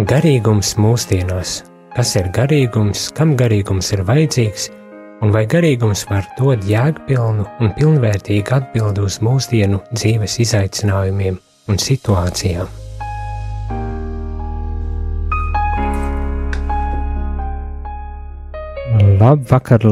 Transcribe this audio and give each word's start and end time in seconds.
Garīgums 0.00 0.78
mūsdienās. 0.80 1.58
Kas 1.92 2.14
ir 2.16 2.30
garīgums, 2.32 3.10
kam 3.12 3.34
garīgums 3.36 3.90
ir 3.92 4.00
vajadzīgs, 4.08 4.70
un 5.20 5.32
vai 5.34 5.42
garīgums 5.44 6.06
var 6.08 6.24
dot 6.38 6.62
jēgpilnu 6.64 7.44
un 7.60 7.72
pilnvērtīgu 7.76 8.54
atbildi 8.56 9.04
uz 9.04 9.18
mūsdienu 9.20 9.82
dzīves 9.92 10.38
izaicinājumiem 10.46 11.36
un 11.68 11.82
situācijām? 11.84 12.70
Labvakar, 19.20 19.84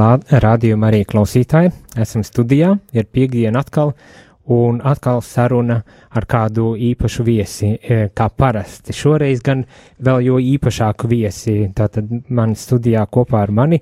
rādījumā 0.46 0.88
arī 0.88 1.02
klausītāji. 1.04 1.74
Esam 2.00 2.24
studijā, 2.24 2.78
ir 2.96 3.04
piekdiena 3.12 3.60
atkal, 3.60 3.92
un 4.54 4.80
atkal 4.84 5.20
saruna 5.24 5.78
ar 6.16 6.26
kādu 6.28 6.72
īpašu 6.88 7.24
viesi, 7.26 7.74
e, 7.76 8.08
kā 8.14 8.28
parasti. 8.30 8.94
Šoreiz 8.96 9.42
gan 9.44 9.64
vēl 10.04 10.24
jo 10.24 10.38
īpašāku 10.40 11.10
viesi, 11.10 11.58
tātad 11.76 12.08
man 12.28 12.54
studijā 12.56 13.04
kopā 13.12 13.42
ar 13.42 13.52
mani. 13.52 13.80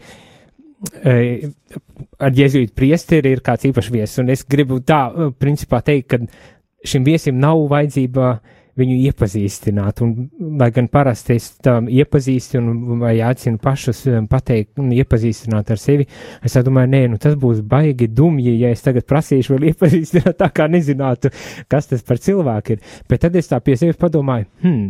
E, 1.04 1.14
ar 2.18 2.34
jēzuītu 2.34 2.74
priesteri 2.76 3.32
ir 3.32 3.44
kāds 3.46 3.68
īpašs 3.70 3.92
viesis, 3.94 4.18
un 4.22 4.34
es 4.34 4.44
gribu 4.44 4.80
tā, 4.82 5.06
e, 5.08 5.30
principā 5.38 5.82
teikt, 5.86 6.10
ka 6.12 6.86
šim 6.86 7.06
viesim 7.06 7.38
nav 7.42 7.62
vajadzība 7.70 8.26
uh, 8.30 8.56
viņu 8.76 8.96
iepazīstināt. 9.08 10.02
Un, 10.04 10.28
lai 10.60 10.68
gan 10.74 10.88
parasti 10.92 11.36
es 11.36 11.48
tam 11.64 11.88
iepazīstinu 11.92 12.98
vai 13.00 13.14
aicinu 13.24 13.60
pašus 13.62 14.04
um, 14.10 14.28
pateikt 14.30 14.80
un 14.82 14.92
iepazīstināt 14.96 15.72
ar 15.72 15.80
sevi, 15.80 16.06
es 16.44 16.56
domāju, 16.66 16.92
nē, 16.92 17.02
nu 17.12 17.20
tas 17.22 17.36
būs 17.40 17.62
baigi 17.66 18.08
dumji, 18.12 18.56
ja 18.60 18.72
es 18.74 18.84
tagad 18.84 19.08
prasīšu 19.08 19.56
vēl 19.56 19.68
iepazīstināt 19.72 20.38
tā 20.42 20.50
kā 20.54 20.68
nezinātu, 20.70 21.32
kas 21.72 21.90
tas 21.92 22.04
par 22.06 22.20
cilvēku 22.22 22.76
ir. 22.76 22.86
Bet 23.08 23.24
tad 23.24 23.36
es 23.38 23.50
tā 23.52 23.60
pie 23.64 23.78
sevis 23.80 24.00
padomāju, 24.00 24.48
hmm, 24.64 24.88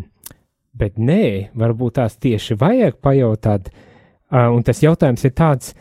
bet 0.77 0.98
nē, 0.98 1.27
varbūt 1.57 2.01
tās 2.01 2.19
tieši 2.23 2.59
vajag 2.61 3.00
pajautāt. 3.05 3.71
Uh, 4.27 4.50
un 4.50 4.65
tas 4.67 4.83
jautājums 4.83 5.23
ir 5.23 5.37
tāds, 5.39 5.77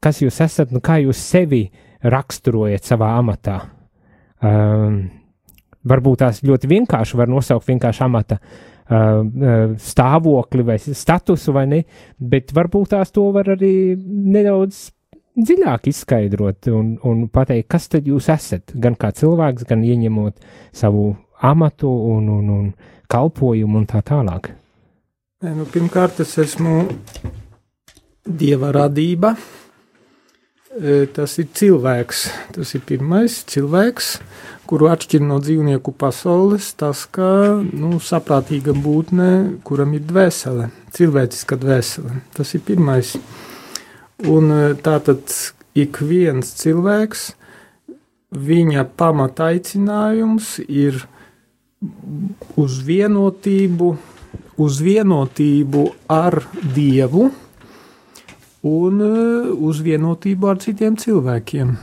kas 0.00 0.22
jūs 0.22 0.40
esat, 0.40 0.72
nu 0.72 0.80
kā 0.84 0.96
jūs 1.02 1.20
sevi 1.20 1.66
raksturojat 2.04 2.84
savā 2.84 3.14
amatā. 3.18 3.58
Um, 4.44 5.04
varbūt 5.88 6.22
tās 6.24 6.42
ļoti 6.46 6.70
vienkārši 6.70 7.20
var 7.20 7.30
nosaukt 7.32 7.68
vienkārši 7.68 8.04
amata 8.06 8.38
uh, 8.40 9.74
stāvokli 9.80 10.66
vai 10.66 10.78
statusu 10.80 11.54
vai 11.56 11.66
ne, 11.70 11.80
bet 12.18 12.54
varbūt 12.56 12.94
tās 12.96 13.14
to 13.14 13.28
var 13.34 13.54
arī 13.56 13.74
nedaudz 13.98 14.88
dziļāk 15.34 15.88
izskaidrot 15.90 16.68
un, 16.70 16.94
un 17.02 17.26
pateikt, 17.32 17.68
kas 17.74 17.88
tad 17.90 18.06
jūs 18.06 18.28
esat, 18.32 18.74
gan 18.74 18.94
kā 18.98 19.10
cilvēks, 19.14 19.66
gan 19.68 19.82
ieņemot 19.84 20.44
savu 20.74 21.08
amatu 21.44 21.90
un, 21.90 22.28
un, 22.30 22.52
un 22.54 22.68
kalpojumu 23.10 23.80
un 23.82 23.88
tā 23.90 24.02
tālāk. 24.06 24.52
Nē, 25.44 25.52
nu, 25.58 25.66
pirmkārt, 25.68 26.22
es 26.24 26.38
esmu 26.40 26.86
dieva 28.24 28.70
radība. 28.72 29.34
Tas 30.74 31.36
ir 31.38 31.46
cilvēks. 31.54 32.24
Tas 32.54 32.72
ir 32.74 32.82
pirmais 32.86 33.36
cilvēks, 33.46 34.08
kuru 34.66 34.88
atšķir 34.90 35.22
no 35.22 35.36
dzīvnieku 35.38 35.92
pasaules, 35.94 36.72
tas, 36.74 37.04
ka 37.06 37.60
nu, 37.62 38.00
saprātīga 38.02 38.74
būtne, 38.74 39.28
kuram 39.62 39.94
ir 39.94 40.02
dvēsele, 40.08 40.72
cilvēciska 40.96 41.58
dvēsele. 41.62 42.18
Tas 42.34 42.50
ir 42.58 42.64
pirmais. 42.66 43.14
Un 44.26 44.50
tātad 44.82 45.30
ik 45.78 46.02
viens 46.02 46.50
cilvēks, 46.58 47.28
viņa 48.34 48.88
pamataicinājums 48.98 50.56
ir 50.66 51.04
uz 52.58 52.82
vienotību, 52.82 53.94
uz 54.58 54.82
vienotību 54.82 55.86
ar 56.10 56.40
Dievu 56.74 57.30
un 58.64 59.00
e, 59.04 59.10
uz 59.68 59.82
vienotību 59.84 60.50
ar 60.50 60.60
citiem 60.62 60.96
cilvēkiem. 61.00 61.74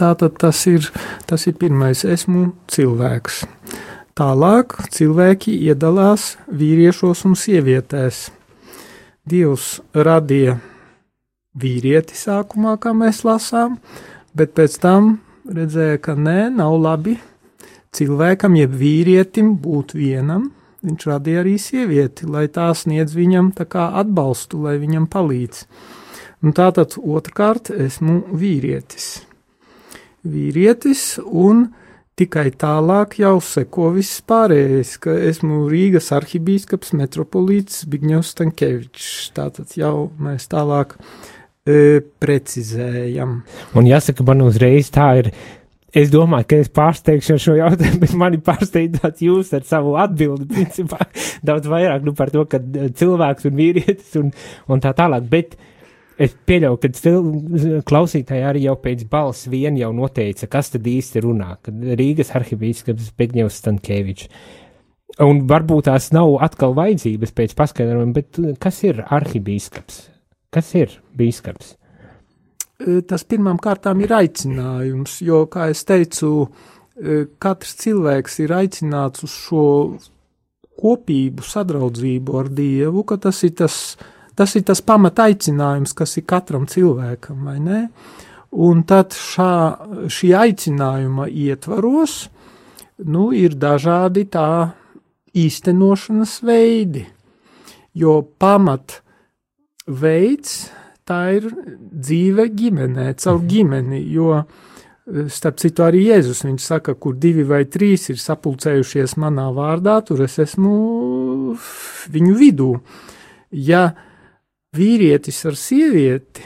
Tātad 0.00 0.38
tas 0.40 0.64
ir, 0.70 0.88
tas 1.28 1.44
ir 1.46 1.56
pirmais, 1.60 2.02
esmu 2.08 2.50
cilvēks. 2.72 3.44
Tālāk 4.16 4.74
cilvēki 4.92 5.54
iedalās 5.68 6.34
vīriešos 6.48 7.24
un 7.28 7.36
sievietēs. 7.38 8.28
Dievs 9.28 9.78
radīja 9.94 10.58
vīrieti 11.60 12.16
sākumā, 12.16 12.76
kā 12.80 12.92
mēs 12.96 13.22
lasām, 13.24 13.76
bet 14.34 14.54
pēc 14.56 14.78
tam 14.82 15.18
redzēja, 15.48 16.00
ka 16.02 16.16
nē, 16.16 16.48
nav 16.56 16.76
labi 16.80 17.18
cilvēkam, 17.96 18.56
jeb 18.60 18.74
vīrietim 18.80 19.54
būt 19.60 19.94
vienam. 19.98 20.50
Viņš 20.86 21.08
radīja 21.10 21.42
arī 21.44 21.56
sievieti, 21.60 22.28
lai 22.30 22.46
tā 22.48 22.70
sniedz 22.76 23.16
viņam 23.16 23.50
tā 23.56 23.66
kā 23.68 23.90
atbalstu, 24.00 24.62
lai 24.64 24.78
viņam 24.80 25.10
palīdz. 25.12 25.66
Un 26.40 26.56
tātad 26.56 26.96
otrkārt 26.96 27.68
esmu 27.74 28.22
vīrietis 28.32 29.18
vīrietis, 30.26 31.18
un 31.24 31.68
tikai 32.20 32.50
tālāk 32.60 33.16
jau 33.20 33.38
seko 33.44 33.90
viss 33.96 34.20
pārējais, 34.28 34.96
ka 35.00 35.14
esmu 35.30 35.64
Rīgas 35.70 36.10
arhibīskaps 36.16 36.92
metropolīts 36.98 37.86
Bigņevs 37.90 38.34
Stankevičs. 38.34 39.30
Tātad 39.36 39.72
jau 39.78 40.10
mēs 40.20 40.48
tālāk 40.52 40.96
e, 41.64 42.02
precizējam. 42.20 43.40
Un 43.76 43.88
jāsaka, 43.88 44.26
man 44.28 44.44
uzreiz 44.48 44.92
tā 44.92 45.14
ir. 45.22 45.32
Es 45.96 46.10
domāju, 46.12 46.46
ka 46.50 46.58
es 46.62 46.70
pārsteigšu 46.70 47.36
šo 47.42 47.56
jautājumu, 47.58 47.98
bet 48.04 48.12
mani 48.18 48.38
pārsteidzāt 48.46 49.24
jūs 49.26 49.50
ar 49.56 49.64
savu 49.66 49.96
atbildi, 49.98 50.46
principā, 50.52 51.08
daudz 51.48 51.66
vairāk 51.70 52.06
nu, 52.06 52.14
par 52.18 52.30
to, 52.30 52.44
ka 52.50 52.60
cilvēks 52.62 53.50
un 53.50 53.58
vīrietis 53.58 54.14
un, 54.20 54.30
un 54.70 54.82
tā 54.84 54.94
tālāk. 54.96 55.26
Bet 55.30 55.58
Es 56.20 56.34
pieļauju, 56.36 56.76
ka 56.82 57.80
klausītāji 57.88 58.42
arī 58.44 58.66
jau 58.66 58.74
pēc 58.76 59.06
balss 59.08 59.46
vien 59.48 59.78
jau 59.80 59.88
noteica, 59.96 60.50
kas 60.52 60.68
tad 60.74 60.84
īsti 60.84 61.22
runā, 61.24 61.54
kad 61.64 61.78
Rīgas 61.96 62.34
arhibīskaps 62.36 63.14
Begņevs 63.16 63.56
Stankēvičs. 63.62 64.28
Un 65.24 65.46
varbūt 65.48 65.88
tās 65.88 66.10
nav 66.12 66.36
atkal 66.44 66.76
vajadzības 66.76 67.32
pēc 67.40 67.56
paskaidrojuma, 67.56 68.12
bet 68.20 68.36
kas 68.60 68.82
ir 68.84 69.00
arhibīskaps? 69.08 70.02
Kas 70.52 70.74
ir 70.76 70.92
bīskaps? 71.16 71.78
E, 72.80 73.00
tas 73.06 73.26
pirmām 73.28 73.60
kārtām 73.60 74.00
ir 74.04 74.14
aicinājums, 74.16 75.20
jo, 75.26 75.44
kā 75.52 75.68
es 75.72 75.84
teicu, 75.88 76.48
e, 76.96 77.24
katrs 77.38 77.76
cilvēks 77.82 78.40
ir 78.44 78.56
aicināts 78.56 79.26
uz 79.26 79.34
šo 79.48 79.66
kopību, 80.80 81.44
sadraudzību 81.44 82.40
ar 82.40 82.48
Dievu, 82.56 83.04
ka 83.04 83.20
tas 83.20 83.42
ir 83.44 83.52
tas, 83.60 83.76
Tas 84.40 84.54
ir 84.56 84.62
tas 84.64 84.80
pamataicinājums, 84.80 85.92
kas 85.92 86.16
ir 86.16 86.24
katram 86.24 86.62
cilvēkam, 86.64 87.42
vai 87.44 87.58
ne? 87.60 87.80
Un 88.56 88.78
tad 88.88 89.12
šā, 89.12 89.52
šī 90.08 90.30
aicinājuma 90.38 91.26
ietvaros, 91.28 92.14
nu, 93.04 93.28
ir 93.36 93.58
dažādi 93.60 94.24
tā 94.32 94.72
īstenošanas 95.36 96.38
veidi, 96.48 97.04
jo 97.92 98.16
pamat 98.40 99.02
veids 99.84 100.70
tā 101.10 101.20
ir 101.36 101.50
dzīve 101.50 102.48
ģimenē, 102.54 103.10
caur 103.18 103.40
mhm. 103.40 103.48
ģimeni, 103.54 104.02
jo 104.14 104.42
starp 105.32 105.58
citu 105.58 105.82
arī 105.82 106.04
Jēzus, 106.06 106.44
viņš 106.46 106.66
saka, 106.72 106.94
kur 106.94 107.16
divi 107.18 107.42
vai 107.46 107.64
trīs 107.66 108.06
ir 108.12 108.20
sapulcējušies 108.20 109.16
manā 109.18 109.48
vārdā, 109.54 109.96
tur 110.06 110.22
es 110.26 110.38
esmu 110.42 111.56
viņu 112.14 112.36
vidū. 112.38 112.70
Ja 113.50 113.88
vīrietis 114.76 115.42
ar 115.50 115.58
sievieti, 115.58 116.44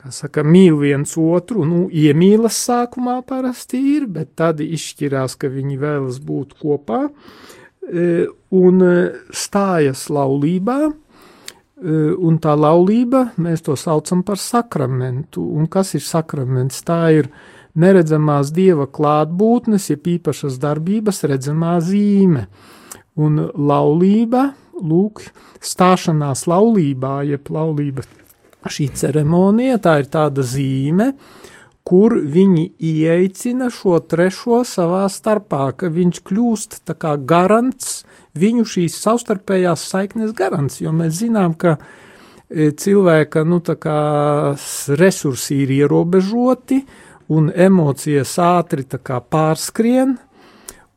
kā 0.00 0.12
saka, 0.14 0.44
mīl 0.46 0.78
viens 0.80 1.12
otru, 1.20 1.66
nu, 1.68 1.84
iemīlas 1.92 2.56
sākumā 2.64 3.18
parasti 3.28 3.82
ir, 3.98 4.08
bet 4.08 4.32
tad 4.40 4.62
izšķirās, 4.64 5.36
ka 5.40 5.50
viņi 5.52 5.76
vēlas 5.80 6.20
būt 6.24 6.56
kopā 6.62 7.02
e, 7.04 8.06
un 8.56 8.86
e, 8.86 8.94
stājas 9.36 10.06
laulībā. 10.12 10.80
E, 11.80 11.92
un 12.12 12.36
tā 12.42 12.52
laulība, 12.58 13.30
mēs 13.40 13.64
to 13.64 13.76
saucam 13.78 14.20
par 14.26 14.36
sakramentu. 14.40 15.40
Un 15.40 15.68
kas 15.72 15.94
ir 15.96 16.04
sakraments? 16.04 16.82
Tā 16.84 17.00
ir 17.16 17.30
neredzamās 17.80 18.50
dieva 18.52 18.84
klātbūtnes, 18.90 19.88
jeb 19.92 20.10
īpašas 20.18 20.58
darbības 20.60 21.24
redzamā 21.30 21.78
zīme. 21.84 22.46
Un 23.20 23.40
laulība 23.56 24.50
lūk, 24.80 25.22
stāšanās 25.64 26.46
laulībā, 26.50 27.20
jeb 27.28 27.48
laulība 27.52 28.04
šī 28.68 28.90
ceremonija, 29.00 29.80
tā 29.80 30.00
ir 30.02 30.10
tāda 30.12 30.44
zīme, 30.44 31.14
kur 31.84 32.14
viņi 32.20 32.66
ieicina 32.78 33.70
šo 33.72 33.98
trešo 34.04 34.62
savā 34.68 35.06
starpā, 35.10 35.70
ka 35.76 35.90
viņš 35.92 36.22
kļūst 36.28 36.80
tā 36.88 36.96
kā 36.98 37.16
garants, 37.16 38.04
viņu 38.38 38.66
šīs 38.68 38.98
savstarpējās 39.02 39.88
saiknes 39.90 40.34
garants, 40.36 40.80
jo 40.80 40.92
mēs 40.94 41.18
zinām, 41.22 41.56
ka 41.58 41.76
e, 41.78 42.70
cilvēka, 42.70 43.44
nu, 43.48 43.60
resursi 45.00 45.62
ir 45.64 45.74
ierobežoti 45.80 46.82
un 47.30 47.50
emocijas 47.54 48.36
ātri 48.42 48.86
pārskrien, 49.30 50.18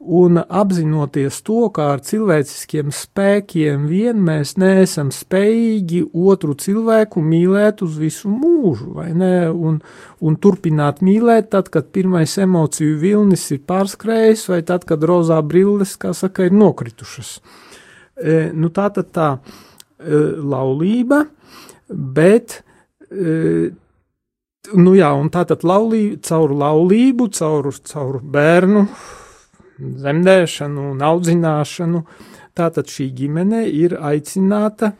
un 0.06 0.40
apzinoties 0.42 1.40
to, 1.48 1.68
kā 1.74 1.94
ar 1.96 2.02
cilvēciskiem 2.04 2.92
spēkiem 2.94 3.86
vien 3.90 4.20
mēs 4.24 4.56
neesam 4.62 5.12
spējīgi 5.14 6.04
otru 6.12 6.56
cilvēku 6.60 7.24
mīlēt 7.24 7.84
uz 7.86 7.96
visu 8.02 8.32
mūžu, 8.32 8.92
vai 8.98 9.10
ne, 9.18 9.34
un, 9.50 9.80
un 10.20 10.38
turpināt 10.42 11.04
mīlēt 11.06 11.52
tad, 11.56 11.72
kad 11.74 11.92
pirmais 11.96 12.36
emociju 12.42 12.98
vilnis 13.02 13.46
ir 13.56 13.64
pārskrējis, 13.70 14.48
vai 14.52 14.62
tad, 14.68 14.88
kad 14.90 15.04
rozā 15.08 15.40
brilles, 15.46 15.96
kā 16.00 16.14
saka, 16.18 16.50
ir 16.50 16.58
nokritušas. 16.58 17.38
E, 18.20 18.38
nu 18.54 18.70
tā 18.76 18.90
tad 18.94 19.10
tā 19.16 19.30
e, 19.38 20.20
laulība, 20.44 21.24
bet, 21.90 22.60
e, 23.10 23.72
nu 24.78 24.96
jā, 25.00 25.10
un 25.16 25.32
tā 25.34 25.48
tad 25.50 25.66
laulība, 25.68 26.22
caur 26.28 26.54
laulību, 26.60 27.32
caur, 27.40 27.74
caur 27.90 28.22
bērnu, 28.22 28.88
zemdēšanu 30.04 30.92
un 30.94 31.04
audzināšanu. 31.04 32.06
Tātad 32.54 32.90
šī 32.94 33.10
ģimene 33.18 33.64
ir 33.70 33.98
aicināta 33.98 34.94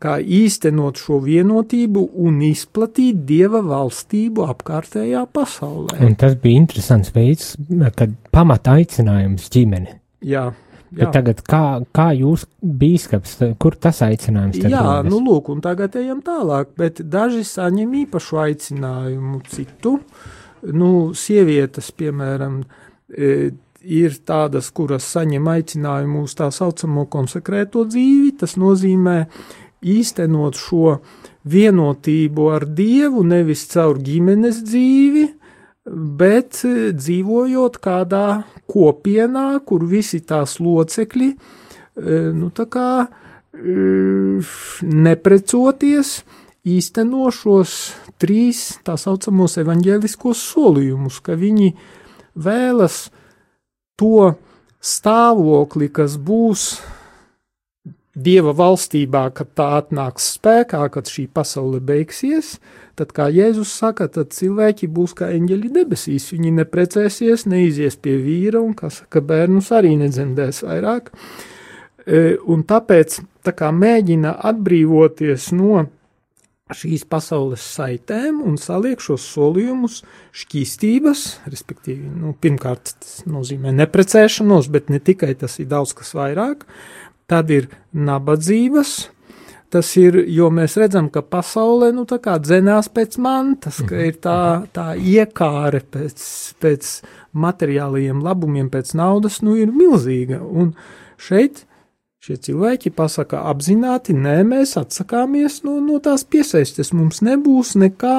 kā, 0.00 0.16
īstenot 0.20 0.98
šo 1.00 1.20
vienotību 1.24 2.02
un 2.24 2.40
izplatīt 2.46 3.24
dieva 3.28 3.62
valstību 3.66 4.46
apkārtējā 4.52 5.24
pasaulē. 5.34 5.98
Un 6.06 6.16
tas 6.18 6.36
bija 6.40 6.62
interesants 6.62 7.12
veids, 7.14 7.54
kad 7.98 8.14
pamata 8.34 8.76
aicinājums 8.80 9.50
ģimene. 9.52 9.98
Jā. 10.26 10.48
Jā. 10.94 11.02
Bet 11.02 11.16
tagad, 11.16 11.40
kā, 11.44 11.62
kā 11.94 12.06
jūs, 12.14 12.46
bīskaps, 12.62 13.34
kur 13.60 13.74
tas 13.74 13.98
aicinājums 14.06 14.60
ir? 14.60 14.68
Jā, 14.70 14.84
rodas? 14.86 15.10
nu 15.10 15.18
lūk, 15.26 15.50
un 15.52 15.60
tagad 15.64 15.96
ejam 15.98 16.22
tālāk, 16.24 16.70
bet 16.78 17.02
daži 17.02 17.42
saņem 17.44 17.96
īpašu 18.04 18.38
aicinājumu 18.44 19.42
citu. 19.50 19.96
Nu, 20.72 20.90
sievietes, 21.18 21.90
piemēram, 21.98 22.60
e, 23.10 23.32
ir 23.86 24.18
tādas, 24.26 24.72
kuras 24.74 25.06
saņem 25.14 25.46
aicinājumu 25.52 26.24
uz 26.26 26.34
tā 26.38 26.50
saucamo 26.52 27.06
konsekrēto 27.10 27.84
dzīvi. 27.86 28.34
Tas 28.40 28.56
nozīmē 28.58 29.18
īstenot 29.86 30.58
šo 30.58 30.98
vienotību 31.46 32.48
ar 32.50 32.66
Dievu 32.66 33.22
nevis 33.26 33.66
caur 33.70 34.00
ģimenes 34.02 34.62
dzīvi, 34.66 35.26
bet 35.86 36.62
dzīvojot 36.98 37.78
kādā 37.82 38.26
kopienā, 38.66 39.48
kur 39.66 39.86
visi 39.86 40.20
tās 40.26 40.58
locekļi, 40.58 41.28
e, 41.30 42.18
nu 42.34 42.50
tā 42.50 42.66
kā 42.70 42.88
e, 43.06 44.40
neprecoties, 44.82 46.16
īsteno 46.66 47.30
šos 47.30 47.76
trīs 48.18 48.80
tā 48.82 48.96
saucamos 48.98 49.54
evaņģēliskos 49.62 50.42
solījumus, 50.50 51.20
ka 51.22 51.38
viņi 51.38 51.70
vēlas 52.42 53.06
to 54.00 54.34
stāvokli, 54.82 55.88
kas 55.92 56.18
būs 56.20 56.68
Dieva 58.16 58.54
valstībā, 58.56 59.26
kad 59.36 59.50
tā 59.58 59.66
atnāks 59.76 60.30
spēkā, 60.38 60.86
kad 60.88 61.10
šī 61.12 61.26
pasaule 61.36 61.82
beigsies, 61.84 62.54
tad, 62.96 63.10
kā 63.12 63.26
Jēzus 63.28 63.74
saka, 63.76 64.06
tad 64.08 64.30
cilvēki 64.32 64.88
būs 64.88 65.12
kā 65.18 65.28
eņģeļi 65.36 65.68
debesīs. 65.74 66.30
Viņi 66.32 66.54
neprecēsies, 66.62 67.44
neizies 67.52 67.98
pie 68.00 68.14
vīra, 68.16 68.62
un, 68.64 68.72
kā 68.78 68.88
saka, 68.88 69.20
bērnus 69.20 69.68
arī 69.76 69.92
nedzemdēs 70.00 70.62
vairāk. 70.64 71.12
E, 72.06 72.22
un 72.48 72.64
tāpēc 72.64 73.18
tā 73.44 73.52
kā 73.58 73.68
mēģina 73.68 74.32
atbrīvoties 74.48 75.50
no 75.58 75.84
šīs 76.74 77.04
pasaules 77.06 77.62
saitēm 77.62 78.40
un 78.42 78.56
saliek 78.58 78.98
šos 79.02 79.22
solījumus 79.36 80.00
šķīstības, 80.34 81.20
respektīvi, 81.46 82.08
nu, 82.10 82.32
pirmkārt, 82.42 82.96
tas 83.02 83.20
nozīmē 83.30 83.70
neprecēšanos, 83.76 84.70
bet 84.74 84.90
ne 84.90 84.98
tikai 84.98 85.36
tas 85.38 85.60
ir 85.62 85.68
daudz 85.70 85.94
kas 85.94 86.10
vairāk, 86.18 86.64
tad 87.30 87.52
ir 87.54 87.68
nabadzības, 87.94 88.96
tas 89.70 89.92
ir, 90.00 90.18
jo 90.26 90.50
mēs 90.54 90.74
redzam, 90.80 91.06
ka 91.12 91.22
pasaulē, 91.22 91.92
nu, 91.94 92.02
tā 92.08 92.18
kā 92.22 92.34
dzenās 92.42 92.90
pēc 92.90 93.14
mantas, 93.22 93.78
ka 93.86 94.02
ir 94.08 94.18
tā, 94.22 94.66
tā 94.74 94.88
iekāre 94.98 95.84
pēc, 95.86 96.26
pēc 96.62 96.90
materiālajiem 97.46 98.26
labumiem, 98.26 98.72
pēc 98.74 98.90
naudas, 98.98 99.38
nu, 99.46 99.54
ir 99.54 99.70
milzīga, 99.70 100.42
un 100.42 100.74
šeit 101.14 101.62
Šie 102.26 102.40
cilvēki 102.42 102.90
pasaka 102.90 103.44
apzināti, 103.46 104.10
nē, 104.18 104.40
mēs 104.50 104.72
atsakāmies 104.80 105.60
no, 105.62 105.76
no 105.78 106.00
tās 106.02 106.24
piesaistes, 106.26 106.88
mums 106.90 107.20
nebūs 107.22 107.76
nekā 107.78 108.16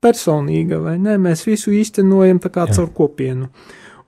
personīga, 0.00 0.78
vai 0.80 0.94
ne, 0.96 1.18
mēs 1.20 1.42
visu 1.44 1.74
īstenojam 1.76 2.40
tā 2.40 2.48
kā 2.54 2.64
Jā. 2.64 2.78
caur 2.78 2.94
kopienu. 2.96 3.50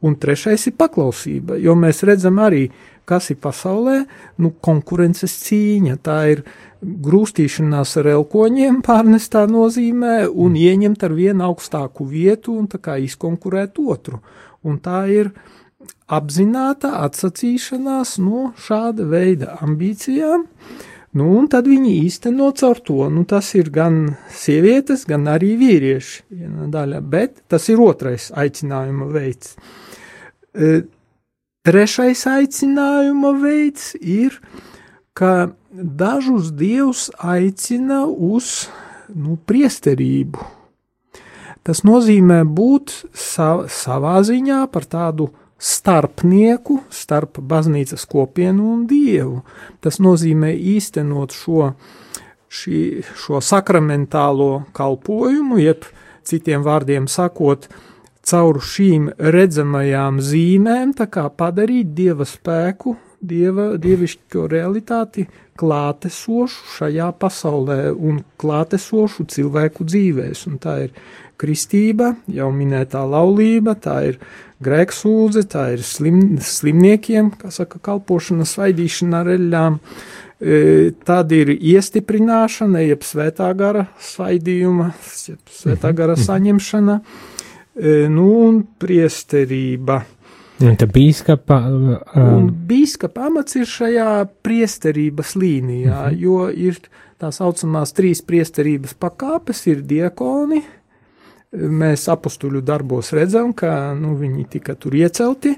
Un 0.00 0.16
trešais 0.16 0.64
ir 0.70 0.76
paklausība, 0.80 1.58
jo 1.60 1.75
mēs 1.76 2.00
redzam 2.08 2.40
arī, 2.40 2.70
kas 3.04 3.28
ir 3.34 3.36
pasaulē, 3.44 3.98
nu, 4.40 4.54
konkurences 4.64 5.36
cīņa, 5.44 5.98
tā 6.08 6.16
ir 6.32 6.42
grūstīšanās 6.80 7.98
ar 8.00 8.08
elkoņiem 8.14 8.80
pārnestā 8.88 9.44
nozīmē 9.44 10.22
un 10.25 10.54
mm. 10.54 10.60
ieņemt 10.64 11.04
ar 11.04 11.19
vienu 11.20 11.50
augstāku 11.50 12.08
vietu 12.08 12.56
un 12.56 12.72
tā 12.72 12.80
kā 12.80 12.96
izkonkurēt 13.04 13.76
otru. 13.76 14.25
Un 14.64 14.80
tā 14.80 15.04
ir 15.12 15.34
uh, 15.34 15.58
apzināta 16.10 16.94
atsacīšanās 17.04 18.16
no 18.22 18.52
šāda 18.58 19.06
veida 19.08 19.58
ambīcijām, 19.62 20.46
nu, 21.19 21.26
un 21.38 21.48
tad 21.50 21.69
viņi 21.70 21.94
īsteno 22.02 22.50
caur 22.58 22.80
to. 22.84 23.00
Nu, 23.12 23.25
tas 23.28 23.52
ir 23.58 23.70
gan 23.75 24.00
sievietes, 24.34 25.06
gan 25.08 25.28
arī 25.30 25.54
vīrieši 25.60 26.40
daļa, 26.72 27.02
bet 27.02 27.42
tas 27.50 27.69
ir 27.70 27.82
otrais 27.84 28.30
aicinājuma 28.34 29.10
veids. 29.14 29.54
E, 30.54 30.82
trešais 31.69 32.26
aicinājuma 32.26 33.34
veids 33.42 33.94
ir, 34.00 34.40
ka 35.14 35.50
dažus 35.72 36.52
dievs 36.54 37.08
aicina 37.19 38.04
uz 38.06 38.69
nu, 39.14 39.36
priesterību. 39.46 40.54
Tas 41.66 41.82
nozīmē 41.84 42.44
būt 42.48 42.94
sa 43.12 43.66
savā 43.69 44.22
ziņā 44.25 44.62
par 44.72 44.86
tādu 44.88 45.28
starpnieku 45.58 46.81
starp 46.90 47.40
baznīcas 47.43 48.06
kopienu 48.10 48.70
un 48.75 48.87
dievu. 48.90 49.43
Tas 49.82 49.99
nozīmē 50.02 50.52
īstenot 50.55 51.34
šo, 51.34 51.72
šī, 52.49 52.82
šo 53.19 53.43
sakramentālo 53.43 54.69
kalpojumu, 54.76 55.58
jeb 55.62 55.88
citiem 56.28 56.62
vārdiem 56.66 57.08
sakot, 57.10 57.69
caur 58.28 58.60
šīm 58.62 59.10
redzamajām 59.19 60.22
zīmēm, 60.22 60.94
padarīt 60.94 61.94
dieva 61.96 62.26
spēku, 62.28 62.94
dieva, 63.19 63.72
dievišķo 63.81 64.47
realitāti 64.50 65.26
klātesošu 65.59 66.68
šajā 66.76 67.09
pasaulē 67.18 67.88
un 67.92 68.21
klātesošu 68.38 69.26
cilvēku 69.33 69.87
dzīvēs. 69.88 70.44
Un 70.50 70.61
tā 70.62 70.76
ir 70.87 70.92
kristība, 71.40 72.14
jau 72.30 72.50
minētā 72.54 73.02
laulība, 73.09 73.75
tā 73.75 73.99
ir 74.12 74.21
grēksūdze, 74.65 75.45
tā 75.50 75.69
ir 75.77 75.85
slim, 75.87 76.38
slimniekiem, 76.43 77.31
kā 77.38 77.50
saka, 77.55 77.81
kalpošana, 77.83 78.47
svaidīšana 78.49 79.23
ar 79.23 79.33
eļļām, 79.37 79.79
e, 79.79 80.61
tad 81.07 81.33
ir 81.37 81.55
iestiprināšana, 81.55 82.83
jeb 82.87 83.07
svētā 83.07 83.50
gara 83.59 83.87
svaidījuma, 84.03 84.93
jeb 85.29 85.59
svētā 85.61 85.93
gara 85.95 86.17
mhm. 86.19 86.27
saņemšana, 86.27 87.00
e, 87.79 87.99
nu 88.12 88.29
un 88.45 88.62
priesterība. 88.81 90.03
Un 90.59 90.75
tā 90.75 90.88
bīskapa. 90.91 91.59
Um... 91.71 91.93
Un 92.19 92.49
bīskapa 92.67 93.29
amats 93.29 93.55
ir 93.61 93.69
šajā 93.71 94.09
priesterības 94.43 95.37
līnijā, 95.38 95.95
uh 95.95 96.09
mhm. 96.11 96.17
-huh. 96.17 96.23
jo 96.25 96.49
ir 96.50 96.81
tā 97.19 97.31
saucamās 97.35 97.95
trīs 97.95 98.23
priesterības 98.23 98.95
pakāpes, 98.95 99.67
ir 99.71 99.83
diakoni, 99.87 100.62
mēs 101.52 102.09
apstuļu 102.12 102.62
darbos 102.64 103.12
redzam, 103.17 103.52
ka 103.57 103.95
nu, 103.99 104.14
viņi 104.19 104.49
tika 104.52 104.75
tur 104.75 104.97
iecelti. 104.99 105.55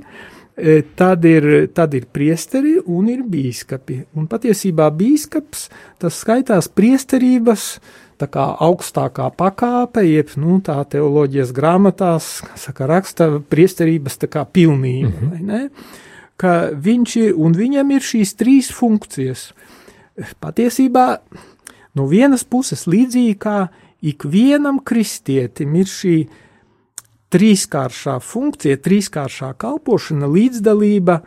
E, 0.61 0.83
tad 0.97 1.25
ir, 1.25 1.47
tad 1.75 1.95
ir 1.97 2.07
priesteri 2.13 2.77
un 2.85 3.09
ir 3.09 3.25
bīskapi. 3.25 4.03
Un 4.19 4.29
patiesībā 4.29 4.91
bīskaps 4.93 5.69
tas 6.03 6.21
skaitās 6.21 6.69
priesterības 6.69 7.73
kā 8.21 8.47
augstākā 8.61 9.31
pakāpe, 9.33 10.03
jeb 10.05 10.35
nu, 10.37 10.59
tā 10.61 10.77
teoloģijas 10.93 11.55
grāmatās, 11.57 12.43
saka, 12.61 12.85
raksta 12.91 13.31
priesterības 13.49 14.19
pilnība, 14.53 15.17
mm 15.21 15.31
-hmm. 15.31 15.71
Ka 16.37 16.71
viņš 16.73 17.17
ir, 17.17 17.35
un 17.37 17.53
viņam 17.53 17.91
ir 17.91 18.01
šīs 18.01 18.35
trīs 18.37 18.73
funkcijas. 18.73 19.53
Patiesībā 20.41 21.19
no 21.95 22.07
vienas 22.07 22.45
puses 22.45 22.87
līdzīgi 22.87 23.37
kā 23.39 23.69
ikvienam 24.03 24.81
kristietim 24.85 25.75
ir 25.81 25.91
šī 25.91 26.15
trīskāršā 27.31 28.17
funkcija, 28.25 28.81
trīskāršā 28.83 29.53
kalpošana, 29.61 30.27
līdzdalība 30.27 31.21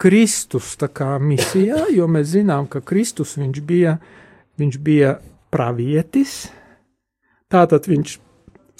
Kristus 0.00 0.76
misijā, 1.20 1.84
jo 1.92 2.06
mēs 2.08 2.32
zinām, 2.32 2.66
ka 2.66 2.80
Kristus 2.80 3.36
viņš 3.36 3.60
bija, 3.60 3.98
viņš 4.56 4.78
bija 4.80 5.18
pravietis, 5.52 6.48
tātad 7.52 7.86
viņš 7.90 8.18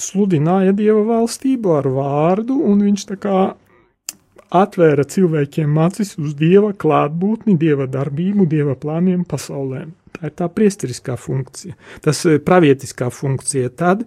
sludināja 0.00 0.72
Dieva 0.72 1.02
valstību 1.04 1.76
ar 1.76 1.88
vārdu, 1.92 2.56
un 2.64 2.80
viņš 2.86 3.04
tā 3.12 3.18
kā 3.20 3.40
atvēra 4.50 5.04
cilvēkiem 5.04 5.78
acis 5.78 6.16
uz 6.18 6.34
dieva 6.34 6.72
klātbūtni, 6.72 7.58
dieva 7.58 7.86
darbību, 7.86 8.48
dieva 8.50 8.74
plāniem 8.74 9.22
pasaulē. 9.28 9.86
Tā 10.16 10.28
ir 10.28 10.34
tā 10.36 10.48
priesteriskā 10.52 11.16
funkcija, 11.20 11.76
tas 12.04 12.24
e, 12.28 12.38
pravietiskā 12.42 13.08
funkcija. 13.14 13.70
Tad 13.72 14.04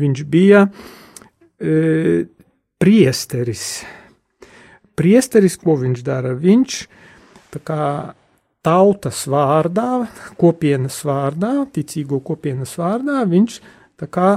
viņš 0.00 0.24
bija 0.30 0.66
e, 0.66 2.26
priesteris. 2.82 3.66
Priesteris, 4.96 5.58
ko 5.60 5.76
viņš 5.80 6.04
dara? 6.04 6.34
Viņš 6.36 6.78
kā 7.64 8.14
tautas 8.66 9.22
vārdā, 9.30 10.06
kopienas 10.40 10.98
vārdā, 11.06 11.52
ticīgo 11.72 12.20
kopienas 12.24 12.74
vārdā, 12.80 13.22
viņš 13.28 13.60
kā, 14.10 14.30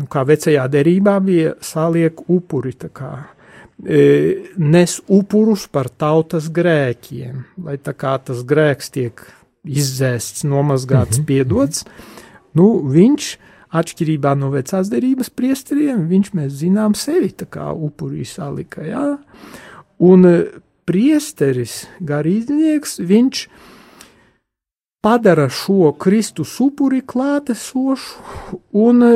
nu, 0.00 0.08
kā 0.10 0.24
vecajā 0.26 0.64
derībā 0.72 1.18
bija 1.22 1.54
saliek 1.62 2.24
upuri, 2.32 2.74
kā 2.74 3.12
e, 3.84 4.00
nes 4.58 4.98
upurus 5.06 5.68
par 5.70 5.90
tautas 5.92 6.48
grēkiem, 6.50 7.44
lai 7.66 7.76
kā 7.78 8.16
tas 8.24 8.42
grēks 8.42 8.90
tiek 8.94 9.22
izdzēsts, 9.64 10.44
nomazgāts, 10.44 11.18
-hmm. 11.18 11.26
piedots. 11.26 11.84
Nu, 12.54 12.78
viņš, 12.86 13.36
atšķirībā 13.74 14.34
no 14.38 14.50
vecās 14.54 14.90
derības 14.92 15.30
priesteriem, 15.34 16.06
viņš, 16.10 16.32
mēs 16.38 16.58
zinām, 16.62 16.94
sevi 16.94 17.32
tā 17.34 17.48
kā 17.50 17.72
upurī 17.72 18.24
salika, 18.28 18.84
jā. 18.86 19.06
Un 20.04 20.26
e, 20.28 20.34
priesteris, 20.86 21.84
garīdznieks, 22.00 23.00
viņš 23.02 23.46
padara 25.04 25.48
šo 25.52 25.92
Kristus 26.00 26.54
upuri 26.60 27.02
klātesošu 27.02 28.60
un 28.84 29.02
e, 29.02 29.12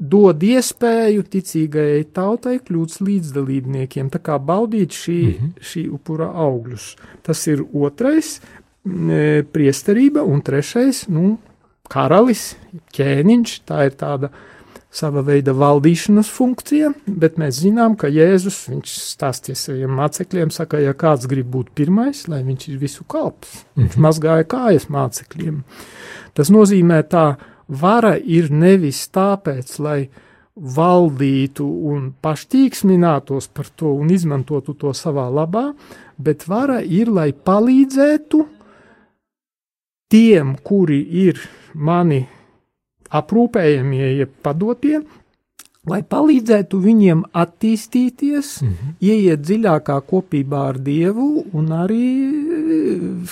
dod 0.00 0.42
iespēju 0.42 1.26
ticīgajai 1.28 2.04
tautai 2.16 2.56
kļūt 2.64 2.96
līdzdalībniekiem, 3.04 4.08
tā 4.10 4.20
kā 4.24 4.38
baudīt 4.40 4.96
šī, 4.96 5.18
mm 5.20 5.34
-hmm. 5.36 5.50
šī 5.70 5.82
upura 5.92 6.30
augļus. 6.32 6.96
Tas 7.22 7.46
ir 7.46 7.62
otrais 7.72 8.40
priesterība, 8.84 10.24
un 10.24 10.40
trešais, 10.44 11.06
nu, 11.12 11.36
karalis, 11.90 12.54
ķēniņš, 12.96 13.58
tā 13.68 13.84
ir 13.88 13.98
tāda 14.00 14.30
sava 14.90 15.22
veida 15.22 15.52
valdīšanas 15.54 16.30
funkcija, 16.34 16.90
bet 17.06 17.36
mēs 17.38 17.60
zinām, 17.62 17.94
ka 17.98 18.10
Jēzus, 18.10 18.64
stāstīja 18.90 19.58
saviem 19.58 19.92
mācekļiem, 20.00 20.50
saka, 20.54 20.80
ja 20.82 20.96
kāds 20.98 21.28
grib 21.30 21.50
būt 21.52 21.70
pirmais, 21.78 22.24
lai 22.30 22.40
viņš 22.46 22.66
ir 22.72 22.80
visu 22.80 23.06
kalps, 23.10 23.62
viņš 23.78 23.94
mhm. 23.94 24.06
mazgāja 24.06 24.48
kājas 24.50 24.88
mācekļiem. 24.90 25.62
Tas 26.34 26.50
nozīmē 26.50 27.04
tā, 27.10 27.26
vara 27.70 28.16
ir 28.18 28.50
nevis 28.50 29.04
tāpēc, 29.14 29.76
lai 29.82 30.00
valdītu 30.60 31.64
un 31.64 32.10
paštīksminātos 32.20 33.46
par 33.54 33.70
to 33.78 33.94
un 33.94 34.10
izmantotu 34.12 34.74
to 34.76 34.90
savā 34.96 35.28
labā, 35.32 35.70
bet 36.18 36.48
vara 36.50 36.80
ir, 36.82 37.08
lai 37.08 37.30
palīdzētu 37.32 38.42
tiem, 40.10 40.56
kuri 40.62 41.00
ir 41.26 41.40
mani 41.74 42.24
aprūpējamie, 43.10 44.04
jeb 44.20 44.36
padotie, 44.44 45.00
lai 45.88 46.00
palīdzētu 46.04 46.78
viņiem 46.84 47.22
attīstīties, 47.40 48.50
mm 48.62 48.68
-hmm. 48.68 48.96
ieiet 49.00 49.40
dziļākā 49.40 49.96
kopībā 50.10 50.66
ar 50.68 50.78
Dievu 50.78 51.44
un 51.56 51.70
arī, 51.72 52.10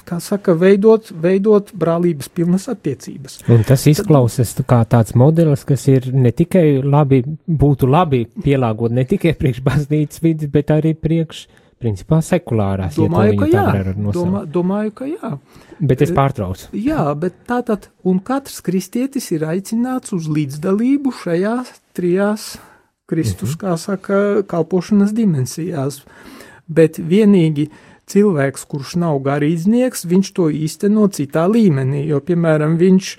kā 0.08 0.18
saka, 0.20 0.54
veidot, 0.58 1.12
veidot 1.22 1.70
brālības 1.74 2.30
pilnas 2.32 2.68
attiecības. 2.72 3.42
Un 3.52 3.64
tas 3.68 3.86
izklausās 3.86 4.56
kā 4.66 4.80
tāds 4.88 5.14
modelis, 5.14 5.64
kas 5.64 5.86
ir 5.88 6.10
ne 6.14 6.32
tikai 6.32 6.80
labi, 6.82 7.22
būtu 7.46 7.86
labi 7.86 8.24
pielāgot 8.44 8.92
ne 8.92 9.04
tikai 9.04 9.34
priekš 9.38 9.62
baznīcas 9.62 10.22
vidas, 10.22 10.50
bet 10.50 10.70
arī 10.70 10.94
priekš 10.94 11.46
principā 11.78 12.20
sekulārās. 12.24 12.96
Domāju, 12.98 13.34
ja 13.34 13.40
ka 13.40 13.48
jā. 13.50 13.94
Domā, 14.14 14.42
domāju, 14.50 14.94
ka 14.98 15.08
jā. 15.08 15.32
Bet 15.78 16.02
es 16.02 16.12
pārtraucu. 16.14 16.70
Jā, 16.74 17.06
bet 17.18 17.36
tātad, 17.48 17.90
un 18.06 18.18
katrs 18.24 18.60
kristietis 18.66 19.30
ir 19.34 19.46
aicināts 19.46 20.14
uz 20.16 20.26
līdzdalību 20.30 21.14
šajās 21.22 21.72
trijās 21.96 22.56
Kristus, 23.08 23.54
-hmm. 23.54 23.60
kā 23.62 23.76
saka, 23.78 24.42
kalpošanas 24.46 25.14
dimensijās. 25.16 26.02
Bet 26.66 26.98
vienīgi 26.98 27.70
cilvēks, 28.08 28.66
kurš 28.68 28.96
nav 29.00 29.20
garīdznieks, 29.24 30.04
viņš 30.04 30.32
to 30.36 30.50
īsteno 30.50 31.08
citā 31.08 31.46
līmenī, 31.48 32.04
jo, 32.06 32.20
piemēram, 32.20 32.76
viņš, 32.76 33.16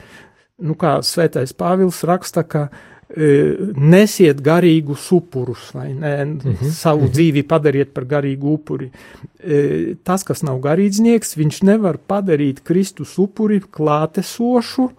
nu 0.61 0.75
kā 0.75 0.99
svētais 1.01 1.53
Pāvils 1.53 2.03
raksta, 2.03 2.43
ka 2.43 2.69
E, 2.69 2.88
nesiet 3.17 4.41
garīgus 4.45 5.07
upurus, 5.15 5.71
vai 5.73 5.93
ne, 5.93 6.25
mm 6.25 6.39
-hmm. 6.39 6.69
savu 6.69 7.05
-hmm. 7.05 7.11
dzīvi 7.11 7.43
padariet 7.43 7.93
par 7.93 8.05
garīgu 8.05 8.53
upuri. 8.53 8.91
E, 9.39 9.95
tas, 10.03 10.23
kas 10.23 10.43
nav 10.43 10.59
garīdznieks, 10.59 11.37
viņš 11.37 11.63
nevar 11.63 11.97
padarīt 11.97 12.59
Kristus 12.63 13.17
upuri 13.17 13.61
klātesošu, 13.61 14.89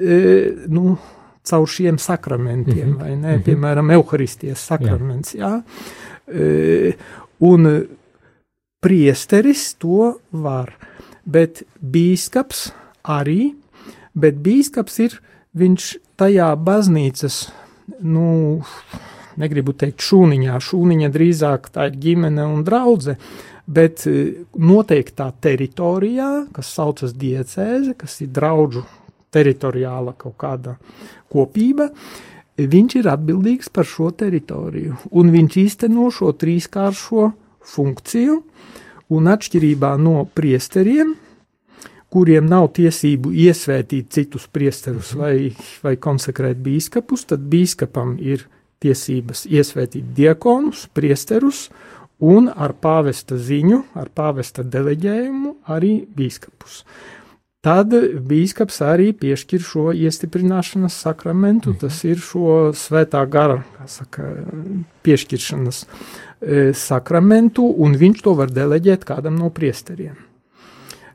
e, 0.00 0.52
nu, 0.66 0.96
caur 1.42 1.68
šiem 1.68 1.98
sakramentiem, 1.98 2.88
mm 2.88 2.94
-hmm. 2.94 3.00
vai 3.00 3.16
ne, 3.16 3.36
mhm. 3.36 3.42
piemēram, 3.42 3.90
Euharistijas 3.90 4.58
sakraments, 4.66 5.34
jā. 5.34 5.62
jā. 6.28 6.92
Un 7.40 7.86
priesteris 8.80 9.74
to 9.74 10.18
var, 10.30 10.72
bet 11.24 11.62
bīskaps 11.80 12.72
arī, 13.04 13.54
bet 14.14 14.34
bīskaps 14.34 14.98
ir, 15.04 15.20
viņš 15.56 16.03
tajā 16.20 16.50
baznīcas, 16.56 17.48
nu, 18.06 18.62
negribu 19.40 19.74
teikt 19.76 20.04
šūniņā, 20.04 20.58
šūniņa 20.62 21.10
drīzāk 21.14 21.70
tā 21.74 21.88
ir 21.90 21.98
ģimene 22.02 22.46
un 22.46 22.62
draudze, 22.66 23.16
bet 23.66 24.04
e, 24.06 24.44
noteiktā 24.60 25.30
teritorijā, 25.42 26.46
kas 26.54 26.70
saucas 26.76 27.14
diecēze, 27.16 27.96
kas 27.98 28.20
ir 28.24 28.30
draudžu 28.36 28.84
teritoriāla 29.34 30.14
kaut 30.18 30.36
kāda 30.40 30.76
kopība, 31.32 31.88
viņš 32.58 32.98
ir 33.00 33.10
atbildīgs 33.10 33.72
par 33.74 33.88
šo 33.88 34.12
teritoriju, 34.14 35.00
un 35.18 35.32
viņš 35.34 35.58
īsteno 35.64 36.10
šo 36.14 36.30
trīskāršo 36.38 37.30
funkciju, 37.74 38.40
un 39.14 39.30
atšķirībā 39.30 39.94
no 40.00 40.22
priesteriem, 40.36 41.14
kuriem 42.14 42.46
nav 42.46 42.68
tiesību 42.76 43.32
iesvētīt 43.48 44.12
citus 44.14 44.46
priesterus 44.52 45.14
mhm. 45.14 45.22
vai, 45.22 45.72
vai 45.82 45.96
konsekrēt 45.98 46.62
bīskapus, 46.62 47.26
tad 47.32 47.48
bīskapam 47.50 48.16
ir 48.22 48.46
tiesības 48.84 49.46
iesvētīt 49.48 50.12
diekonus, 50.16 50.86
priesterus 50.94 51.68
un 52.24 52.48
ar 52.48 52.76
pāvesta 52.78 53.38
ziņu, 53.40 53.82
ar 53.98 54.10
pāvesta 54.14 54.64
deleģējumu 54.64 55.58
arī 55.74 55.96
bīskapus. 56.16 56.82
Tad 57.64 57.94
bīskaps 58.28 58.82
arī 58.84 59.06
piešķir 59.16 59.62
šo 59.64 59.86
iestiprināšanas 59.96 60.98
sakramentu, 61.06 61.72
mhm. 61.72 61.80
tas 61.80 62.02
ir 62.04 62.20
šo 62.20 62.74
svētā 62.76 63.24
gara, 63.32 63.62
saka, 63.88 64.28
piešķiršanas 65.06 65.80
e, 65.84 66.60
sakramentu, 66.76 67.64
un 67.64 67.96
viņš 68.00 68.22
to 68.26 68.36
var 68.36 68.52
deleģēt 68.52 69.08
kādam 69.08 69.40
no 69.40 69.48
priesteriem. 69.54 70.23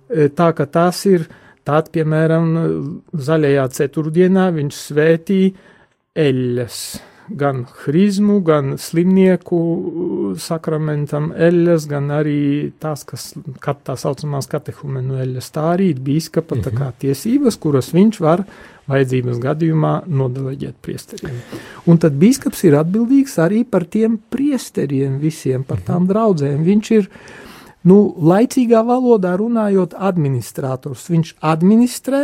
E, 0.10 0.30
tā 0.34 0.50
ka 0.58 0.66
tas 0.66 1.04
ir, 1.10 1.28
tād, 1.68 1.92
piemēram, 1.94 2.50
zaļajā 3.14 3.68
ceturtdienā 3.78 4.50
viņš 4.56 4.82
svētī 4.90 5.44
eļas, 6.18 6.80
gan 7.40 7.62
hrizmu, 7.84 8.40
gan 8.42 8.74
slimnieku 8.82 9.60
sakramentam 10.42 11.30
eļas, 11.38 11.86
gan 11.92 12.10
arī 12.16 12.40
tās, 12.82 13.06
kas, 13.06 13.28
kat, 13.62 13.84
tā 13.86 13.94
saucamās 14.02 14.50
katehumenu 14.50 15.20
eļas, 15.22 15.52
tā 15.54 15.68
arī 15.76 15.92
ir 15.94 16.02
bīskapa 16.02 16.56
-hmm. 16.56 16.66
tā 16.66 16.74
kā 16.74 16.88
mhm. 16.88 16.98
tiesības, 17.06 17.60
kuras 17.62 17.94
viņš 17.94 18.20
var 18.20 18.44
vajadzības 18.90 19.38
gadījumā 19.38 19.94
nodeleģēt 20.08 20.76
priesteriem. 20.82 21.36
Un 21.86 22.02
tad 22.02 22.18
bīskaps 22.18 22.64
ir 22.66 22.80
atbildīgs 22.80 23.38
arī 23.38 23.62
par 23.64 23.86
tiem 23.86 24.18
priesteriem 24.18 25.20
visiem, 25.22 25.64
par 25.64 25.78
tām 25.86 26.08
draudzēm. 26.10 26.64
Viņš 26.66 26.92
ir, 26.98 27.06
uh, 27.06 27.49
Nu, 27.90 27.98
laicīgā 28.32 28.84
valodā 28.86 29.34
runājot, 29.40 29.96
administrators. 29.98 31.08
Viņš 31.10 31.36
administrē 31.52 32.24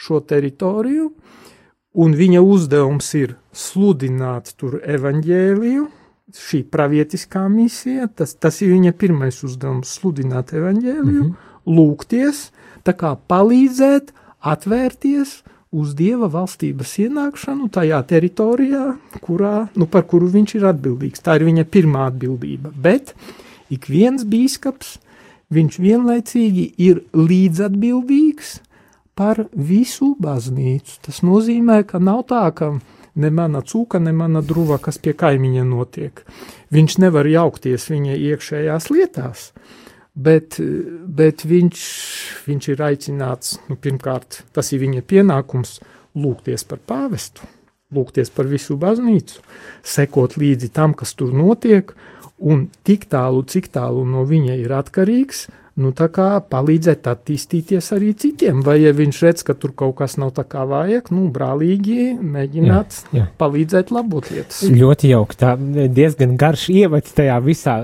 šo 0.00 0.20
teritoriju, 0.24 1.10
un 2.00 2.14
viņa 2.16 2.42
uzdevums 2.44 3.08
ir 3.18 3.34
sludināt 3.52 4.54
tur 4.60 4.78
evaņģēliju, 4.84 5.88
šī 6.36 6.62
pravietiskā 6.70 7.46
misija, 7.50 8.06
tas, 8.14 8.36
tas 8.38 8.60
ir 8.62 8.74
viņa 8.76 8.94
pirmais 8.98 9.42
uzdevums- 9.46 9.90
sludināt 9.98 10.52
evaņģēliju, 10.54 11.24
mm 11.24 11.30
-hmm. 11.30 11.76
lūgties, 11.76 12.50
tā 12.84 12.94
kā 12.94 13.16
palīdzēt, 13.28 14.12
atvērties 14.40 15.42
uz 15.70 15.94
Dieva 15.94 16.26
valstības 16.30 16.96
ienākšanu 17.04 17.68
tajā 17.70 18.00
teritorijā, 18.06 18.96
kurā, 19.22 19.68
nu, 19.74 19.86
par 19.86 20.02
kuru 20.02 20.26
viņš 20.28 20.54
ir 20.58 20.66
atbildīgs. 20.72 21.22
Tā 21.22 21.36
ir 21.38 21.46
viņa 21.46 21.64
pirmā 21.64 22.06
atbildība. 22.10 22.72
Bet 22.74 23.14
ik 23.70 23.88
viens 23.90 24.24
bīskaps, 24.26 24.98
viņš 25.50 25.78
vienlaicīgi 25.82 26.66
ir 26.78 27.04
līdzatbildīgs 27.16 28.58
par 29.18 29.44
visu 29.52 30.14
baznīcu. 30.20 31.00
Tas 31.04 31.20
nozīmē, 31.26 31.82
ka 31.88 32.00
nav 32.02 32.24
tā, 32.30 32.46
ka 32.56 32.72
ne 33.20 33.30
mana 33.34 33.62
cūka, 33.66 34.00
ne 34.00 34.14
mana 34.16 34.42
druva, 34.46 34.78
kas 34.82 35.00
pie 35.02 35.14
kaimiņa 35.18 35.66
notiek. 35.68 36.24
Viņš 36.72 36.98
nevar 37.02 37.28
jaukties 37.28 37.88
viņa 37.90 38.16
iekšējās 38.16 38.90
lietās, 38.94 39.50
bet, 40.14 40.60
bet 41.20 41.44
viņš, 41.44 41.86
viņš 42.46 42.68
ir 42.74 42.84
aicināts, 42.86 43.58
nu, 43.68 43.76
pirmkārt, 43.76 44.44
tas 44.54 44.72
ir 44.72 44.84
viņa 44.84 45.04
pienākums, 45.06 45.78
lūgties 46.14 46.64
par 46.66 46.80
pāvestu, 46.86 47.46
lūgties 47.94 48.30
par 48.34 48.48
visu 48.50 48.76
baznīcu, 48.80 49.42
sekot 49.82 50.38
līdzi 50.38 50.70
tam, 50.74 50.94
kas 50.94 51.14
tur 51.18 51.34
notiek, 51.34 51.92
un 52.40 52.68
tik 52.86 53.08
tālu, 53.12 53.44
cik 53.46 53.70
tālu 53.74 54.04
no 54.08 54.24
viņa 54.28 54.56
ir 54.60 54.72
atkarīgs, 54.80 55.46
nu, 55.80 55.92
palīdzēt 55.94 57.08
attīstīties 57.08 57.92
arī 57.96 58.12
citiem. 58.18 58.62
Vai 58.66 58.80
ja 58.82 58.92
viņš 58.96 59.20
redz, 59.24 59.44
ka 59.46 59.54
tur 59.58 59.72
kaut 59.76 59.96
kas 60.00 60.16
nav 60.20 60.34
tā 60.36 60.44
kā 60.48 60.64
vajag, 60.68 61.12
nu, 61.14 61.28
brālīgi 61.32 62.12
mēģināt 62.20 62.98
jā, 63.12 63.22
jā. 63.22 63.28
palīdzēt 63.40 63.92
labot 63.94 64.30
lietas. 64.32 64.62
Ļoti 64.68 65.14
jauki, 65.14 65.40
tā 65.40 65.54
diezgan 65.88 66.36
garš 66.40 66.68
ievads 66.74 67.16
tajā 67.16 67.38
visā. 67.44 67.80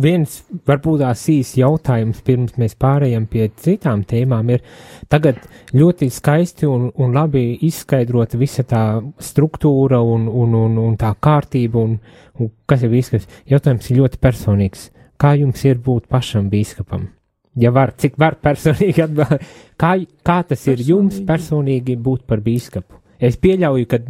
Viens 0.00 0.40
varbūt 0.68 1.00
tās 1.00 1.22
īsts 1.32 1.56
jautājums, 1.60 2.22
pirms 2.26 2.56
mēs 2.60 2.74
pārējām 2.80 3.26
pie 3.30 3.46
citām 3.62 4.02
tēmām, 4.08 4.50
ir 4.52 4.64
tagad 5.12 5.38
ļoti 5.76 6.10
skaisti 6.12 6.68
un, 6.68 6.90
un 7.00 7.14
labi 7.16 7.44
izskaidrota 7.68 8.40
visa 8.40 8.64
tā 8.68 8.84
struktūra 9.22 10.02
un, 10.04 10.26
un, 10.28 10.58
un, 10.64 10.76
un 10.84 10.98
tā 11.00 11.14
kārtība 11.16 11.80
un, 11.80 11.96
un 12.38 12.52
kas 12.68 12.84
ir 12.84 12.92
bīskaps. 12.92 13.30
Jautājums 13.48 13.88
ir 13.90 14.02
ļoti 14.02 14.20
personīgs. 14.20 14.90
Kā 15.20 15.34
jums 15.36 15.64
ir 15.68 15.80
būt 15.84 16.08
pašam 16.12 16.52
bīskapam? 16.52 17.08
ja 17.60 17.70
var, 17.74 17.92
cik 17.98 18.16
var 18.20 18.36
personīgi 18.42 19.04
atbildēt, 19.04 19.44
kā, 19.80 19.94
kā 20.26 20.38
tas 20.46 20.60
personīgi. 20.60 20.76
ir 20.76 20.92
jums 20.94 21.20
personīgi 21.26 21.96
būt 22.00 22.26
par 22.28 22.42
bīskapu? 22.44 22.99
Es 23.20 23.36
pieļauju, 23.40 23.86
ka 23.90 24.00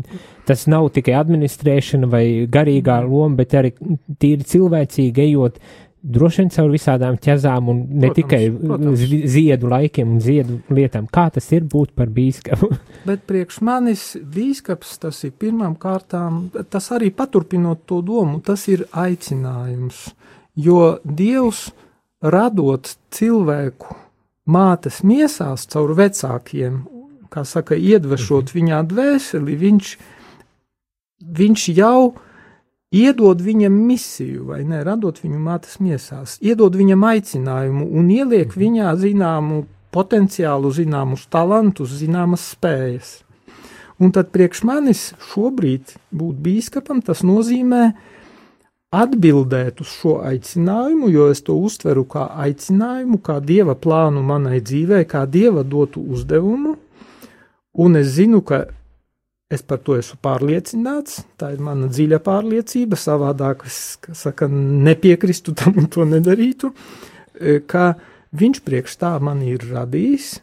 tas 0.49 0.67
nav 0.71 0.91
tikai 0.95 1.17
administrēšana 1.19 2.09
vai 2.11 2.25
garīgā 2.51 3.01
loma, 3.07 3.41
bet 3.43 3.55
arī 3.59 3.75
tīri 4.23 4.47
cilvēcīgi 4.47 5.25
ejot 5.29 5.61
droši 6.01 6.41
vien 6.41 6.51
caur 6.55 6.71
visādām 6.73 7.19
ķezām 7.21 7.69
un 7.69 7.81
ne 7.91 8.09
protams, 8.09 8.17
tikai 8.17 8.41
protams. 8.57 9.03
ziedu 9.35 9.71
laikiem 9.71 10.15
un 10.15 10.23
ziedu 10.25 10.61
lietām. 10.73 11.09
Kā 11.13 11.27
tas 11.35 11.51
ir 11.53 11.67
būt 11.69 11.93
par 11.97 12.13
bīskapu? 12.15 12.71
bet 13.09 13.27
priekš 13.29 13.61
manis 13.67 14.05
bīskaps 14.35 14.97
tas 15.03 15.21
ir 15.29 15.35
pirmām 15.37 15.77
kārtām, 15.81 16.47
tas 16.73 16.91
arī 16.97 17.11
paturpinot 17.15 17.85
to 17.89 18.01
domu, 18.07 18.41
tas 18.45 18.67
ir 18.73 18.87
aicinājums, 18.91 20.07
jo 20.57 20.97
Dievs 21.05 21.69
radot 22.21 22.95
cilvēku 23.13 23.97
mātes 24.51 25.03
miesās 25.07 25.67
caur 25.71 25.93
vecākiem, 25.99 26.83
kā 27.31 27.45
saka, 27.49 27.79
iedvešot 27.79 28.51
mhm. 28.51 28.59
viņā 28.59 28.81
dvēseli, 28.91 29.57
viņš, 29.65 29.95
viņš 31.41 31.69
jau 31.77 32.15
iedod 32.91 33.43
viņam 33.43 33.75
misiju, 33.87 34.49
vai 34.51 34.65
ne, 34.67 34.83
radot 34.87 35.21
viņu 35.23 35.39
mātes 35.39 35.79
miesās, 35.83 36.39
iedod 36.43 36.75
viņam 36.75 37.07
aicinājumu 37.13 37.87
un 37.87 38.11
ieliek 38.11 38.51
mhm. 38.51 38.61
viņā 38.65 38.95
zināmu 39.01 39.65
potenciālu, 39.95 40.71
zināmus 40.75 41.27
talantus, 41.31 41.97
zināmas 41.99 42.53
spējas. 42.55 43.21
Un 44.01 44.15
tad 44.17 44.31
priekš 44.33 44.63
manis 44.65 45.11
šobrīd 45.33 45.93
būt 46.17 46.39
bīskapam, 46.41 47.03
tas 47.05 47.21
nozīmē 47.27 47.91
atbildēt 48.97 49.83
uz 49.85 49.91
šo 49.93 50.17
aicinājumu, 50.27 51.11
jo 51.13 51.29
es 51.31 51.43
to 51.47 51.55
uztveru 51.61 52.07
kā 52.11 52.25
aicinājumu, 52.47 53.21
kā 53.23 53.39
dieva 53.45 53.77
plānu 53.79 54.23
manai 54.27 54.63
dzīvē, 54.65 55.05
kā 55.11 55.27
dieva 55.31 55.63
dotu 55.63 56.03
uzdevumu, 56.03 56.79
un 57.75 57.97
es 58.01 58.15
zinu, 58.17 58.43
ka 58.43 58.65
es 59.51 59.65
par 59.67 59.81
to 59.83 59.97
esmu 59.99 60.21
pārliecināts, 60.23 61.25
tā 61.41 61.53
ir 61.55 61.63
mana 61.65 61.89
dziļa 61.91 62.21
pārliecība, 62.23 62.99
savādāk 62.99 63.65
es, 63.67 63.99
saka, 64.15 64.47
nepiekristu 64.51 65.57
tam 65.59 65.81
un 65.83 65.91
to 65.91 66.07
nedarītu, 66.07 66.71
ka 67.67 67.95
viņš 68.37 68.63
priekš 68.63 68.95
tā 69.01 69.17
man 69.23 69.43
ir 69.43 69.65
radījis, 69.73 70.37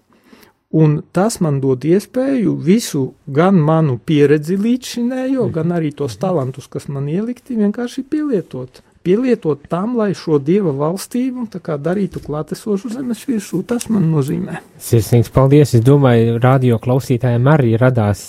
Un 0.70 0.98
tas 1.16 1.38
man 1.40 1.62
dod 1.64 1.86
iespēju 1.88 2.58
visu, 2.60 3.14
gan 3.32 3.56
manu 3.56 3.96
pieredzi 4.04 4.58
līdzšinējo, 4.60 5.46
mhm. 5.46 5.54
gan 5.56 5.72
arī 5.78 5.94
tos 5.96 6.18
talantus, 6.20 6.68
kas 6.68 6.90
man 6.92 7.08
ielikti, 7.08 7.56
vienkārši 7.56 8.04
pielietot. 8.04 8.82
Pielietot 9.08 9.62
tam, 9.72 9.96
lai 9.96 10.10
šo 10.18 10.36
dieva 10.44 10.74
valstību 10.76 11.46
darītu 11.80 12.20
klātesošu 12.26 12.92
zemes 12.92 13.24
virsū. 13.24 13.62
Tas 13.64 13.88
man 13.88 14.10
nozīmē. 14.12 14.60
Sirsnīgs 14.84 15.32
paldies! 15.32 15.78
Es 15.78 15.86
domāju, 15.86 16.42
radio 16.44 16.76
klausītājiem 16.84 17.48
arī 17.48 17.78
radās 17.80 18.26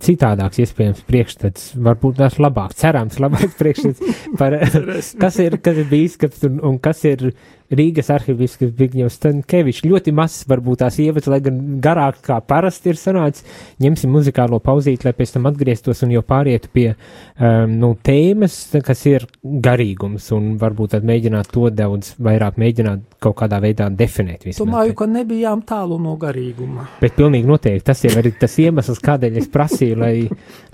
citādāks 0.00 0.60
iespējams 0.62 1.02
priekšstats, 1.08 1.72
varbūt 1.82 2.20
tās 2.20 2.38
labāk, 2.40 2.76
cerams, 2.78 3.18
labāks 3.20 3.58
priekšstats 3.58 4.22
par 4.38 4.56
kas 5.24 5.40
ir, 5.42 5.58
kas 5.64 5.82
ir 5.82 5.90
bīskaps 5.90 6.46
un, 6.48 6.60
un 6.70 6.78
kas 6.82 7.02
ir 7.10 7.32
Rīgas 7.70 8.10
arhibīskaps 8.10 8.72
Bigņevs 8.74 9.16
Stankevičs. 9.20 9.84
Ļoti 9.86 10.14
mazs 10.16 10.46
varbūt 10.50 10.80
tās 10.82 10.96
ievads, 11.02 11.28
lai 11.30 11.38
gan 11.44 11.60
garāk 11.82 12.18
kā 12.26 12.40
parasti 12.42 12.90
ir 12.90 12.98
sanācis. 12.98 13.44
Ņemsim 13.82 14.10
muzikālo 14.10 14.58
pauzīti, 14.64 15.06
lai 15.06 15.14
pēc 15.16 15.36
tam 15.36 15.46
atgrieztos 15.50 16.02
un 16.02 16.14
jau 16.16 16.22
pārietu 16.26 16.70
pie 16.74 16.86
um, 16.90 17.76
nu, 17.78 17.92
tēmas, 18.06 18.56
kas 18.86 19.04
ir 19.06 19.26
garīgums 19.42 20.26
un 20.34 20.56
varbūt 20.60 20.96
tad 20.96 21.06
mēģināt 21.06 21.52
to 21.54 21.68
daudz 21.74 22.16
vairāk 22.18 22.58
mēģināt 22.60 23.20
kaut 23.22 23.38
kādā 23.38 23.62
veidā 23.62 23.86
definēt. 23.94 24.48
Vismaz. 24.48 24.64
Domāju, 24.64 24.96
ka 24.98 25.06
nebijām 25.10 25.62
tālu 25.68 26.00
no 26.02 26.16
garīguma. 26.20 26.88
Bet 27.00 27.14
pilnīgi 27.18 27.48
noteikti 27.50 27.86
tas 27.92 28.02
jau 28.06 28.16
ir 28.18 28.32
tas 28.40 28.58
iemesls, 28.58 28.98
kādēļ 29.04 29.38
es 29.44 29.48
prasīju, 29.52 30.00
lai, 30.00 30.14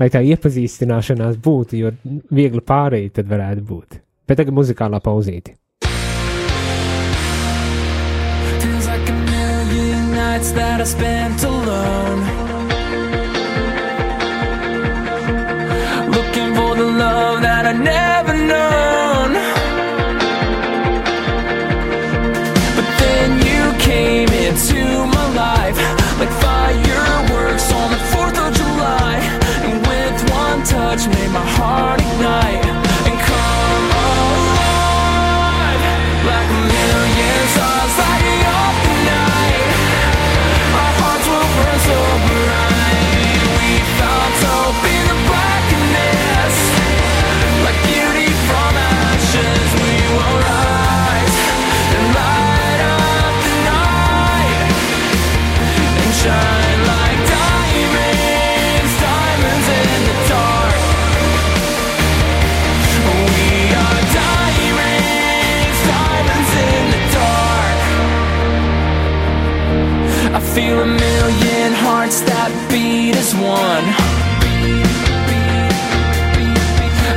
lai 0.00 0.10
tā 0.12 0.24
iepazīstināšanās 0.32 1.36
būtu, 1.44 1.82
jo 1.82 1.92
viegli 2.32 2.64
pārējai 2.64 3.14
tad 3.20 3.30
varētu 3.30 3.68
būt. 3.68 4.02
Bet 4.26 4.40
tagad 4.40 4.56
muzikālā 4.56 5.02
pauzīte. 5.04 5.58
Nights 10.36 10.52
that 10.52 10.80
I 10.82 10.84
spent 10.84 11.42
alone. 11.44 12.45
Feel 70.56 70.80
a 70.80 70.86
million 70.86 71.70
hearts 71.84 72.24
that 72.24 72.48
beat 72.72 73.12
as 73.12 73.36
one. 73.36 73.86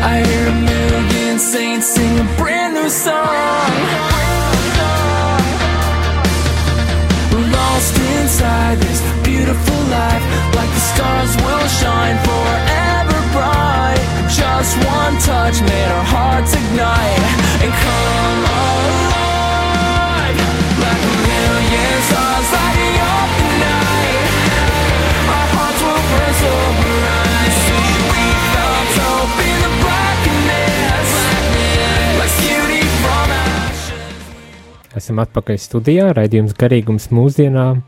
I 0.03 0.19
hear 0.27 0.45
a 0.51 0.57
million 0.59 1.39
saints 1.39 1.87
sing 1.87 2.19
a 2.19 2.27
brand 2.35 2.75
new 2.75 2.89
song. 2.91 3.71
Lost 7.55 7.95
inside 8.19 8.75
this 8.83 8.99
beautiful 9.23 9.81
life, 9.87 10.25
like 10.59 10.71
the 10.75 10.83
stars 10.91 11.31
will 11.39 11.67
shine 11.79 12.19
forever 12.27 13.19
bright. 13.31 14.03
Just 14.27 14.75
one 14.83 15.15
touch 15.23 15.63
made 15.63 15.89
our 15.95 16.07
hearts 16.11 16.51
ignite 16.59 17.23
and 17.63 17.71
come 17.71 18.41
alive 18.51 19.39
like 20.83 21.01
a 21.07 21.13
million 21.23 21.95
stars 22.11 22.68
Esam 35.09 35.23
atpakaļ 35.23 35.55
studijā, 35.57 36.03
raidījums 36.13 36.51
garīgums 36.53 37.07
mūsdienām, 37.09 37.79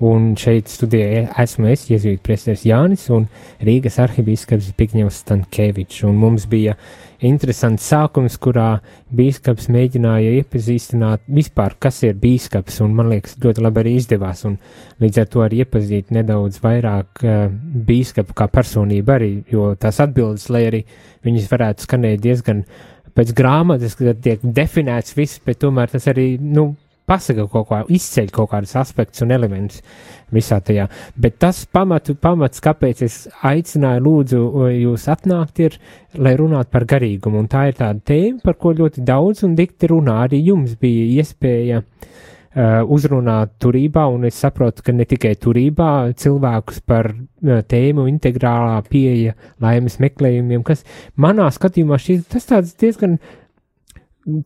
Un 0.00 0.30
šeit 0.40 0.70
studijā 0.72 1.26
esmu 1.42 1.68
es, 1.74 1.82
Jēzus 1.90 2.22
Priesteris 2.24 2.62
Jānis 2.64 3.02
un 3.12 3.26
Rīgas 3.60 3.98
arhibīskaps 4.00 4.70
Zbigņevs 4.70 5.18
Stankēvičs. 5.20 6.06
Un 6.08 6.16
mums 6.16 6.46
bija 6.48 6.72
interesants 7.20 7.84
sākums, 7.92 8.38
kurā 8.40 8.78
bīskaps 9.12 9.68
mēģināja 9.68 10.38
iepazīstināt 10.38 11.26
vispār, 11.28 11.76
kas 11.84 12.00
ir 12.08 12.16
bīskaps, 12.22 12.80
un 12.80 12.94
man 12.96 13.12
liekas, 13.12 13.36
ļoti 13.44 13.66
labi 13.66 13.82
arī 13.82 13.92
izdevās, 14.00 14.46
un 14.48 14.56
līdz 15.04 15.20
ar 15.20 15.28
to 15.34 15.44
arī 15.44 15.60
iepazīt 15.66 16.14
nedaudz 16.16 16.62
vairāk 16.64 17.20
uh, 17.26 17.42
bīskapu 17.90 18.38
kā 18.40 18.48
personību 18.48 19.16
arī, 19.18 19.30
jo 19.52 19.74
tās 19.76 20.00
atbildes, 20.00 20.48
lai 20.48 20.64
arī 20.70 20.80
viņas 21.28 21.52
varētu 21.52 21.84
skanēt 21.84 22.24
diezgan 22.24 22.64
pēc 23.16 23.34
grāmatas, 23.36 23.96
kad 23.98 24.22
tiek 24.24 24.44
definēts 24.44 25.16
viss, 25.18 25.40
bet 25.44 25.60
tomēr 25.62 25.90
tas 25.92 26.08
arī, 26.10 26.32
nu, 26.40 26.72
pasaka 27.10 27.46
kaut 27.50 27.66
ko, 27.66 27.80
izceļ 27.90 28.30
kaut 28.34 28.52
kādus 28.52 28.76
aspektus 28.78 29.24
un 29.24 29.34
elementus 29.34 29.80
visā 30.30 30.60
tajā. 30.62 30.86
Bet 31.18 31.40
tas 31.42 31.64
pamatu, 31.66 32.14
pamats, 32.14 32.62
kāpēc 32.62 33.02
es 33.06 33.16
aicināju, 33.46 34.04
lūdzu, 34.06 34.42
jūs 34.76 35.08
atnākt, 35.10 35.62
ir, 35.66 35.78
lai 36.22 36.36
runātu 36.38 36.70
par 36.70 36.86
garīgumu. 36.92 37.42
Un 37.42 37.50
tā 37.50 37.66
ir 37.70 37.78
tāda 37.80 37.98
tēma, 38.12 38.44
par 38.44 38.58
ko 38.62 38.76
ļoti 38.78 39.02
daudz 39.06 39.42
un 39.48 39.58
dikti 39.58 39.90
runā. 39.90 40.20
Arī 40.28 40.44
jums 40.52 40.76
bija 40.78 41.08
iespēja 41.18 41.82
uh, 41.82 42.10
uzrunāt 42.50 43.52
turībā, 43.62 44.08
un 44.10 44.24
es 44.26 44.40
saprotu, 44.42 44.82
ka 44.82 44.90
ne 44.90 45.04
tikai 45.06 45.36
turībā 45.38 46.10
cilvēkus 46.18 46.80
par 46.82 47.12
uh, 47.12 47.60
tēmu 47.62 48.08
integrālā 48.10 48.80
pieeja 48.90 49.36
laimes 49.62 50.00
meklējumiem, 50.02 50.64
kas 50.66 50.82
manā 51.14 51.46
skatījumā 51.54 52.00
šī, 52.02 52.16
tas 52.26 52.50
tāds 52.50 52.74
diezgan 52.80 53.20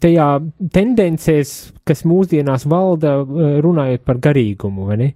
tajā 0.00 0.28
tendencēs, 0.74 1.54
kas 1.86 2.04
mūsdienās 2.08 2.66
valda, 2.70 3.16
eh, 3.22 3.56
runājot 3.64 4.04
par 4.04 4.20
garīgumu, 4.22 4.86
vai 4.88 4.96
ne? 4.96 5.08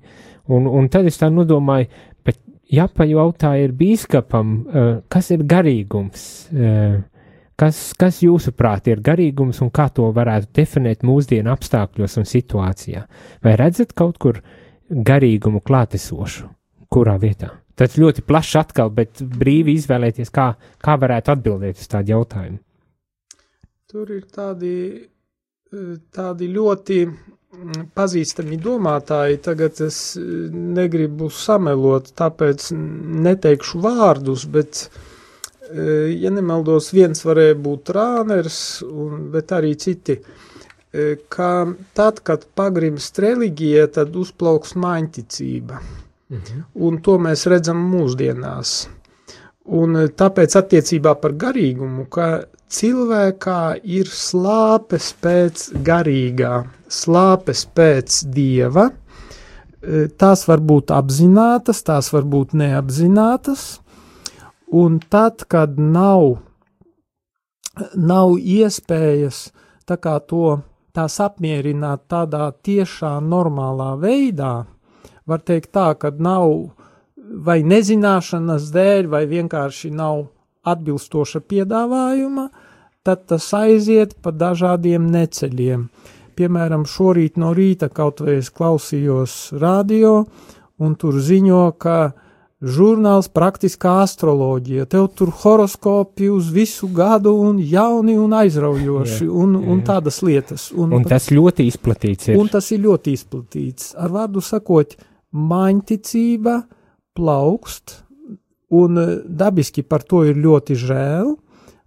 Un, 0.49 0.67
un 0.67 0.89
tad 0.89 1.07
es 1.07 1.19
tā 1.21 1.29
nodomāju, 1.33 1.89
bet 2.25 2.39
jāpajautā 2.73 3.55
ir 3.63 3.73
bīskapam, 3.73 4.57
eh, 4.67 5.01
kas 5.09 5.31
ir 5.31 5.45
garīgums, 5.45 6.49
eh, 6.53 7.03
kas, 7.59 7.81
kas 7.99 8.23
jūsuprāt 8.23 8.89
ir 8.93 9.03
garīgums 9.05 9.63
un 9.65 9.73
kā 9.75 9.89
to 9.95 10.09
varētu 10.15 10.53
definēt 10.61 11.05
mūsdienu 11.07 11.53
apstākļos 11.53 12.19
un 12.23 12.29
situācijā? 12.29 13.05
Vai 13.45 13.57
redzat 13.61 13.95
kaut 13.99 14.21
kur 14.23 14.43
garīgumu 14.89 15.63
klātesošu? 15.65 16.49
Kurā 16.89 17.19
vietā? 17.21 17.53
Tas 17.79 17.95
ļoti 18.01 18.25
plašs 18.27 18.57
atkal, 18.59 18.91
bet 18.95 19.21
brīvi 19.21 19.77
izvēlēties, 19.79 20.33
kā, 20.35 20.49
kā 20.83 20.97
varētu 20.99 21.35
atbildēt 21.35 21.79
uz 21.79 21.91
tādu 21.91 22.17
jautājumu. 22.17 22.59
Tur 23.89 24.11
ir 24.13 24.25
tādi, 24.35 24.73
e, 25.71 25.85
tādi 26.13 26.49
ļoti 26.53 26.97
mm, 27.07 27.85
pazīstami 27.97 28.59
domātāji. 28.65 29.39
Tagad 29.45 29.79
es 29.87 30.01
e, 30.19 30.25
negribu 30.51 31.31
samelot, 31.31 32.11
tāpēc 32.19 32.73
neteikšu 33.29 33.85
vārdus, 33.85 34.49
bet, 34.51 34.83
e, 34.89 35.18
ja 35.69 36.31
nemaldos, 36.35 36.93
viens 36.97 37.25
varēja 37.27 37.57
būt 37.61 37.93
Rāners, 37.97 38.61
un, 38.87 39.29
bet 39.33 39.53
arī 39.57 39.75
citi, 39.81 40.19
ka 41.29 41.53
tad, 41.99 42.23
kad 42.25 42.47
pagrimst 42.57 43.19
reliģija, 43.21 43.89
tad 43.99 44.17
uzplauks 44.17 44.77
māņticība. 44.81 45.81
Mhm. 46.29 46.63
Un 46.85 47.01
to 47.05 47.19
mēs 47.21 47.47
redzam 47.49 47.81
mūsdienās. 47.93 48.87
Un 49.69 49.97
tāpēc 50.17 50.55
attiecībā 50.57 51.13
par 51.21 51.35
garīgumu, 51.37 52.07
ka 52.09 52.47
cilvēkā 52.73 53.81
ir 53.85 54.09
slāpes 54.13 55.11
pēc 55.21 55.67
garīgā, 55.85 56.63
slāpes 56.89 57.67
pēc 57.77 58.23
dieva. 58.33 58.89
Tās 60.19 60.47
var 60.49 60.65
būt 60.65 60.93
apzinātas, 60.93 61.85
tās 61.87 62.11
var 62.13 62.25
būt 62.29 62.57
neapzinātas, 62.59 63.79
un 64.71 64.99
tad, 65.01 65.45
kad 65.49 65.79
nav, 65.79 66.39
nav 67.95 68.37
iespējas 68.39 69.49
tā 69.89 69.97
kā 69.97 70.19
to 70.21 70.59
tās 70.97 71.19
apmierināt 71.23 72.09
tādā 72.11 72.51
tiešā 72.65 73.19
normālā 73.25 73.95
veidā, 74.01 74.67
var 75.29 75.45
teikt 75.45 75.73
tā, 75.77 75.93
ka 76.01 76.11
nav 76.11 76.75
vai 77.29 77.61
nezināšanas 77.63 78.71
dēļ, 78.73 79.09
vai 79.13 79.25
vienkārši 79.29 79.93
nav 79.93 80.27
atbilstoša 80.69 81.43
piedāvājuma, 81.49 82.49
tad 83.05 83.27
tas 83.31 83.47
aiziet 83.57 84.17
pa 84.23 84.33
dažādiem 84.33 85.07
neceļiem. 85.13 85.89
Piemēram, 86.39 86.85
šorīt 86.87 87.39
no 87.41 87.53
rīta 87.57 87.89
kaut 87.91 88.23
vai 88.23 88.39
es 88.43 88.51
klausījos 88.55 89.37
radio, 89.59 90.23
un 90.79 90.95
tur 90.95 91.19
ziņo, 91.19 91.63
ka 91.83 91.99
žurnāls 92.59 93.29
praktiskā 93.31 94.01
astroloģija, 94.03 94.89
tev 94.91 95.07
tur 95.15 95.31
horoskopi 95.43 96.31
uz 96.33 96.49
visu 96.55 96.89
gadu 96.95 97.37
un 97.39 97.61
jauni 97.63 98.17
un 98.19 98.35
aizraujoši 98.35 99.29
jā, 99.29 99.31
un, 99.31 99.55
un 99.61 99.79
jā. 99.79 99.85
tādas 99.93 100.19
lietas. 100.27 100.69
Un, 100.75 100.97
un 100.99 101.07
tas 101.07 101.31
ļoti 101.31 101.69
izplatīts 101.71 102.33
ir. 102.33 102.41
Un 102.41 102.51
tas 102.51 102.73
ir 102.75 102.83
ļoti 102.83 103.15
izplatīts. 103.15 103.93
Ar 103.99 104.11
vārdu 104.15 104.43
sakot, 104.43 104.97
maņticība 105.39 106.59
plaukst, 107.19 108.01
un 108.75 109.03
eh, 109.05 109.15
dabiski 109.23 109.87
par 109.87 110.03
to 110.03 110.25
ir 110.27 110.39
ļoti 110.43 110.77
žēl, 110.79 111.33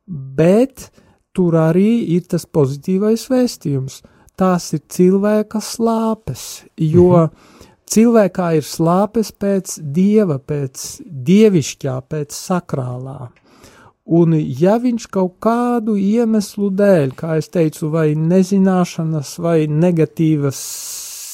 bet 0.08 0.90
tur 1.36 1.56
arī 1.60 2.16
ir 2.16 2.26
tas 2.32 2.48
pozitīvais 2.48 3.28
vēstījums. 3.32 4.02
Tās 4.40 4.72
ir 4.74 4.86
cilvēka 4.90 5.60
slāpes, 5.62 6.64
jo 6.80 7.10
mhm. 7.12 7.60
Cilvēkā 7.92 8.48
ir 8.60 8.66
slāpes 8.68 9.32
pēc 9.32 9.78
dieva, 9.96 10.40
pēc 10.40 11.02
dievišķā, 11.06 11.96
pēc 12.12 12.36
sakrālā. 12.36 13.32
Un 14.12 14.34
ja 14.36 14.76
viņš 14.82 15.06
kaut 15.14 15.38
kādu 15.44 15.96
iemeslu 16.00 16.72
dēļ, 16.74 17.14
kā 17.16 17.38
es 17.40 17.52
teicu, 17.54 17.92
vai 17.94 18.12
nezināšanas, 18.18 19.38
vai 19.40 19.68
negatīvas 19.70 20.62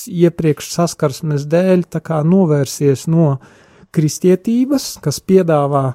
iepriekš 0.08 0.74
saskarsmes 0.76 1.48
dēļ, 1.50 1.88
tā 1.96 2.02
kā 2.04 2.20
novērsies 2.28 3.08
no 3.12 3.38
kristietības, 3.96 4.98
kas 5.04 5.22
piedāvā, 5.24 5.88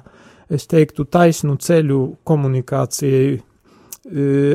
es 0.53 0.67
teiktu, 0.69 1.05
taisnu 1.05 1.55
ceļu 1.61 2.01
komunikācijai 2.27 3.29
e, 3.37 3.39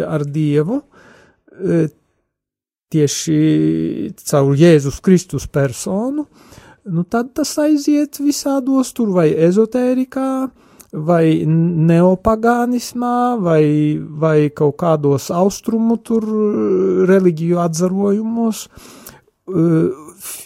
ar 0.05 0.27
Dievu, 0.27 0.83
e, 0.83 1.87
tieši 2.93 4.13
caur 4.31 4.55
Jēzus 4.57 5.01
Kristus 5.05 5.47
personu, 5.51 6.27
nu 6.89 7.05
tad 7.05 7.35
tas 7.37 7.53
aiziet 7.61 8.21
visādos 8.23 8.95
tur 8.97 9.13
vai 9.17 9.29
ezotērikā, 9.49 10.31
vai 10.93 11.45
neopagānismā, 11.45 13.37
vai, 13.45 13.65
vai 14.01 14.49
kaut 14.49 14.79
kādos 14.81 15.29
austrumu 15.35 15.99
tur 16.01 16.25
reliģiju 17.09 17.61
atzarojumos, 17.61 18.65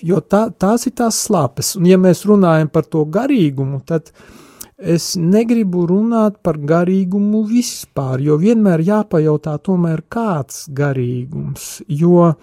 jo 0.03 0.21
tā, 0.27 0.45
tās 0.51 0.87
ir 0.91 0.97
tās 0.99 1.23
slāpes. 1.29 1.77
Un 1.79 1.87
ja 1.91 1.99
mēs 1.99 2.25
runājam 2.27 2.71
par 2.75 2.91
to 2.91 3.05
garīgumu, 3.07 3.85
tad 3.87 4.11
es 4.83 5.13
negribu 5.17 5.87
runāt 5.87 6.41
par 6.43 6.59
garīgumu 6.59 7.45
vispār, 7.49 8.21
jo 8.27 8.37
vienmēr 8.41 8.83
jāpajautā 8.87 9.57
tomēr 9.63 10.03
kāds 10.13 10.67
garīgums, 10.75 11.83
jo 11.89 12.29
e, 12.29 12.35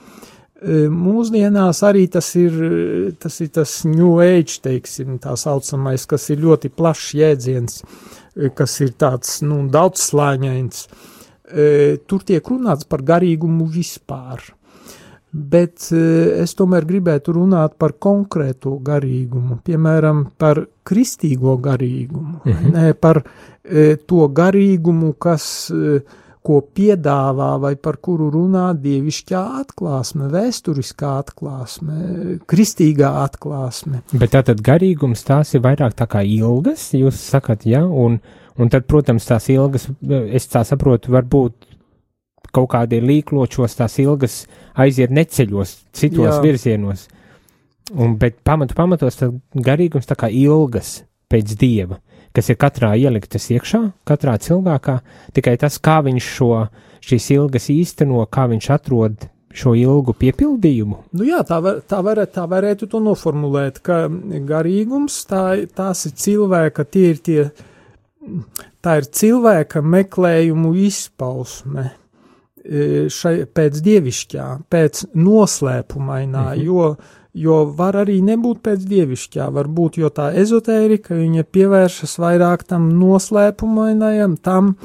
mūsdienās 0.93 1.83
arī 1.87 2.07
tas 2.11 2.31
ir, 2.39 2.55
tas 3.19 3.39
ir 3.43 3.51
tas 3.59 3.75
New 3.89 4.19
Age, 4.23 4.59
teiksim, 4.63 5.19
tā 5.23 5.35
saucamais, 5.39 6.07
kas 6.09 6.29
ir 6.33 6.43
ļoti 6.45 6.71
plašs 6.71 7.11
jēdziens, 7.19 7.81
e, 8.35 8.53
kas 8.55 8.79
ir 8.85 8.95
tāds, 8.99 9.41
nu, 9.45 9.65
daudzslāņains. 9.73 10.85
E, 11.49 11.97
tur 12.07 12.23
tiek 12.23 12.45
runāts 12.45 12.87
par 12.87 13.03
garīgumu 13.03 13.67
vispār 13.73 14.43
bet 15.31 15.89
eh, 15.93 16.41
es 16.43 16.55
tomēr 16.57 16.87
gribētu 16.89 17.35
runāt 17.37 17.75
par 17.81 17.95
konkrēto 18.01 18.77
garīgumu, 18.85 19.59
piemēram, 19.65 20.25
par 20.41 20.63
kristīgo 20.89 21.57
garīgumu, 21.61 22.41
-hmm. 22.45 22.73
ne 22.73 22.93
par 22.93 23.21
e, 23.21 23.95
to 24.09 24.25
garīgumu, 24.33 25.13
kas, 25.21 25.69
e, 25.69 26.01
ko 26.41 26.61
piedāvā 26.75 27.51
vai 27.61 27.75
par 27.75 27.99
kuru 28.01 28.31
runā 28.33 28.71
dievišķā 28.73 29.43
atklāsme, 29.61 30.31
vēsturiskā 30.33 31.11
atklāsme, 31.19 32.39
kristīgā 32.49 33.11
atklāsme. 33.25 34.01
Bet 34.13 34.33
tātad 34.33 34.63
garīgums 34.65 35.25
tās 35.27 35.53
ir 35.53 35.61
vairāk 35.61 35.93
tā 35.99 36.07
kā 36.09 36.23
ilgas, 36.25 36.89
jūs 36.93 37.21
sakat, 37.35 37.67
ja, 37.69 37.85
un, 37.85 38.17
un 38.57 38.69
tad, 38.69 38.87
protams, 38.89 39.27
tās 39.29 39.49
ilgas, 39.53 39.89
es 40.09 40.49
tā 40.49 40.63
saprotu, 40.65 41.13
varbūt 41.13 41.68
kaut 42.55 42.71
kādi 42.73 43.01
līkločos 43.03 43.77
tās 43.79 43.97
ilgas 44.01 44.43
aiziet 44.79 45.13
neceļos, 45.13 45.75
citos 45.95 46.35
Jā. 46.35 46.41
virzienos. 46.43 47.07
Un, 47.89 48.15
bet 48.21 48.37
pamatu 48.45 48.75
pamatos 48.77 49.17
garīgums 49.53 50.09
tā 50.09 50.17
kā 50.19 50.29
ilgas 50.29 50.99
pēc 51.29 51.55
dieva, 51.57 51.97
kas 52.35 52.51
ir 52.51 52.59
katrā 52.61 52.93
ieliktas 52.99 53.49
iekšā, 53.53 53.81
katrā 54.07 54.37
cilvēkā, 54.41 54.99
tikai 55.33 55.55
tas, 55.61 55.79
kā 55.81 55.99
viņš 56.05 56.29
šo, 56.37 56.53
šīs 57.05 57.29
ilgas 57.37 57.69
īsteno, 57.73 58.21
kā 58.29 58.45
viņš 58.51 58.69
atrod 58.75 59.29
šo 59.55 59.73
ilgu 59.77 60.13
piepildījumu? 60.13 60.99
Nu 61.17 61.25
jā, 61.25 61.41
tā, 61.47 61.57
var, 61.65 61.81
tā, 61.89 62.03
var, 62.05 62.21
tā 62.29 62.45
varētu 62.49 62.89
to 62.91 63.01
noformulēt, 63.01 63.81
ka 63.85 64.03
garīgums 64.49 65.23
tā, 65.29 65.43
tās 65.75 66.05
ir 66.09 66.13
cilvēka, 66.21 66.85
tie 66.85 67.07
ir 67.15 67.23
tie, 67.25 67.39
tā 68.85 68.99
ir 69.01 69.09
cilvēka 69.09 69.81
meklējumu 69.81 70.75
izpausme 70.85 71.89
šai, 73.13 73.33
pēc 73.55 73.79
dievišķā, 73.85 74.47
pēc 74.69 75.05
noslēpumainā, 75.17 76.45
mhm. 76.53 76.61
jo, 76.67 76.93
jo 77.33 77.59
var 77.77 77.99
arī 78.03 78.19
nebūt 78.25 78.61
pēc 78.65 78.85
dievišķā, 78.89 79.49
varbūt, 79.55 79.99
jo 80.03 80.11
tā 80.13 80.31
ezotērika, 80.37 81.17
viņa 81.17 81.45
pievēršas 81.49 82.17
vairāk 82.21 82.65
tam 82.69 82.91
noslēpumainajam, 82.99 84.37
tam, 84.45 84.75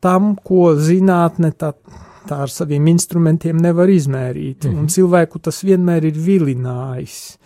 tam, 0.00 0.34
ko 0.42 0.74
zinātne 0.80 1.52
tā 1.56 1.74
tā 2.26 2.40
ar 2.42 2.50
saviem 2.50 2.88
instrumentiem 2.90 3.58
nevar 3.62 3.86
izmērīt, 3.86 4.64
-hmm. 4.64 4.70
un 4.74 4.84
mhm. 4.84 4.86
cilvēku 4.90 5.38
tas 5.38 5.62
vienmēr 5.64 6.04
ir 6.10 6.16
vilinājis. 6.18 7.38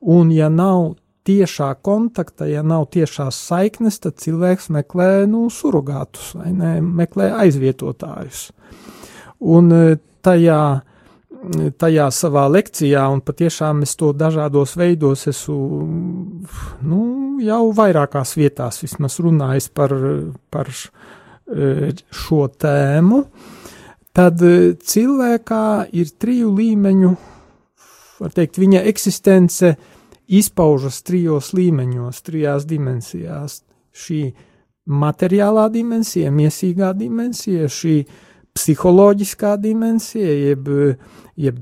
Un 0.00 0.30
ja 0.32 0.48
nav 0.48 0.94
tiešā 1.24 1.74
kontakta, 1.82 2.46
ja 2.46 2.62
nav 2.62 2.86
tiešās 2.92 3.36
saiknes, 3.48 3.98
tad 3.98 4.20
cilvēks 4.20 4.68
meklē, 4.68 5.26
nu, 5.26 5.48
surrogātus 5.50 6.34
vai 6.34 6.52
ne, 6.52 6.80
meklē 6.80 7.30
aizvietotājus. 7.44 8.50
Un 9.44 9.72
e, 9.74 9.82
tajā, 10.24 10.60
tajā 11.80 12.06
savā 12.14 12.46
lekcijā, 12.48 13.02
un 13.12 13.20
patiešām 13.24 13.82
es 13.84 13.92
to 14.00 14.12
dažādos 14.16 14.76
veidos 14.80 15.26
esmu, 15.28 15.58
nu, 16.88 17.02
jau 17.44 17.66
vairākās 17.76 18.36
vietās 18.40 18.80
vismaz 18.80 19.18
runājis 19.20 19.68
par, 19.76 19.92
par 20.54 20.72
e, 20.72 21.92
šo 22.24 22.46
tēmu, 22.48 23.20
uh, 23.20 23.52
tad 24.14 24.42
e, 24.42 24.74
cilvēkā 24.78 25.90
ir 25.96 26.12
triju 26.20 26.52
līmeņu, 26.54 27.12
var 28.22 28.34
teikt, 28.34 28.60
viņa 28.62 28.84
eksistence 28.90 29.74
izpaužas 30.30 31.02
trijos 31.04 31.52
līmeņos, 31.56 32.22
trijās 32.24 32.66
dimensijās. 32.68 33.62
Šī 33.94 34.20
materiālā 34.90 35.68
dimensija, 35.72 36.32
miesīgā 36.34 36.92
dimensija, 36.98 37.68
šī 37.70 37.98
psiholoģiskā 38.54 39.56
dimensija, 39.62 40.30
jeb, 40.50 40.68
jeb 41.36 41.58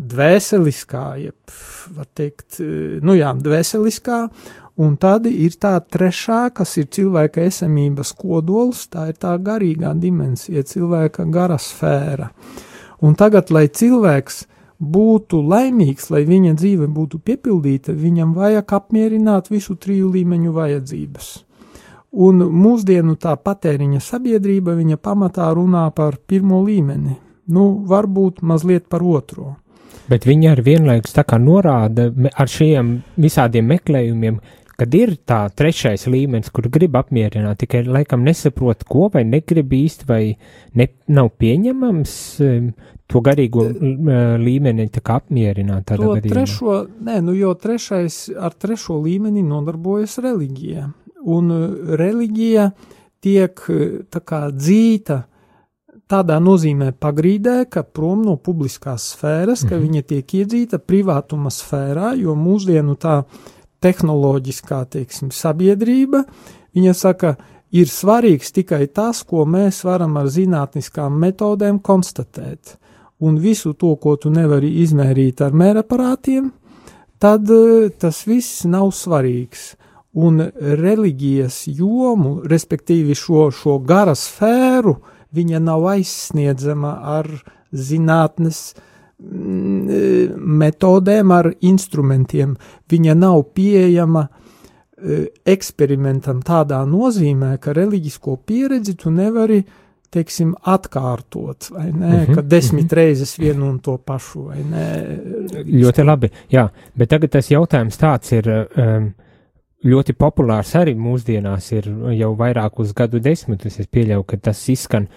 dvēseliskā, 0.00 1.04
jeb, 1.20 1.54
var 1.96 2.08
teikt, 2.16 2.62
nu 3.04 3.16
jā, 3.18 3.34
dvēseliskā, 3.36 4.24
Un 4.80 4.94
tad 4.96 5.26
ir 5.28 5.56
tā 5.60 5.74
trešā, 5.82 6.46
kas 6.56 6.78
ir 6.80 6.86
cilvēka 6.94 7.42
esamības 7.44 8.14
kodols, 8.16 8.86
tā 8.88 9.10
ir 9.10 9.18
tā 9.20 9.34
garīgā 9.36 9.90
dimensija, 10.00 10.62
cilvēka 10.64 11.26
gara 11.28 11.58
sfēra. 11.60 12.30
Un 13.04 13.16
tagad, 13.18 13.50
lai 13.52 13.66
cilvēks 13.68 14.46
būtu 14.80 15.42
laimīgs, 15.44 16.08
lai 16.14 16.22
viņa 16.28 16.54
dzīve 16.56 16.88
būtu 16.96 17.20
piepildīta, 17.20 17.92
viņam 17.92 18.32
vajag 18.38 18.72
apmierināt 18.78 19.52
visu 19.52 19.76
triju 19.76 20.14
līmeņu 20.14 20.56
vajadzības. 20.56 21.28
Un 22.10 22.42
mūsdienu 22.42 23.14
tā 23.22 23.36
patēriņa 23.38 24.00
sabiedrība 24.02 24.74
viņa 24.74 24.98
pamatā 24.98 25.46
runā 25.54 25.84
par 25.94 26.16
pirmo 26.26 26.58
līmeni, 26.66 27.14
nu, 27.54 27.66
varbūt 27.86 28.42
mazliet 28.42 28.88
par 28.90 29.04
otro. 29.06 29.54
Bet 30.10 30.26
viņi 30.26 30.48
ar 30.50 30.62
vienlaikus 30.66 31.14
tā 31.14 31.22
kā 31.22 31.38
norāda 31.38 32.08
ar 32.10 32.50
šiem 32.50 32.96
visādiem 33.20 33.68
meklējumiem, 33.70 34.40
kad 34.80 34.94
ir 34.96 35.12
tā 35.28 35.44
trešais 35.52 36.06
līmenis, 36.10 36.50
kur 36.50 36.66
grib 36.72 36.96
apmierināt, 36.98 37.60
tikai 37.62 37.84
laikam 37.86 38.24
nesaprot, 38.26 38.86
ko 38.88 39.10
vai 39.12 39.26
negrib 39.28 39.70
īsti, 39.76 40.08
vai 40.08 40.22
ne, 40.74 40.88
nav 41.12 41.30
pieņemams 41.38 42.14
to 43.10 43.22
garīgo 43.26 43.66
līmeni 44.40 44.88
tā 44.94 45.02
kā 45.04 45.18
apmierināt. 45.20 45.90
To 45.90 46.14
gadījumā. 46.14 46.32
trešo, 46.32 46.76
nē, 47.06 47.18
nu 47.26 47.34
jo 47.36 47.52
trešais, 47.60 48.22
ar 48.38 48.56
trešo 48.56 48.96
līmeni 49.04 49.44
nodarbojas 49.44 50.16
reliģija, 50.24 50.88
un 51.24 51.50
e, 51.52 51.60
reliģija 52.00 52.70
tiek 53.20 53.64
e, 53.68 53.80
tā 54.10 54.22
kā 54.24 54.46
dzīta 54.54 55.22
tādā 56.10 56.40
nozīmē 56.42 56.90
pagrīdē, 56.98 57.64
ka 57.70 57.84
prom 57.86 58.24
no 58.26 58.36
publiskās 58.36 59.12
sfēras, 59.14 59.62
ka 59.62 59.76
-hmm. 59.76 59.82
viņa 59.84 60.02
tiek 60.02 60.34
iedzīta 60.34 60.78
privātuma 60.78 61.50
sfērā, 61.50 62.14
jo 62.18 62.34
mūsdienu 62.34 62.96
tā 62.96 63.22
tehnoloģiskā 63.80 64.84
teiksim, 64.90 65.30
sabiedrība, 65.30 66.24
viņa 66.74 66.94
saka, 66.94 67.36
ir 67.70 67.86
svarīgs 67.86 68.52
tikai 68.52 68.86
tas, 68.86 69.22
ko 69.22 69.44
mēs 69.46 69.84
varam 69.86 70.16
ar 70.16 70.26
zinātniskām 70.26 71.18
metodēm 71.18 71.78
konstatēt. 71.78 72.76
Un 73.20 73.36
visu 73.38 73.74
to, 73.76 73.94
ko 73.96 74.16
tu 74.16 74.30
nevari 74.30 74.80
izmērīt 74.82 75.42
ar 75.44 75.52
mēraparātiem, 75.52 76.50
tad 77.20 77.50
eh, 77.50 77.90
tas 77.98 78.24
viss 78.26 78.64
nav 78.64 78.90
svarīgs. 78.96 79.74
Un 80.14 80.42
reliģijas 80.60 81.68
jomu, 81.70 82.40
respektīvi 82.50 83.14
šo, 83.14 83.50
šo 83.54 83.78
gara 83.86 84.16
sfēru, 84.18 84.96
viņa 85.30 85.60
nav 85.62 85.86
aizsniedzama 85.92 86.96
ar 87.18 87.28
zinātnes 87.70 88.72
Mm, 89.20 89.88
metodēm, 90.62 91.32
ar 91.34 91.50
instrumentiem. 91.68 92.54
Viņa 92.88 93.14
nav 93.20 93.42
pieejama 93.52 94.22
e, 94.24 95.18
eksperimentam 95.44 96.40
tādā 96.46 96.78
nozīmē, 96.88 97.50
ka 97.60 97.74
reliģisko 97.76 98.38
pieredzi 98.48 98.94
tu 98.96 99.12
nevari, 99.12 99.58
teiksim, 100.10 100.54
atkārtot, 100.72 101.68
vai 101.74 101.90
ne, 101.92 102.14
uh 102.14 102.22
-huh, 102.22 102.34
ka 102.34 102.42
desmit 102.42 102.84
uh 102.84 102.90
-huh. 102.90 102.96
reizes 102.96 103.36
vienu 103.38 103.68
un 103.68 103.78
to 103.78 103.98
pašu, 103.98 104.42
vai 104.42 104.64
ne. 104.64 104.86
Ļoti 105.64 106.04
labi, 106.04 106.30
jā, 106.50 106.68
bet 106.96 107.08
tagad 107.08 107.30
tas 107.30 107.50
jautājums 107.50 108.00
tāds 108.00 108.32
ir, 108.32 108.48
um, 108.76 109.12
ļoti 109.86 110.14
populārs 110.18 110.74
arī 110.78 110.94
mūsdienās 110.98 111.70
ir 111.72 111.88
jau 112.16 112.30
vairākus 112.38 112.92
gadu 112.96 113.20
desmitus, 113.22 113.78
es 113.80 113.88
pieļauju, 113.88 114.26
ka 114.28 114.40
tas 114.50 114.60
izskan 114.72 115.08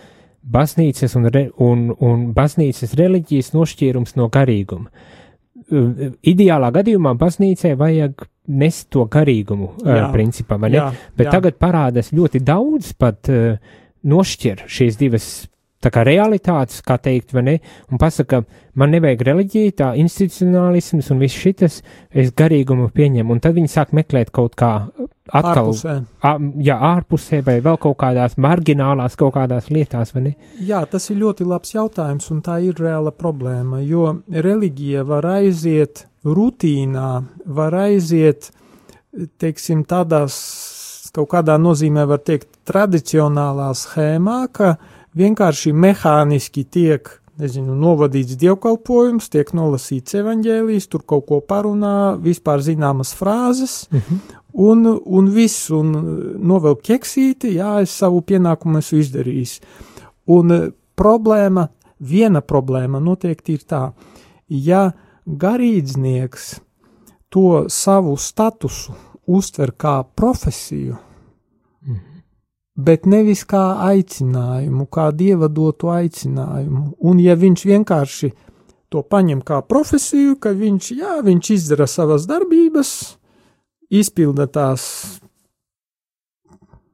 baznīcas 0.44 1.16
un, 1.20 1.28
re, 1.32 1.48
un, 1.64 1.90
un 2.04 2.30
baznīcas 2.36 2.96
reliģijas 3.00 3.54
nošķīrums 3.56 4.18
no 4.20 4.30
garīguma. 4.32 4.90
Ideālā 6.28 6.70
gadījumā 6.76 7.14
baznīcai 7.20 7.74
vajag 7.80 8.26
nest 8.52 8.90
to 8.92 9.06
garīgumu, 9.12 9.70
jā, 9.88 10.10
principā, 10.12 10.58
vai 10.60 10.74
ne? 10.74 10.82
Jā, 10.82 10.90
Bet 11.16 11.30
jā. 11.30 11.38
tagad 11.38 11.60
parādās 11.62 12.12
ļoti 12.16 12.44
daudz 12.44 12.92
pat 13.00 13.32
nošķir 14.04 14.66
šīs 14.68 15.00
divas 15.00 15.28
tā 15.84 15.92
kā 15.94 16.04
realitātes, 16.08 16.82
kā 16.86 16.98
teikt, 17.02 17.34
vai 17.36 17.44
ne, 17.48 17.56
un 17.92 18.00
pasaka, 18.02 18.44
man 18.80 18.94
nevajag 18.94 19.24
reliģija, 19.28 19.76
tā 19.82 19.90
institucionālisms 20.00 21.12
un 21.14 21.22
viss 21.24 21.40
šitas, 21.44 21.82
es 22.10 22.32
garīgumu 22.38 22.90
pieņemu, 22.96 23.36
un 23.36 23.44
tad 23.44 23.58
viņi 23.58 23.72
sāk 23.72 23.94
meklēt 23.96 24.32
kaut 24.36 24.56
kā 24.60 24.72
atkal, 25.32 25.72
ārpusē. 25.74 25.98
A, 26.24 26.34
jā, 26.64 26.78
ārpusē 26.94 27.42
vai 27.46 27.58
vēl 27.66 27.80
kaut 27.84 27.98
kādās 28.04 28.38
marginālās 28.42 29.18
kaut 29.20 29.36
kādās 29.38 29.70
lietās, 29.74 30.14
vai 30.16 30.26
ne? 30.30 30.34
Jā, 30.64 30.84
tas 30.90 31.10
ir 31.12 31.20
ļoti 31.22 31.48
labs 31.50 31.76
jautājums, 31.76 32.32
un 32.34 32.42
tā 32.46 32.60
ir 32.64 32.80
reāla 32.80 33.14
problēma, 33.16 33.84
jo 33.88 34.10
reliģija 34.28 35.06
var 35.10 35.28
aiziet 35.38 36.06
rutīnā, 36.24 37.12
var 37.46 37.76
aiziet, 37.84 38.52
teiksim, 39.42 39.84
tādās, 39.88 40.40
kaut 41.14 41.30
kādā 41.36 41.60
nozīmē 41.62 42.08
var 42.10 42.24
teikt, 42.26 42.48
tradicionālā 42.64 43.68
schēmā, 43.76 44.38
ka 44.56 44.70
uh, 44.74 44.93
vienkārši 45.18 45.74
mehāniski 45.74 46.64
tiek, 46.64 47.10
nezinu, 47.42 47.76
novadīts 47.80 48.38
dievkalpojums, 48.40 49.30
tiek 49.34 49.54
nolasīts 49.58 50.18
evaņģēlijs, 50.20 50.88
tur 50.92 51.06
kaut 51.10 51.26
ko 51.30 51.40
parunā, 51.42 52.16
vispār 52.22 52.62
zināmas 52.66 53.14
frāzes, 53.18 53.88
uh 53.90 53.98
mhm. 53.98 54.16
-huh. 54.16 54.42
un, 54.54 54.86
un 55.06 55.30
viss, 55.34 55.70
un 55.70 55.94
novelk 56.38 56.84
ķeksīti, 56.84 57.56
jā, 57.58 57.82
es 57.82 57.92
savu 57.98 58.22
pienākumu 58.22 58.78
esmu 58.78 59.00
izdarījis. 59.00 59.60
Un 60.28 60.52
e, 60.52 60.72
problēma, 60.96 61.68
viena 62.00 62.42
problēma 62.42 63.00
noteikti 63.00 63.54
ir 63.54 63.64
tā, 63.68 63.92
ja 64.48 64.92
garīdznieks 65.26 66.60
to 67.30 67.66
savu 67.70 68.18
statusu 68.18 68.94
uztver 69.28 69.72
kā 69.72 70.04
profesiju, 70.16 70.98
bet 72.76 73.06
nevis 73.06 73.44
kā 73.46 73.64
aicinājumu, 73.90 74.88
kā 74.90 75.12
dieva 75.14 75.48
dotu 75.48 75.92
aicinājumu. 75.94 76.96
Un 77.00 77.20
ja 77.22 77.36
viņš 77.38 77.66
vienkārši 77.70 78.32
to 78.90 79.02
paņem 79.02 79.42
kā 79.46 79.62
profesiju, 79.66 80.38
ka 80.42 80.54
viņš, 80.58 80.92
jā, 80.98 81.18
viņš 81.26 81.52
izdara 81.56 81.88
savas 81.90 82.28
darbības, 82.30 83.18
izpilda 83.94 84.48
tās 84.48 84.84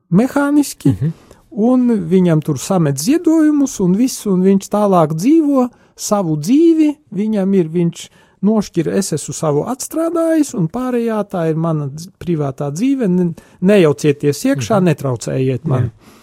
mehāniski, 0.09 0.89
mm 0.89 0.95
-hmm. 0.99 1.11
un 1.51 1.89
viņam 2.09 2.41
tur 2.41 2.59
samet 2.59 2.97
ziedojumus, 2.97 3.79
un 3.79 3.95
viss, 3.95 4.25
un 4.25 4.41
viņš 4.43 4.69
tālāk 4.69 5.13
dzīvo 5.13 5.69
savu 5.95 6.37
dzīvi, 6.37 6.95
viņam 7.11 7.53
ir, 7.53 7.67
viņš 7.67 8.09
nošķir, 8.45 8.89
es 8.99 9.13
esmu 9.17 9.35
savu 9.35 9.63
atstrādājis, 9.71 10.53
un 10.57 10.69
pārējā 10.71 11.19
tā 11.31 11.45
ir 11.51 11.59
mana 11.59 11.89
privātā 12.21 12.69
dzīve, 12.73 13.09
ne, 13.11 13.29
nejaucieties 13.61 14.45
iekšā, 14.51 14.79
mhm. 14.79 14.91
netraucējiet 14.91 15.69
man. 15.69 15.89
Jā. 15.89 16.17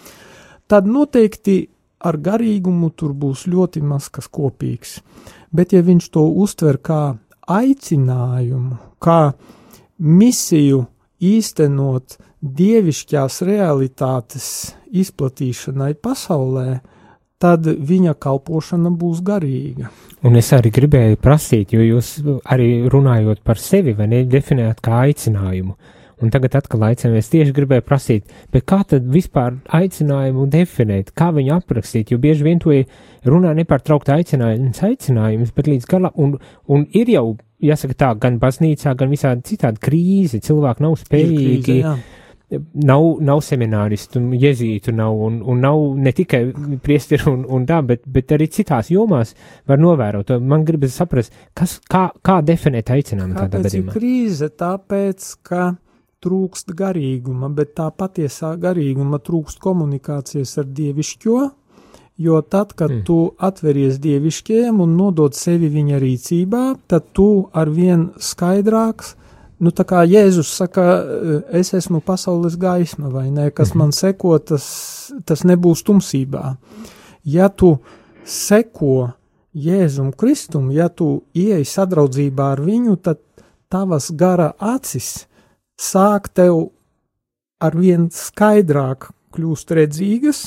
Tad 0.67 0.87
noteikti 0.89 1.61
ar 2.07 2.17
garīgumu 2.21 2.91
tur 2.95 3.13
būs 3.17 3.47
ļoti 3.49 3.81
maz 3.81 4.09
kas 4.13 4.27
kopīgs. 4.27 4.99
bet 5.51 5.73
ja 5.73 5.81
viņš 5.81 6.09
to 6.11 6.25
uztver 6.43 6.77
kā 6.77 7.17
aicinājumu, 7.47 8.77
kā 8.99 9.33
misiju 9.97 10.85
īstenot 11.23 12.17
dievišķās 12.41 13.41
realitātes 13.47 14.49
izplatīšanai 14.91 15.93
pasaulē, 16.03 16.81
tad 17.41 17.67
viņa 17.67 18.15
kalpošana 18.21 18.91
būs 18.97 19.21
garīga. 19.25 19.91
Un 20.25 20.37
es 20.39 20.49
arī 20.55 20.71
gribēju 20.73 21.19
prasīt, 21.21 21.75
jo 21.75 21.83
jūs 21.85 22.17
arī 22.49 22.87
runājot 22.89 23.43
par 23.45 23.61
sevi, 23.61 23.93
vai 23.97 24.09
ne, 24.09 24.23
definējat 24.29 24.81
kā 24.83 25.03
aicinājumu. 25.05 25.77
Un 26.17 26.31
tagad 26.33 26.55
atkal 26.57 26.81
aicinamies 26.87 27.29
tieši 27.29 27.53
gribēju 27.53 27.83
prasīt, 27.85 28.31
bet 28.49 28.65
kā 28.65 28.79
tad 28.89 29.05
vispār 29.13 29.59
aicinājumu 29.77 30.47
definēt, 30.49 31.11
kā 31.13 31.29
viņu 31.35 31.53
aprakstīt, 31.59 32.09
jo 32.09 32.17
bieži 32.21 32.47
vien 32.47 32.61
to 32.63 32.73
runā 33.29 33.51
nepārtraukti 33.59 34.15
aicinājums, 34.15 34.81
aicinājums, 34.87 35.53
bet 35.53 35.69
līdz 35.69 35.85
galam, 35.91 36.15
un, 36.17 36.33
un 36.73 36.87
ir 36.97 37.11
jau, 37.13 37.27
jāsaka 37.61 37.99
tā, 38.01 38.09
gan 38.23 38.41
baznīcā, 38.41 38.95
gan 38.97 39.13
visādi 39.13 39.45
citādi 39.51 39.83
krīze, 39.85 40.41
cilvēki 40.41 40.87
nav 40.87 40.97
spējīgi. 41.03 41.77
Ir 41.77 41.85
krīze, 41.85 41.93
nav, 42.73 43.05
nav 43.27 43.41
semināristu, 43.43 44.21
jezītu 44.39 44.93
nav, 44.95 45.17
un, 45.27 45.39
un 45.43 45.59
nav 45.63 45.81
ne 45.99 46.13
tikai 46.15 46.41
priesteri 46.83 47.27
un, 47.31 47.43
un 47.57 47.65
tā, 47.67 47.81
bet, 47.85 48.05
bet 48.07 48.31
arī 48.35 48.47
citās 48.51 48.91
jomās 48.93 49.33
var 49.67 49.81
novērot. 49.81 50.37
Man 50.39 50.63
gribas 50.67 50.95
saprast, 50.99 51.35
kas, 51.57 51.77
kā, 51.91 52.07
kā 52.23 52.39
definēt 52.45 52.93
aicinājumu 52.95 53.35
tādā 53.41 53.63
gadījumā. 53.65 53.95
Krīze 53.97 54.49
tāpēc, 54.55 55.29
ka 55.47 55.73
trūkst 56.23 56.73
garīguma, 56.77 57.51
bet 57.53 57.75
tā 57.77 57.91
patiesā 57.93 58.55
garīguma 58.59 59.19
trūkst 59.23 59.59
komunikācijas 59.63 60.57
ar 60.63 60.71
dievišķo, 60.79 61.37
jo 62.23 62.41
tad, 62.41 62.73
kad 62.79 62.89
mm. 62.93 63.03
tu 63.05 63.19
atveries 63.37 63.99
dievišķiem 64.01 64.81
un 64.81 64.95
nodod 64.97 65.35
sevi 65.37 65.69
viņa 65.73 65.99
rīcībā, 66.01 66.63
tad 66.89 67.11
tu 67.13 67.29
arvien 67.53 68.09
skaidrāks, 68.17 69.13
Nu, 69.57 69.71
tā 69.73 69.87
kā 69.89 70.03
Jēzus 70.05 70.51
saka, 70.53 70.83
es 71.49 71.73
esmu 71.73 72.01
pasaules 72.05 72.57
gaisma, 72.61 73.09
vai 73.09 73.31
ne, 73.33 73.49
kas 73.49 73.73
man 73.73 73.93
seko, 73.95 74.35
tas, 74.37 74.67
tas 75.25 75.41
nebūs 75.49 75.81
tumsībā. 75.87 76.51
Ja 77.25 77.49
tu 77.49 77.77
seko 78.21 79.09
Jēzum 79.57 80.11
Kristum, 80.13 80.69
ja 80.71 80.89
tu 80.93 81.23
ieej 81.33 81.65
sadraudzībā 81.65 82.51
ar 82.53 82.61
viņu, 82.61 82.99
tad 83.01 83.23
tavas 83.71 84.11
gara 84.13 84.51
acis 84.61 85.25
sāk 85.77 86.29
tev 86.37 86.69
ar 87.57 87.73
vien 87.77 88.07
skaidrāk 88.13 89.09
kļūst 89.33 89.73
redzīgas, 89.73 90.41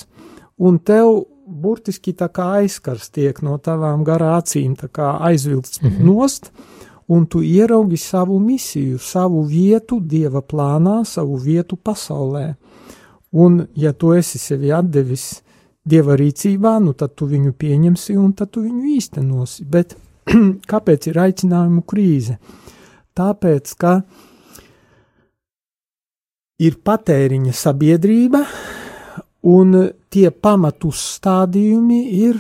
un 0.63 0.79
tev 0.79 1.25
burtiski 1.51 2.15
tā 2.15 2.29
kā 2.31 2.47
aizskars 2.61 3.11
tiek 3.11 3.41
no 3.43 3.57
tavām 3.59 4.05
garā 4.07 4.37
acīm, 4.39 4.77
tā 4.79 4.87
kā 4.87 5.17
aizvilts 5.27 5.83
mm 5.83 5.89
-hmm. 5.89 6.05
nost, 6.07 6.53
un 7.11 7.27
tu 7.27 7.43
ieraugi 7.43 7.97
savu 7.97 8.39
misiju, 8.39 8.99
savu 8.99 9.43
vietu 9.43 9.99
Dieva 10.01 10.43
plānā, 10.47 11.01
savu 11.05 11.37
vietu 11.43 11.77
pasaulē. 11.77 12.55
Un, 13.33 13.65
ja 13.75 13.93
tu 13.93 14.13
esi 14.15 14.39
sevi 14.39 14.71
atdevis 14.75 15.43
Dieva 15.83 16.15
rīcībā, 16.15 16.77
nu 16.85 16.95
tad 16.95 17.17
tu 17.19 17.27
viņu 17.27 17.55
pieņemsi 17.59 18.15
un 18.21 18.33
tad 18.39 18.53
tu 18.55 18.63
viņu 18.63 18.95
īstenosi. 18.95 19.67
Bet 19.67 19.97
kāpēc 20.71 21.11
ir 21.11 21.19
aicinājumu 21.25 21.83
krīze? 21.83 22.37
Tāpēc, 23.19 23.73
ka 23.81 23.95
ir 26.63 26.79
patēriņa 26.87 27.57
sabiedrība, 27.57 28.45
un 29.51 29.75
tie 30.13 30.29
pamatu 30.31 30.93
stādījumi 30.95 32.01
ir 32.21 32.39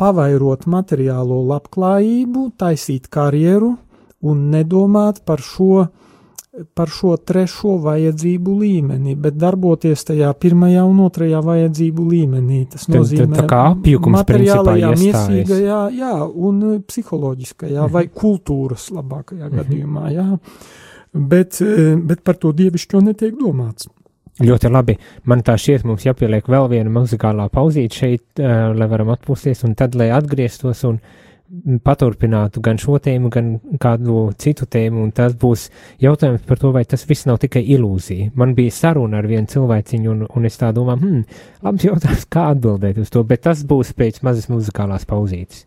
pavairot 0.00 0.66
materiālo 0.68 1.40
labklājību, 1.48 2.50
taisīt 2.60 3.08
karjeru 3.12 3.74
un 4.20 4.42
nedomāt 4.52 5.22
par 5.24 5.40
šo, 5.40 5.86
par 6.76 6.92
šo 6.92 7.14
trešo 7.16 7.78
vajadzību 7.80 8.56
līmeni, 8.60 9.14
bet 9.16 9.38
darboties 9.40 10.04
tajā 10.10 10.32
pirmajā 10.42 10.84
un 10.84 11.00
otrajā 11.06 11.40
vajadzību 11.46 12.04
līmenī. 12.10 12.60
Tas 12.74 12.84
tad, 12.84 12.98
nozīmē, 12.98 13.38
tā 13.40 13.46
kā 13.48 13.62
apjukums 13.70 14.18
materiālajā, 14.18 14.92
miesīgajā, 15.00 15.80
jā, 15.96 16.12
un 16.28 16.60
psiholoģiskajā 16.84 17.88
vai 17.96 18.04
kultūras 18.12 18.90
labākajā 18.92 19.48
mhm. 19.48 19.62
gadījumā, 19.62 20.12
jā. 20.16 20.28
Bet, 21.10 21.56
e, 21.64 21.96
bet 22.06 22.20
par 22.22 22.36
to 22.38 22.52
dievišķo 22.54 23.00
netiek 23.02 23.32
domāts. 23.40 23.88
Ļoti 24.40 24.70
labi. 24.72 24.94
Man 25.28 25.42
tā 25.44 25.56
šķiet, 25.60 25.82
mums 25.84 26.06
jāpieliek 26.06 26.46
vēl 26.48 26.68
viena 26.72 26.92
muzikālā 26.94 27.50
pauzīte 27.52 27.98
šeit, 28.02 28.24
uh, 28.40 28.70
lai 28.76 28.88
varam 28.88 29.12
atpūsties, 29.12 29.66
un 29.68 29.74
tad, 29.76 29.98
lai 29.98 30.08
atgrieztos 30.16 30.84
un 30.88 31.00
paturpinātu 31.82 32.62
gan 32.62 32.78
šo 32.78 32.98
tēmu, 33.02 33.30
gan 33.32 33.54
kādu 33.82 34.28
citu 34.38 34.68
tēmu, 34.70 35.02
un 35.02 35.10
tas 35.14 35.34
būs 35.38 35.66
jautājums 36.02 36.44
par 36.46 36.60
to, 36.62 36.70
vai 36.74 36.84
tas 36.88 37.02
viss 37.08 37.26
nav 37.26 37.40
tikai 37.42 37.64
ilūzija. 37.74 38.30
Man 38.38 38.54
bija 38.58 38.74
saruna 38.74 39.18
ar 39.18 39.28
vienu 39.30 39.50
cilvēciņu, 39.50 40.12
un, 40.14 40.28
un 40.30 40.46
es 40.46 40.60
tā 40.60 40.70
domāju, 40.76 41.02
hmm, 41.02 41.40
labs 41.66 41.88
jautājums, 41.88 42.28
kā 42.30 42.50
atbildēt 42.54 43.02
uz 43.02 43.10
to, 43.10 43.24
bet 43.26 43.42
tas 43.48 43.64
būs 43.66 43.92
pēc 43.98 44.22
mazas 44.26 44.46
muzikālās 44.52 45.08
pauzītes. 45.10 45.66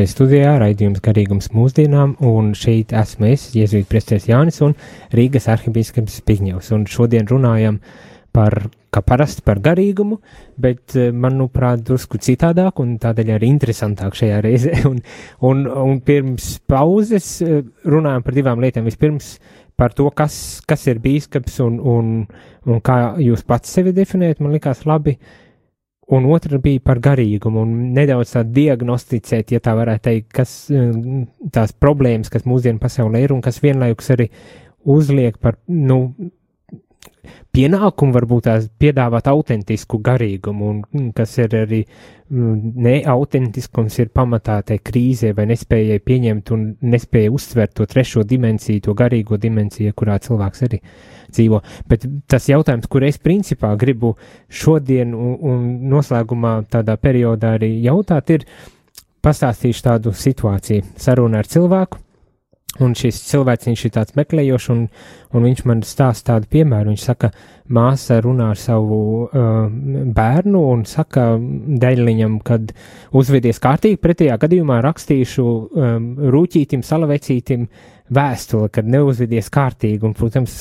Atpakaļ 0.00 0.14
studijā, 0.14 0.52
raidījums 0.56 1.02
garīgums 1.04 1.50
mūsdienām, 1.52 2.14
un 2.24 2.54
šeit 2.56 2.94
esmu 2.96 3.26
es, 3.34 3.50
Jēzus 3.52 3.84
Priestēs 3.84 4.28
Jānis 4.30 4.62
un 4.64 4.72
Rīgas 5.12 5.48
arhibīskaps 5.52 6.22
Pigņevs, 6.24 6.70
un 6.72 6.86
šodien 6.88 7.28
runājam 7.28 7.80
par, 8.32 8.70
kā 8.88 9.02
parasti, 9.04 9.42
par 9.44 9.60
garīgumu, 9.60 10.16
bet, 10.56 10.96
eh, 10.96 11.10
manuprāt, 11.12 11.82
drusku 11.84 12.16
citādāk 12.16 12.80
un 12.80 12.96
tādēļ 12.96 13.34
arī 13.34 13.50
interesantāk 13.52 14.16
šajā 14.16 14.40
reizē, 14.40 14.72
un, 14.90 15.02
un, 15.42 15.66
un 15.68 16.00
pirms 16.00 16.60
pauzes 16.66 17.42
eh, 17.42 17.60
runājam 17.84 18.24
par 18.24 18.38
divām 18.38 18.64
lietām. 18.64 18.88
Vispirms 18.88 19.34
par 19.76 19.92
to, 19.92 20.08
kas, 20.16 20.62
kas 20.64 20.86
ir 20.88 21.02
bīskaps 21.04 21.60
un, 21.66 21.76
un, 21.76 22.24
un 22.64 22.80
kā 22.80 23.18
jūs 23.20 23.44
pats 23.44 23.76
sevi 23.76 23.92
definējat, 23.92 24.40
man 24.40 24.56
likās 24.56 24.86
labi, 24.88 25.18
un 26.10 26.26
otra 26.34 26.58
bija 26.62 26.82
par 26.84 26.98
garīgumu, 27.02 27.62
un 27.62 27.92
nedaudz 27.94 28.34
tā 28.34 28.42
diagnosticēt, 28.46 29.54
ja 29.54 29.60
tā 29.62 29.76
varētu 29.78 30.04
teikt, 30.08 30.28
kas 30.34 30.54
tās 31.54 31.74
problēmas, 31.76 32.32
kas 32.32 32.48
mūsdienu 32.48 32.82
pasaulē 32.82 33.22
ir, 33.24 33.34
un 33.34 33.42
kas 33.44 33.60
vienlaikus 33.62 34.10
arī 34.16 34.30
uzliek 34.90 35.38
par, 35.38 35.60
nu, 35.68 36.00
pienākumu 37.54 38.14
varbūt 38.14 38.46
tās 38.46 38.66
piedāvāt 38.80 39.28
autentisku 39.30 39.98
garīgumu, 40.04 40.70
un 40.70 40.80
mm, 40.84 41.12
kas 41.16 41.36
ir 41.40 41.54
arī 41.58 41.80
mm, 41.84 42.74
neautentiskums 42.86 43.98
ir 44.02 44.10
pamatā 44.14 44.60
tai 44.66 44.78
krīzē 44.84 45.32
vai 45.36 45.48
nespējai 45.50 46.00
pieņemt 46.06 46.52
un 46.54 46.66
nespēja 46.92 47.32
uztvert 47.34 47.74
to 47.78 47.86
trešo 47.90 48.24
dimensiju, 48.28 48.84
to 48.86 48.94
garīgo 48.98 49.38
dimensiju, 49.40 49.94
kurā 49.96 50.18
cilvēks 50.22 50.66
arī 50.68 50.82
dzīvo. 51.30 51.62
Bet 51.90 52.06
tas 52.30 52.48
jautājums, 52.50 52.90
kur 52.90 53.06
es 53.06 53.18
principā 53.22 53.72
gribu 53.80 54.14
šodien 54.48 55.14
un, 55.14 55.34
un 55.40 55.64
noslēgumā 55.90 56.60
tādā 56.70 56.96
periodā 57.00 57.56
arī 57.58 57.74
jautāt, 57.84 58.36
ir 58.36 58.46
pastāstīšu 59.24 59.84
tādu 59.84 60.14
situāciju, 60.16 60.86
sarunu 61.00 61.40
ar 61.40 61.48
cilvēku, 61.50 62.00
Un 62.78 62.94
šis 62.94 63.18
cilvēks 63.26 63.66
ir 63.88 63.92
tāds 63.96 64.14
meklējošs, 64.16 64.68
un, 64.72 64.84
un 65.34 65.46
viņš 65.48 65.64
man 65.66 65.82
stāsta 65.84 66.34
tādu 66.34 66.46
piemēru. 66.54 66.92
Viņš 66.92 67.06
saka, 67.08 67.32
māsa 67.70 68.18
runā 68.24 68.50
ar 68.54 68.60
savu 68.60 69.00
uh, 69.26 69.68
bērnu 70.16 70.64
un 70.72 70.84
saka 70.88 71.32
dēļiņam, 71.38 72.40
kad 72.46 72.74
uzvedies 73.16 73.62
kārtīgi, 73.62 74.00
pretējā 74.02 74.36
gadījumā 74.42 74.80
rakstīšu 74.86 75.46
um, 75.46 76.12
rūķītim, 76.34 76.84
salavecītim 76.86 77.68
vēstuli, 78.10 78.70
kad 78.74 78.88
neuzvedies 78.90 79.50
kārtīgi, 79.54 80.02
un, 80.06 80.14
protams, 80.18 80.54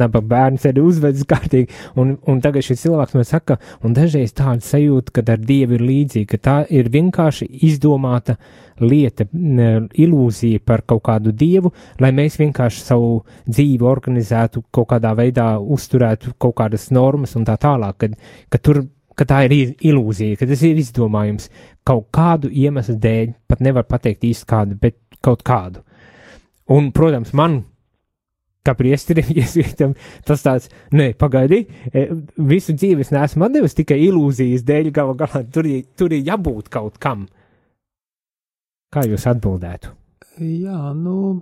naba 0.00 0.22
bērns 0.24 0.64
arī 0.68 0.84
uzvedas 0.84 1.26
kārtīgi, 1.28 1.68
un, 2.00 2.14
un 2.28 2.40
tagad 2.44 2.64
šis 2.64 2.86
cilvēks 2.86 3.16
man 3.16 3.26
saka, 3.28 3.58
un 3.84 3.96
dažreiz 3.96 4.32
tāda 4.36 4.64
sajūta, 4.64 5.12
ka 5.16 5.24
ar 5.34 5.42
Dievu 5.46 5.76
ir 5.76 5.84
līdzīga, 5.84 6.30
ka 6.32 6.42
tā 6.48 6.56
ir 6.72 6.88
vienkārši 6.92 7.48
izdomāta 7.68 8.38
lieta, 8.80 9.26
ilūzija 9.32 10.60
par 10.64 10.84
kaut 10.88 11.04
kādu 11.08 11.32
Dievu, 11.36 11.72
lai 12.00 12.12
mēs 12.16 12.38
vienkārši 12.40 12.84
savu 12.84 13.12
dzīvi 13.48 13.86
organizētu, 13.88 14.64
kaut 14.72 14.90
kādā 14.92 15.12
veidā 15.16 15.54
uzturētu 15.60 16.36
kaut 16.46 16.56
kādas 16.62 16.88
normas 16.94 17.36
un 17.38 17.46
tā 17.48 17.58
tālāk, 17.60 17.98
kad, 18.04 18.16
ka 18.52 18.62
tur 18.62 18.86
ka 19.16 19.24
tā 19.28 19.42
ir 19.46 19.74
ilūzija, 19.80 20.36
ka 20.40 20.48
tas 20.48 20.62
ir 20.66 20.78
izdomājums 20.80 21.48
kaut 21.86 22.10
kādu 22.14 22.50
iemeslu 22.52 22.98
dēļ, 23.00 23.32
pat 23.48 23.62
nevar 23.64 23.86
pateikt 23.88 24.26
īsti 24.28 24.48
kādu, 24.50 24.76
bet 24.80 24.98
kaut 25.24 25.44
kādu. 25.46 25.82
Un, 26.72 26.90
protams, 26.94 27.32
man, 27.36 27.62
kā 28.66 28.74
priesterim, 28.76 29.30
iesvietam, 29.40 29.94
tas 30.26 30.44
tāds, 30.44 30.68
nē, 30.96 31.12
pagaidi, 31.18 31.62
e, 31.92 32.06
visu 32.50 32.76
dzīvi 32.76 33.06
es 33.06 33.12
neesmu 33.14 33.50
devis 33.54 33.76
tikai 33.78 34.00
ilūzijas 34.08 34.66
dēļ, 34.66 34.92
galu 34.94 35.16
galā 35.18 35.44
tur, 35.52 35.68
tur 35.96 36.14
ir 36.16 36.26
jābūt 36.26 36.70
kaut 36.72 37.00
kam. 37.02 37.26
Kā 38.92 39.04
jūs 39.06 39.26
atbildētu? 39.28 39.92
Jā, 40.36 40.92
nu, 40.94 41.40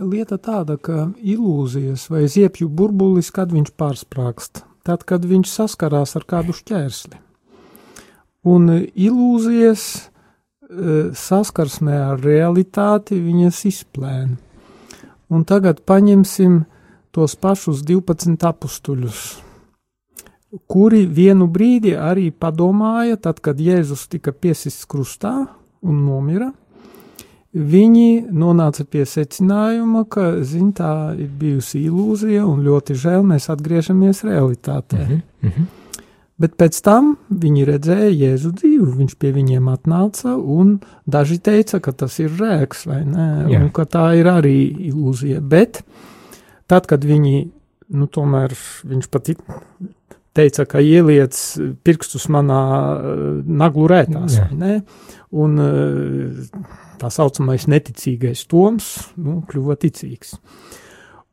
lieta 0.00 0.38
tāda, 0.38 0.76
ka 0.76 1.10
ilūzijas 1.16 2.08
vai 2.12 2.26
ziepju 2.30 2.68
burbulis, 2.68 3.30
kad 3.34 3.52
viņš 3.52 3.72
pārsprāgst, 3.78 4.64
tad, 4.86 5.04
kad 5.08 5.24
viņš 5.24 5.52
saskarās 5.52 6.16
ar 6.18 6.26
kādu 6.28 6.54
šķērsli. 6.56 7.18
Un 8.46 8.68
ilūzijas 8.94 9.86
e, 9.96 10.02
saskarsmē 11.16 11.96
ar 12.12 12.22
realitāti 12.22 13.18
viņas 13.18 13.64
izplēna. 13.72 14.36
Un 15.26 15.42
tagad 15.42 15.80
paņemsim 15.82 16.60
tos 17.10 17.34
pašus 17.34 17.80
12 17.82 18.44
apstuļus, 18.46 19.22
kuri 20.70 21.02
vienu 21.10 21.48
brīdi 21.50 21.96
arī 21.98 22.28
padomāja, 22.30 23.16
tad, 23.18 23.40
kad 23.42 23.58
Jēzus 23.58 24.06
tika 24.12 24.30
piesists 24.30 24.86
krustā 24.86 25.48
un 25.82 26.04
nomira. 26.06 26.52
Viņi 27.56 28.26
nonāca 28.36 28.84
pie 28.84 29.06
secinājuma, 29.08 30.02
ka 30.12 30.42
zin, 30.44 30.74
tā 30.76 31.14
ir 31.16 31.30
bijusi 31.40 31.86
ilūzija 31.86 32.44
un 32.44 32.60
ļoti 32.66 32.96
žēl 33.00 33.24
mēs 33.24 33.48
atgriežamies 33.52 34.20
realitātē. 34.28 35.06
Mm 35.06 35.22
-hmm. 35.48 35.74
Bet 36.36 36.58
pēc 36.60 36.82
tam 36.84 37.14
viņi 37.32 37.64
redzēja 37.64 38.12
Jēzu 38.12 38.50
dzīvu, 38.58 38.90
viņš 38.98 39.14
pie 39.16 39.30
viņiem 39.32 39.70
atnāca, 39.72 40.34
un 40.36 40.80
daži 41.08 41.38
teica, 41.38 41.80
ka 41.80 41.92
tas 41.96 42.18
ir 42.20 42.34
rēks, 42.36 42.84
vai 42.86 43.04
ne, 43.08 43.28
Jā. 43.48 43.62
un 43.62 43.70
ka 43.72 43.86
tā 43.88 44.04
ir 44.20 44.28
arī 44.28 44.58
ilūzija. 44.90 45.40
Bet 45.40 45.80
tad, 46.68 46.84
kad 46.86 47.04
viņi, 47.08 47.48
nu, 47.88 48.06
tomēr 48.06 48.52
viņš 48.84 49.08
pat 49.08 49.32
teica, 50.36 50.66
ka 50.68 50.82
ieliec 50.84 51.32
pirkstus 51.86 52.28
manā 52.28 52.62
uh, 52.92 53.42
naglu 53.48 53.88
rētās, 53.88 54.36
vai 54.42 54.60
ne, 54.60 54.74
un 55.36 55.60
uh, 55.60 56.46
tā 57.00 57.10
saucamais 57.12 57.66
neticīgais 57.68 58.46
Toms, 58.50 58.92
nu, 59.20 59.40
kļuva 59.48 59.76
ticīgs. 59.82 60.36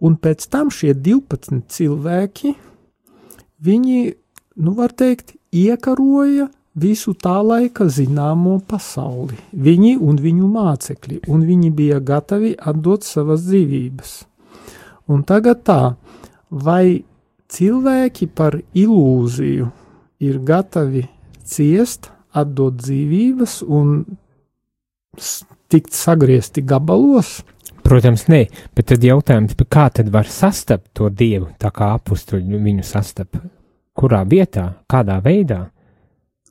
Un 0.04 0.18
pēc 0.20 0.50
tam 0.52 0.72
šie 0.74 0.92
12 1.00 1.64
cilvēki, 1.72 2.54
viņi 3.64 4.00
nu, 4.60 4.74
var 4.76 4.92
teikt, 4.92 5.38
iekaroja 5.54 6.50
visu 6.74 7.14
tā 7.14 7.38
laika 7.46 7.88
zināmo 7.88 8.58
pasauli. 8.68 9.38
Viņi 9.54 9.96
un 10.02 10.20
viņu 10.20 10.50
mācekļi, 10.50 11.22
un 11.30 11.46
viņi 11.48 11.72
bija 11.76 12.02
gatavi 12.04 12.56
atdot 12.58 13.06
savas 13.06 13.46
dzīvības. 13.48 14.14
Un 15.14 15.24
tagad 15.28 15.64
tā, 15.68 15.82
vai 16.50 17.04
cilvēki 17.54 18.30
par 18.34 18.58
ilūziju 18.74 19.70
ir 20.24 20.40
gatavi 20.48 21.06
ciest, 21.46 22.10
atdot 22.34 22.78
dzīvības 22.82 23.62
un 23.68 24.04
tikt 25.70 25.94
sagriezti 25.94 26.64
gabalos? 26.66 27.42
Protams, 27.84 28.28
nē, 28.32 28.46
bet 28.76 28.92
tad 28.94 29.04
jautājums, 29.04 29.58
kā 29.70 29.90
tad 29.94 30.10
var 30.14 30.30
sastapt 30.30 30.94
to 30.98 31.10
dievu, 31.12 31.52
tā 31.60 31.70
kā 31.76 31.92
apstuļu 31.98 32.62
viņu 32.64 32.86
sastap? 32.88 33.38
kurā 33.98 34.24
vietā, 34.30 34.74
kādā 34.90 35.20
veidā 35.24 35.68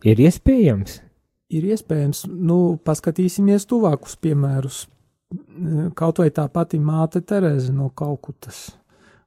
ir 0.06 0.20
iespējams? 0.22 1.00
Ir 1.52 1.66
iespējams, 1.74 2.24
nu, 2.30 2.78
paskatīsimies 2.84 3.66
tuvākus 3.68 4.16
piemērus. 4.22 4.86
Kaut 5.96 6.20
vai 6.20 6.30
tā 6.32 6.46
pati 6.52 6.80
māte 6.80 7.22
Terēze 7.24 7.72
no 7.72 7.90
Kalkutas, 7.96 8.70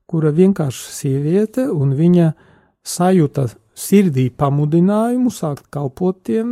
kura 0.09 0.31
vienkārši 0.33 0.91
sieviete, 0.93 1.67
un 1.69 1.93
viņa 1.97 2.31
sajūta 2.85 3.47
sirdī 3.75 4.29
pamudinājumu 4.31 5.31
sākt 5.33 5.67
kalpot 5.73 6.21
tiem, 6.27 6.49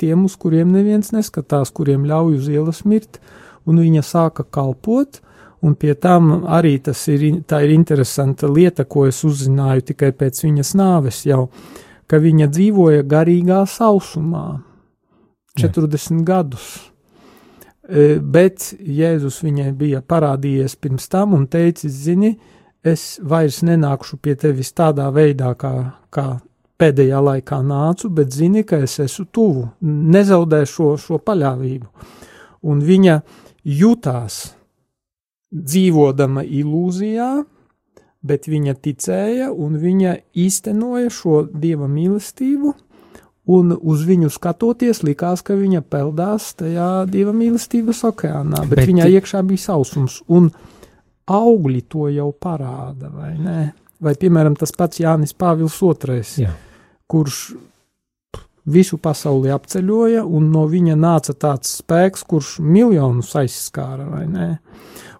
tiem, 0.00 0.24
uz 0.26 0.36
kuriem 0.36 0.72
neviens 0.74 1.12
neskatās, 1.14 1.70
kuriem 1.74 2.06
ļauj 2.08 2.40
uz 2.40 2.48
ielas 2.50 2.82
mirt, 2.84 3.20
un 3.66 3.78
viņa 3.78 4.02
sāka 4.06 4.44
kalpot, 4.44 5.22
Un 5.62 5.76
pie 5.78 5.94
tam 5.94 6.42
arī 6.50 6.74
tas 6.82 6.98
ir, 7.06 7.22
ir 7.22 7.70
interesanta 7.70 8.48
lieta, 8.50 8.82
ko 8.82 9.04
es 9.06 9.20
uzzināju 9.22 9.84
tikai 9.92 10.10
pēc 10.18 10.40
viņas 10.42 10.72
nāves 10.74 11.20
jau, 11.22 11.44
ka 12.10 12.18
viņa 12.18 12.48
dzīvoja 12.50 13.04
garīgā 13.06 13.60
sausumā 13.70 14.46
40 15.60 16.18
Jā. 16.18 16.24
gadus. 16.26 16.66
E, 17.86 18.18
bet 18.18 18.72
Jēzus 18.80 19.38
viņai 19.46 19.70
bija 19.78 20.02
parādījies 20.02 20.74
pirms 20.82 21.06
tam 21.12 21.36
un 21.38 21.46
teicis, 21.46 21.94
zini, 22.08 22.34
es 22.84 23.20
vairs 23.22 23.62
nenākšu 23.66 24.18
pie 24.22 24.34
tevis 24.38 24.72
tādā 24.76 25.08
veidā, 25.14 25.52
kā, 25.58 25.72
kā 26.10 26.26
pēdējā 26.82 27.20
laikā 27.22 27.60
nācu, 27.62 28.10
bet 28.10 28.34
zini, 28.34 28.64
ka 28.66 28.82
es 28.82 28.98
esmu 29.02 29.28
tuvu, 29.30 29.68
nezaudē 29.82 30.64
šo, 30.66 30.96
šo 30.98 31.20
paļāvību. 31.22 31.88
Un 32.66 32.82
viņa 32.86 33.20
jutās 33.64 34.42
dzīvodama 35.52 36.44
ilūzijā, 36.46 37.32
bet 38.22 38.46
viņa 38.50 38.74
ticēja 38.78 39.50
un 39.52 39.76
viņa 39.82 40.16
īstenoja 40.38 41.10
šo 41.10 41.42
dieva 41.52 41.88
mīlestību, 41.90 42.74
un 43.52 43.72
uz 43.74 44.04
viņu 44.06 44.30
skatoties, 44.30 45.02
likās, 45.02 45.42
ka 45.42 45.56
viņa 45.58 45.82
peldās 45.90 46.52
tajā 46.58 47.04
dieva 47.10 47.34
mīlestības 47.34 48.04
okeānā, 48.12 48.62
bet, 48.68 48.76
bet 48.78 48.90
viņā 48.90 49.08
iekšā 49.18 49.42
bija 49.46 49.66
sausums, 49.66 50.20
un 50.30 50.52
augļi 51.32 51.82
to 51.90 52.08
jau 52.12 52.30
parāda, 52.32 53.10
vai 53.12 53.32
ne? 53.38 53.58
Vai, 54.02 54.16
piemēram, 54.18 54.56
tas 54.58 54.74
pats 54.74 54.98
Jānis 54.98 55.34
Pāvils 55.38 55.76
II, 55.78 56.22
Jā. 56.42 56.50
kurš 57.06 57.42
visu 58.72 58.98
pasauli 59.02 59.50
apceļoja, 59.54 60.24
un 60.26 60.50
no 60.54 60.64
viņa 60.70 60.96
nāca 60.98 61.34
tāds 61.38 61.76
spēks, 61.78 62.24
kurš 62.26 62.56
miljonus 62.62 63.34
aizskāra, 63.38 64.08
vai 64.10 64.26
ne? 64.30 64.48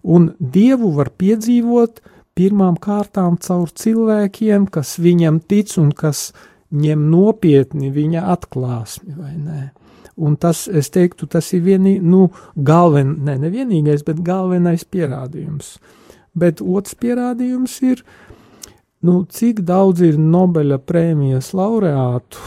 un 0.03 0.33
dievu 0.39 0.93
var 0.97 1.13
piedzīvot 1.19 2.01
pirmām 2.39 2.79
kārtām 2.81 3.37
caur 3.43 3.71
cilvēkiem, 3.71 4.67
kas 4.73 4.97
viņam 5.03 5.41
tic 5.47 5.77
un 5.79 5.93
kas 5.95 6.31
ņem 6.73 7.07
nopietni 7.13 7.93
viņa 7.93 8.27
atklāsmi, 8.33 9.15
vai 9.17 9.35
ne? 9.37 9.63
Un 10.23 10.37
tas, 10.37 10.67
es 10.69 10.91
teiktu, 10.93 11.27
tas 11.27 11.47
ir 11.57 11.63
vieni, 11.65 11.97
nu, 12.05 12.27
galven, 12.57 13.15
ne, 13.25 13.39
nevienīgais, 13.41 14.05
bet 14.05 14.21
galvenais 14.25 14.85
pierādījums. 14.85 15.79
Bet 16.39 16.63
otrs 16.65 16.97
pierādījums 16.97 17.77
ir, 17.85 18.03
nu, 19.05 19.23
cik 19.29 19.61
daudz 19.69 20.01
ir 20.07 20.19
Nobeļa 20.21 20.79
prēmijas 20.81 21.53
laureātu, 21.57 22.41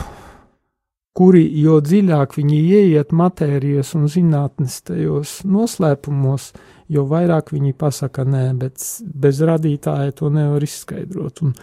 kuri 1.15 1.45
jo 1.61 1.77
dziļāk 1.83 2.33
viņi 2.35 2.57
ieiet 2.79 3.13
matērijas 3.15 3.93
un 3.95 4.09
zinātnes 4.11 4.81
tajos 4.87 5.37
noslēpumos, 5.47 6.49
jo 6.91 7.05
vairāk 7.09 7.53
viņi 7.55 7.75
pasaka 7.77 8.25
nē, 8.27 8.45
bet 8.59 8.83
bez 9.05 9.39
radītāja 9.45 10.15
to 10.17 10.31
nevar 10.33 10.65
izskaidrot. 10.65 11.43
Un 11.45 11.53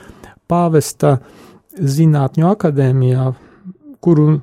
pāvesta 0.49 1.19
zinātņu 1.77 2.49
akadēmijā, 2.49 3.29
kuru 4.03 4.41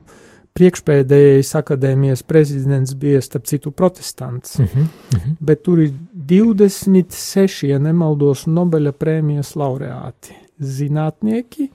priekšpēdējais 0.60 1.54
akadēmijas 1.56 2.24
prezidents 2.28 2.94
bija, 3.00 3.22
starp 3.24 3.48
citu, 3.48 3.72
protestants, 3.72 4.60
uh 4.60 4.66
-huh, 4.66 4.82
uh 4.82 5.20
-huh. 5.20 5.36
bet 5.40 5.64
tur 5.64 5.80
ir 5.80 5.94
26, 6.14 7.68
ja 7.68 7.80
nemaldos, 7.80 8.46
Nobeļa 8.48 8.92
prēmijas 8.92 9.56
laureāti- 9.56 10.36
zinātnieki, 10.78 11.70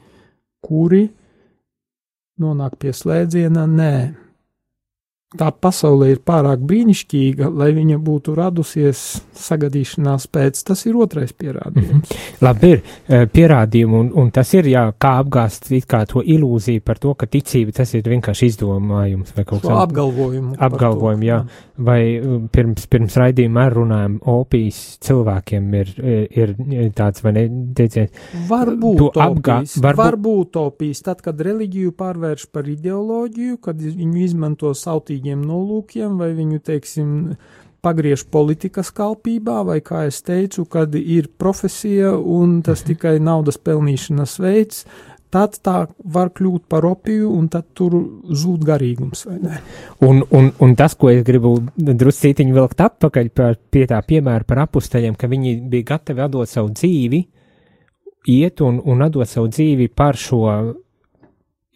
kuri 0.61 1.09
nonāk 2.41 2.77
pie 2.79 2.93
slēdziena? 2.93 3.67
Nē 3.67 4.24
tā 5.39 5.51
pasaule 5.51 6.11
ir 6.13 6.21
pārāk 6.27 6.63
brīnišķīga, 6.69 7.49
lai 7.51 7.71
viņa 7.77 7.99
būtu 8.03 8.35
radusies 8.39 9.03
sagadīšanās 9.39 10.27
pēc. 10.33 10.63
Tas 10.69 10.85
ir 10.87 10.99
otrais 11.01 11.33
pierādījums. 11.33 11.93
Mm 11.93 12.01
-hmm. 12.01 12.45
Labi, 12.45 12.71
ir 12.71 12.83
eh, 13.09 13.27
pierādījumi, 13.27 13.99
un, 14.01 14.11
un 14.15 14.31
tas 14.31 14.55
ir 14.55 14.69
jā, 14.71 14.85
kā 14.99 15.17
apgāst 15.23 15.71
kā 15.89 16.05
to 16.07 16.23
ilūziju 16.23 16.81
par 16.85 16.99
to, 16.99 17.15
ka 17.15 17.27
ticība 17.27 17.73
tas 17.73 17.95
ir 17.95 18.03
vienkārši 18.03 18.47
izdomājums 18.47 19.35
vai 19.37 19.45
kaut 19.45 19.61
kas 19.63 19.71
tāds. 19.71 19.83
Apgalvojumu. 19.83 20.57
Apgalvojumu, 20.59 21.25
jā. 21.25 21.45
Vai 21.77 22.21
um, 22.21 22.49
pirms, 22.49 22.87
pirms 22.87 23.17
raidījuma 23.17 23.67
ar 23.67 23.73
runājām, 23.75 24.19
opijas 24.31 24.99
cilvēkiem 25.01 25.75
ir, 25.75 25.89
ir, 26.31 26.55
ir 26.71 26.93
tāds, 26.95 27.23
vai 27.25 27.33
ne, 27.33 27.49
teiciet, 27.75 28.15
varbūt 28.49 29.19
opijas, 29.19 29.77
varbūt... 29.83 30.05
varbūt 30.05 30.57
opijas, 30.57 31.03
tad, 31.03 31.23
kad 31.25 31.41
reliģiju 31.41 31.93
pārvērš 31.99 32.47
par 32.53 32.69
ideoloģiju, 32.71 33.59
kad 33.65 33.81
viņu 33.83 34.23
izmanto 34.23 34.75
sautīgi 34.75 35.24
labvēlīgiem 35.25 35.45
nolūkiem, 35.45 36.19
vai 36.19 36.35
viņu, 36.35 36.61
teiksim, 36.61 37.37
pagriež 37.83 38.27
politikas 38.31 38.91
kalpībā, 38.93 39.65
vai, 39.65 39.81
kā 39.81 40.07
es 40.07 40.23
teicu, 40.23 40.65
kad 40.65 40.95
ir 40.95 41.29
profesija 41.39 42.17
un 42.17 42.63
tas 42.63 42.83
mhm. 42.83 42.89
tikai 42.89 43.19
naudas 43.21 43.59
pelnīšanas 43.59 44.39
veids, 44.41 44.85
tad 45.31 45.59
tā 45.65 45.89
var 45.99 46.31
kļūt 46.31 46.69
par 46.69 46.85
opiju, 46.87 47.33
un 47.35 47.49
tad 47.49 47.67
tur 47.75 48.23
zūd 48.31 48.65
garīgums. 48.65 49.27
Un, 50.01 50.23
un, 50.31 50.53
un 50.61 50.75
tas, 50.77 50.95
ko 50.95 51.11
es 51.11 51.25
gribu 51.25 51.59
druscītiņu 51.77 52.55
vilkt 52.55 52.81
atpakaļ 52.81 53.31
par, 53.35 53.59
pie 53.71 53.85
tā 53.91 53.99
piemēra 54.01 54.45
par 54.47 54.63
apusteļiem, 54.69 55.17
ka 55.19 55.27
viņi 55.27 55.57
bija 55.69 55.91
gatavi 55.97 56.23
atdot 56.23 56.49
savu 56.49 56.71
dzīvi, 56.71 57.25
iet 58.31 58.63
un, 58.63 58.79
un 58.79 59.03
atdot 59.03 59.29
savu 59.29 59.51
dzīvi 59.51 59.91
par 59.91 60.17
šo 60.17 60.47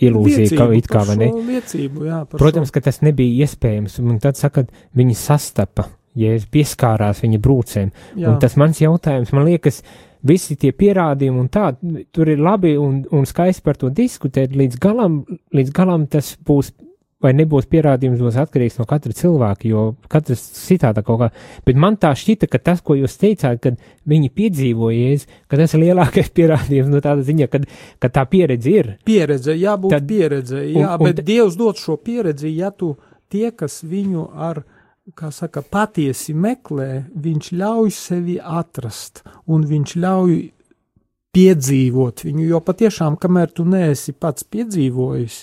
ilūzija, 0.03 0.45
liecību, 0.45 0.59
ka 0.61 0.79
it 0.79 0.91
kā 0.91 1.05
vai 1.09 1.17
ne. 1.21 1.29
Liecību, 1.53 2.09
jā, 2.09 2.23
Protams, 2.35 2.71
šo. 2.71 2.77
ka 2.77 2.85
tas 2.89 3.01
nebija 3.05 3.47
iespējams, 3.47 3.99
un 4.03 4.19
tad 4.23 4.39
saka, 4.39 4.67
viņi 4.99 5.17
sastapa, 5.19 5.89
ja 6.19 6.35
es 6.39 6.47
pieskārās 6.51 7.23
viņa 7.25 7.41
brūcēm. 7.45 7.95
Jā. 8.17 8.29
Un 8.31 8.39
tas 8.43 8.59
mans 8.61 8.81
jautājums, 8.83 9.33
man 9.37 9.49
liekas, 9.49 9.83
visi 10.27 10.59
tie 10.59 10.73
pierādījumi 10.75 11.43
un 11.45 11.49
tā, 11.53 11.71
tur 12.15 12.31
ir 12.31 12.43
labi 12.43 12.75
un, 12.81 13.01
un 13.15 13.27
skaisti 13.29 13.65
par 13.67 13.79
to 13.81 13.91
diskutēt, 13.95 14.55
līdz 14.59 14.79
galam, 14.83 15.23
līdz 15.55 15.75
galam 15.75 16.07
tas 16.11 16.35
būs 16.47 16.73
vai 17.23 17.33
nebūs 17.35 17.67
pierādījums, 17.71 18.21
būs 18.23 18.39
atkarīgs 18.39 18.79
no 18.79 18.87
katra 18.89 19.15
cilvēka, 19.17 19.67
jo 19.71 19.85
katrs 20.11 20.43
citādi 20.55 21.03
kaut 21.07 21.19
kā. 21.23 21.29
Bet 21.67 21.79
man 21.81 21.99
tā 21.99 22.13
šķita, 22.19 22.47
ka 22.51 22.61
tas, 22.71 22.83
ko 22.85 22.95
jūs 22.99 23.19
teicāt, 23.19 23.59
kad 23.65 23.79
viņi 24.09 24.31
piedzīvojies, 24.39 25.27
ka 25.51 25.59
tas 25.59 25.75
ir 25.75 25.83
lielākais 25.87 26.31
pierādījums 26.39 26.93
no 26.93 27.03
tāda 27.05 27.27
ziņa, 27.27 27.49
kad, 27.51 27.67
ka 27.99 28.11
tā 28.15 28.25
pieredze 28.31 28.75
ir. 28.75 28.91
Pieredze, 29.09 29.57
jābūt 29.59 29.97
Tad, 29.97 30.07
pieredze, 30.11 30.63
jā, 30.63 30.85
un, 30.85 30.91
un, 30.95 31.07
bet 31.09 31.25
Dievs 31.27 31.59
dod 31.59 31.81
šo 31.83 31.99
pieredzi, 31.99 32.53
ja 32.55 32.71
tu 32.71 32.95
tie, 33.33 33.51
kas 33.51 33.81
viņu 33.83 34.29
ar, 34.39 34.63
kā 35.19 35.33
saka, 35.35 35.65
patiesi 35.67 36.37
meklē, 36.39 37.09
viņš 37.19 37.51
ļauj 37.59 37.91
sevi 37.97 38.39
atrast, 38.39 39.25
un 39.51 39.67
viņš 39.67 39.97
ļauj 39.99 40.39
piedzīvot 41.35 42.23
viņu, 42.25 42.47
jo 42.53 42.63
patiešām, 42.65 43.19
kamēr 43.21 43.51
tu 43.55 43.67
neesi 43.69 44.15
pats 44.17 44.47
piedzīvojis, 44.49 45.43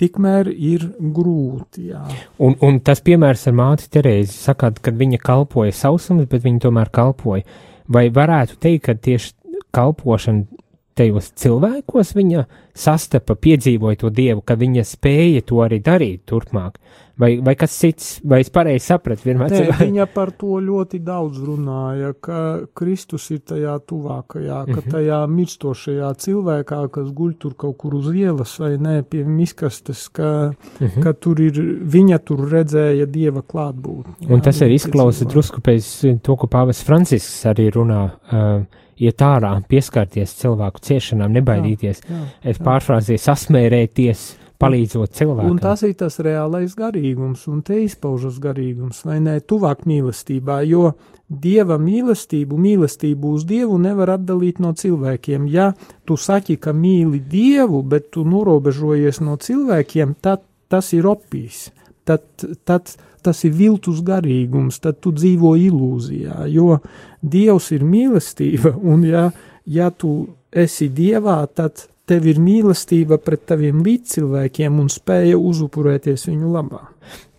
tikmēr 0.00 0.50
ir 0.52 0.86
grūti. 0.98 1.88
Jā. 1.92 2.02
Un, 2.42 2.56
un 2.64 2.80
tas 2.84 3.02
piemērs 3.04 3.46
ar 3.50 3.56
māti 3.58 3.88
Terēzi, 3.94 4.34
sakāt, 4.34 4.80
kad 4.84 4.98
viņa 4.98 5.20
kalpoja 5.22 5.74
sausums, 5.76 6.28
bet 6.30 6.46
viņa 6.46 6.64
tomēr 6.66 6.90
kalpoja. 6.94 7.46
Vai 7.88 8.08
varētu 8.12 8.58
teikt, 8.60 8.84
ka 8.88 8.96
tieši 8.98 9.32
kalpošana 9.74 10.57
tajos 10.98 11.32
cilvēkos 11.38 12.14
viņa 12.18 12.46
sastapa, 12.78 13.36
piedzīvoja 13.38 14.02
to 14.02 14.12
dievu, 14.14 14.42
ka 14.46 14.58
viņa 14.58 14.86
spēja 14.86 15.44
to 15.46 15.62
arī 15.64 15.82
darīt 15.84 16.26
turpmāk? 16.28 16.78
Vai, 17.18 17.40
vai 17.42 17.56
kas 17.58 17.72
cits, 17.74 18.20
vai 18.22 18.38
es 18.44 18.50
pareizi 18.54 18.92
sapratu? 18.92 19.26
Nē, 19.26 19.48
cilvēku? 19.50 19.86
viņa 19.88 20.04
par 20.14 20.30
to 20.38 20.60
ļoti 20.62 21.00
daudz 21.02 21.40
runāja, 21.42 22.12
ka 22.22 22.42
Kristus 22.78 23.26
ir 23.34 23.40
tajā 23.42 23.74
tuvākajā, 23.90 24.60
ka 24.68 24.76
mhm. 24.76 24.92
tajā 24.92 25.18
mirstošajā 25.32 26.12
cilvēkā, 26.22 26.78
kas 26.94 27.10
guļ 27.18 27.32
tur 27.42 27.56
kaut 27.58 27.74
kur 27.82 27.98
uz 27.98 28.12
ielas 28.14 28.54
vai 28.62 28.76
nē, 28.78 29.00
pie 29.10 29.24
miskastes, 29.26 30.06
ka, 30.14 30.52
mhm. 30.78 31.02
ka 31.02 31.16
tur 31.18 31.42
ir, 31.42 31.58
viņa 31.90 32.22
tur 32.22 32.46
redzēja 32.52 33.10
Dieva 33.10 33.42
klātbūtni. 33.42 34.30
Un 34.30 34.46
tas 34.46 34.62
arī 34.62 34.78
izklausa 34.78 35.26
drusku 35.26 35.64
pēc 35.64 35.90
to, 36.22 36.38
ko 36.38 36.46
Pāvis 36.46 36.84
Francisks 36.86 37.42
arī 37.50 37.66
runā. 37.74 38.04
Uh, 38.30 38.84
iet 39.02 39.22
ārā, 39.24 39.54
pieskarties 39.68 40.34
cilvēku 40.40 40.82
ciešanām, 40.84 41.32
nebaidīties. 41.38 42.02
Jā, 42.04 42.18
jā, 42.18 42.26
es 42.52 42.60
pārfrāzēju, 42.62 43.22
sasmērēties, 43.22 44.24
palīdzot 44.58 45.14
cilvēkam. 45.14 45.52
Un 45.52 45.60
tas 45.62 45.84
ir 45.86 45.94
tas 45.98 46.18
reālais 46.24 46.74
garīgums, 46.78 47.44
un 47.50 47.62
te 47.66 47.78
izpaužas 47.84 48.40
garīgums, 48.42 49.04
vai 49.06 49.20
ne, 49.22 49.38
tuvāk 49.38 49.84
mīlestībā, 49.88 50.60
jo 50.66 50.92
dieva 51.28 51.78
mīlestību, 51.80 52.58
mīlestību 52.58 53.34
uz 53.36 53.46
dievu 53.48 53.78
nevar 53.82 54.16
atdalīt 54.16 54.62
no 54.64 54.72
cilvēkiem. 54.76 55.46
Ja 55.52 55.72
tu 56.08 56.16
saki, 56.18 56.56
ka 56.56 56.74
mīli 56.74 57.20
dievu, 57.20 57.82
bet 57.86 58.10
tu 58.16 58.24
norobežojies 58.26 59.22
no 59.22 59.36
cilvēkiem, 59.36 60.16
tad 60.24 60.42
tas 60.68 60.92
ir 60.96 61.06
opijs. 61.08 61.68
Tad, 62.08 62.24
tad 62.64 62.90
tas 63.28 63.44
ir 63.44 63.52
viltus 63.58 64.00
garīgums, 64.04 64.80
tad 64.80 65.02
tu 65.04 65.12
dzīvo 65.12 65.52
ilūzijā, 65.68 66.48
jo 66.48 66.80
Dievs 67.20 67.70
ir 67.76 67.84
mīlestība, 67.84 68.72
un 68.92 69.04
ja, 69.04 69.28
ja 69.68 69.92
tu 69.92 70.14
esi 70.48 70.88
Dievā, 70.88 71.42
tad 71.52 71.84
tev 72.08 72.24
ir 72.30 72.40
mīlestība 72.40 73.18
pret 73.20 73.44
taviem 73.50 73.82
līdzcilvēkiem 73.84 74.78
un 74.80 74.88
spēja 74.92 75.36
uzupurēties 75.36 76.28
viņu 76.30 76.52
labā. 76.54 76.86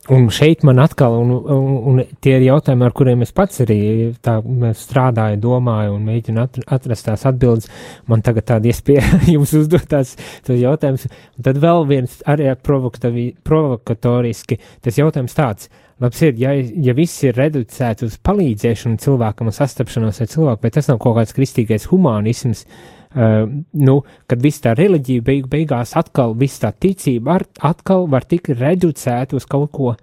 Un 0.10 0.26
šeit 0.34 0.64
man 0.66 0.80
atkal, 0.82 1.14
un, 1.22 1.30
un, 1.54 1.74
un 1.92 2.00
tie 2.24 2.40
ir 2.40 2.48
jautājumi, 2.48 2.86
ar 2.88 2.94
kuriem 2.98 3.22
es 3.22 3.34
pats 3.36 3.62
arī 3.62 3.78
tā 4.26 4.40
strādāju, 4.78 5.38
domāju 5.44 5.94
un 6.00 6.08
mēģinu 6.08 6.46
atrast 6.66 7.06
tās 7.06 7.28
atbildes. 7.30 7.70
Man 8.10 8.24
tagad 8.26 8.48
tāda 8.50 8.72
iespēja 8.72 9.04
jums 9.36 9.54
uzdot 9.60 9.86
tās, 9.92 10.16
tās 10.48 10.58
jautājumus. 10.58 11.06
Un 11.38 11.46
tad 11.46 11.62
vēl 11.62 11.86
viens 11.92 12.18
arī 12.26 12.50
provokatoriski, 12.66 14.58
tas 14.82 14.98
jautājums 14.98 15.38
tāds. 15.38 15.70
Labs 16.02 16.22
ir, 16.24 16.38
ja, 16.40 16.56
ja 16.58 16.94
viss 16.96 17.26
ir 17.28 17.38
reducēts 17.38 18.06
uz 18.08 18.16
palīdzēšanu 18.24 19.02
cilvēkam 19.04 19.52
un 19.52 19.54
sastapšanos 19.54 20.24
ar 20.24 20.30
cilvēku, 20.32 20.64
bet 20.64 20.78
tas 20.80 20.88
nav 20.90 20.98
kaut 21.04 21.18
kāds 21.20 21.36
kristīgais 21.36 21.90
humanisms, 21.92 22.64
uh, 22.64 22.99
Uh, 23.10 23.48
nu, 23.74 23.96
kad 24.30 24.44
viss 24.44 24.62
tā 24.62 24.76
reliģija 24.78 25.24
beig, 25.26 25.48
beigās 25.50 25.96
atkal, 25.98 26.36
viss 26.38 26.62
tā 26.62 26.70
ticība 26.70 27.40
ar, 27.40 27.46
atkal 27.66 28.06
var 28.06 28.28
tik 28.30 28.52
reducēta 28.54 29.34
uz 29.40 29.48
kaut 29.50 29.72
ko. 29.74 29.96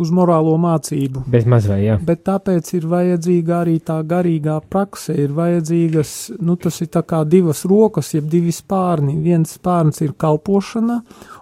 Uz 0.00 0.12
morālo 0.14 0.52
mācību. 0.62 1.24
Bez 1.28 1.44
mazliet, 1.50 1.80
jā. 1.82 1.96
Bet 2.06 2.22
tāpēc 2.24 2.70
ir 2.78 2.86
vajadzīga 2.88 3.56
arī 3.64 3.74
tā 3.84 3.98
garīgā 4.06 4.54
prakse, 4.70 5.12
ir 5.12 5.34
vajadzīgas, 5.36 6.12
nu, 6.38 6.54
tas 6.54 6.78
ir 6.80 6.88
tā 6.94 7.02
kā 7.04 7.24
divas 7.28 7.64
rokas, 7.68 8.14
jeb 8.14 8.30
divi 8.30 8.54
spārni. 8.54 9.18
Viens 9.20 9.58
spārns 9.58 9.98
ir 10.06 10.14
kalpošana, 10.14 11.00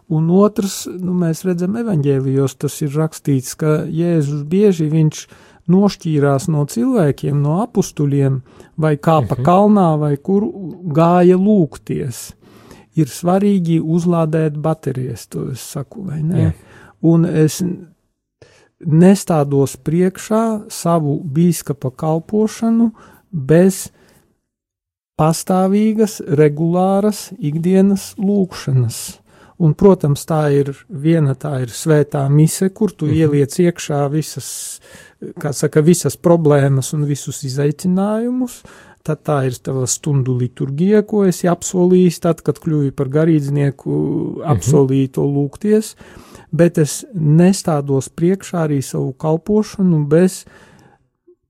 un 0.08 0.32
otrs, 0.40 0.86
nu, 0.88 1.12
mēs 1.20 1.44
redzam 1.46 1.76
evaņģēlijos, 1.84 2.56
tas 2.64 2.80
ir 2.82 2.96
rakstīts, 2.96 3.54
ka 3.60 3.82
Jēzus 3.86 4.42
bieži 4.48 4.88
viņš 4.96 5.22
nošķīrās 5.68 6.48
no 6.52 6.64
cilvēkiem, 6.68 7.36
no 7.42 7.60
apstuļiem, 7.64 8.40
vai 8.76 8.96
kāpa 8.96 9.36
mhm. 9.36 9.44
kalnā, 9.46 9.90
vai 10.00 10.16
kur 10.16 10.48
gāja 10.94 11.38
lūgties. 11.38 12.32
Ir 12.98 13.10
svarīgi 13.12 13.78
uzlādēt 13.78 14.56
baterijas, 14.58 15.28
to 15.30 15.50
es 15.52 15.62
saku, 15.62 16.08
vai 16.08 16.18
ne? 16.22 16.48
Jā. 16.48 16.52
Un 17.06 17.28
es 17.28 17.60
nestādos 18.78 19.76
priekšā 19.86 20.70
savu 20.70 21.18
bīskapa 21.22 21.92
kalpošanu 21.94 22.90
bez 23.30 23.88
pastāvīgas, 25.18 26.20
regulāras 26.38 27.28
ikdienas 27.38 28.12
lūkšanas. 28.18 29.00
Un, 29.58 29.72
protams, 29.74 30.22
tā 30.22 30.44
ir 30.54 30.70
viena, 30.86 31.34
tā 31.34 31.56
ir 31.64 31.72
svētā 31.74 32.22
mise, 32.30 32.68
kur 32.70 32.92
tu 32.92 33.06
-hmm. 33.06 33.14
ieliec 33.18 33.58
iekšā 33.58 34.08
visas, 34.10 34.80
kā 35.40 35.52
saka, 35.56 35.82
visas 35.82 36.16
problēmas 36.20 36.92
un 36.96 37.06
visus 37.08 37.42
izaicinājumus, 37.48 38.60
tad 39.06 39.22
tā 39.24 39.38
ir 39.48 39.56
tava 39.64 39.86
stundu 39.88 40.34
liturgija, 40.38 41.02
ko 41.08 41.24
esi 41.28 41.48
apsolījis, 41.50 42.20
tad, 42.24 42.42
kad 42.44 42.60
kļuvi 42.62 42.92
par 42.96 43.10
garīdznieku, 43.12 43.98
apsolīji 44.54 45.12
to 45.16 45.26
lūgties, 45.26 45.94
bet 46.52 46.80
es 46.82 47.02
nestādos 47.14 48.10
priekšā 48.12 48.66
arī 48.66 48.80
savu 48.84 49.14
kalpošanu 49.18 50.02
bez 50.10 50.42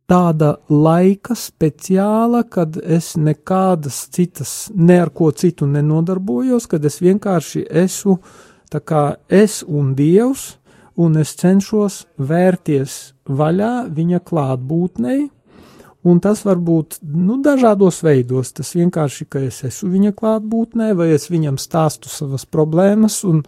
tāda 0.09 0.55
laika 0.73 1.37
speciāla, 1.37 2.45
kad 2.49 2.79
es 2.81 3.13
nekādas 3.21 4.07
citas, 4.15 4.53
ne 4.75 5.03
ar 5.03 5.13
ko 5.13 5.31
citu 5.37 5.69
nenodarbojos, 5.69 6.69
kad 6.71 6.85
es 6.89 7.03
vienkārši 7.05 7.67
esmu 7.85 8.17
tā 8.73 8.81
kā 8.85 9.03
es 9.29 9.63
un 9.67 9.95
Dievs, 9.97 10.58
un 10.99 11.19
es 11.21 11.35
cenšos 11.39 12.03
vērties 12.19 12.99
vaļā 13.29 13.73
viņa 13.95 14.21
klātbūtnei, 14.27 15.29
un 16.09 16.21
tas 16.25 16.43
var 16.47 16.59
būt 16.63 16.99
nu, 17.03 17.39
dažādos 17.45 18.01
veidos. 18.07 18.53
Tas 18.57 18.75
vienkārši, 18.75 19.27
ka 19.31 19.43
es 19.47 19.63
esmu 19.69 19.93
viņa 19.95 20.15
klātbūtnē, 20.19 20.93
vai 20.99 21.13
es 21.15 21.29
viņam 21.31 21.59
stāstu 21.61 22.11
savas 22.11 22.47
problēmas 22.49 23.21
un, 23.29 23.43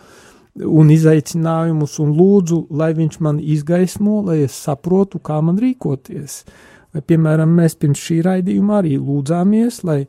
un 0.66 0.92
izaicinājumus, 0.94 1.98
un 2.04 2.12
lūdzu, 2.18 2.64
lai 2.70 2.92
viņš 2.98 3.20
man 3.24 3.40
izgaismo, 3.42 4.20
lai 4.28 4.42
es 4.46 4.58
saprotu, 4.66 5.22
kā 5.22 5.40
man 5.42 5.58
rīkoties. 5.62 6.44
Vai, 6.90 7.02
piemēram, 7.06 7.50
mēs 7.54 7.76
pirms 7.78 8.02
šī 8.02 8.20
raidījuma 8.26 8.80
arī 8.80 8.96
lūdzāmies, 8.98 9.82
lai, 9.86 10.04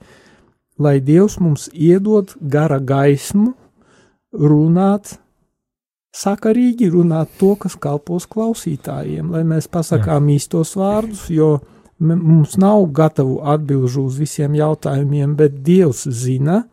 lai 0.82 0.98
Dievs 1.06 1.38
mums 1.42 1.70
iedod 1.74 2.34
gara 2.42 2.82
gaismu 2.82 3.54
runāt 4.34 5.18
sakarīgi 6.12 6.89
runāt 6.91 7.32
to, 7.39 7.55
kas 7.59 7.78
kalpos 7.80 8.28
klausītājiem, 8.32 9.32
lai 9.32 9.43
mēs 9.47 9.70
pasakām 9.72 10.28
Jā. 10.28 10.38
īstos 10.38 10.76
vārdus, 10.80 11.28
jo 11.32 11.59
mums 12.01 12.57
nav 12.59 12.84
gatavu 12.95 13.39
atbilžu 13.53 14.05
uz 14.09 14.20
visiem 14.20 14.55
jautājumiem, 14.57 15.36
bet 15.39 15.62
Dievs 15.66 16.03
zina, 16.09 16.64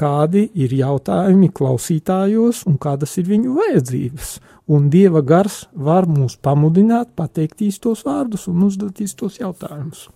kādi 0.00 0.46
ir 0.56 0.72
jautājumi 0.72 1.50
klausītājos 1.52 2.64
un 2.68 2.78
kādas 2.80 3.18
ir 3.20 3.28
viņu 3.28 3.54
vajadzības. 3.58 4.32
Un 4.70 4.88
Dieva 4.90 5.20
gars 5.26 5.64
var 5.74 6.06
mūs 6.08 6.38
pamudināt, 6.40 7.10
pateikt 7.18 7.62
īstos 7.66 8.04
vārdus 8.06 8.46
un 8.50 8.62
uzdot 8.68 9.02
īstos 9.02 9.40
jautājumus. 9.42 10.06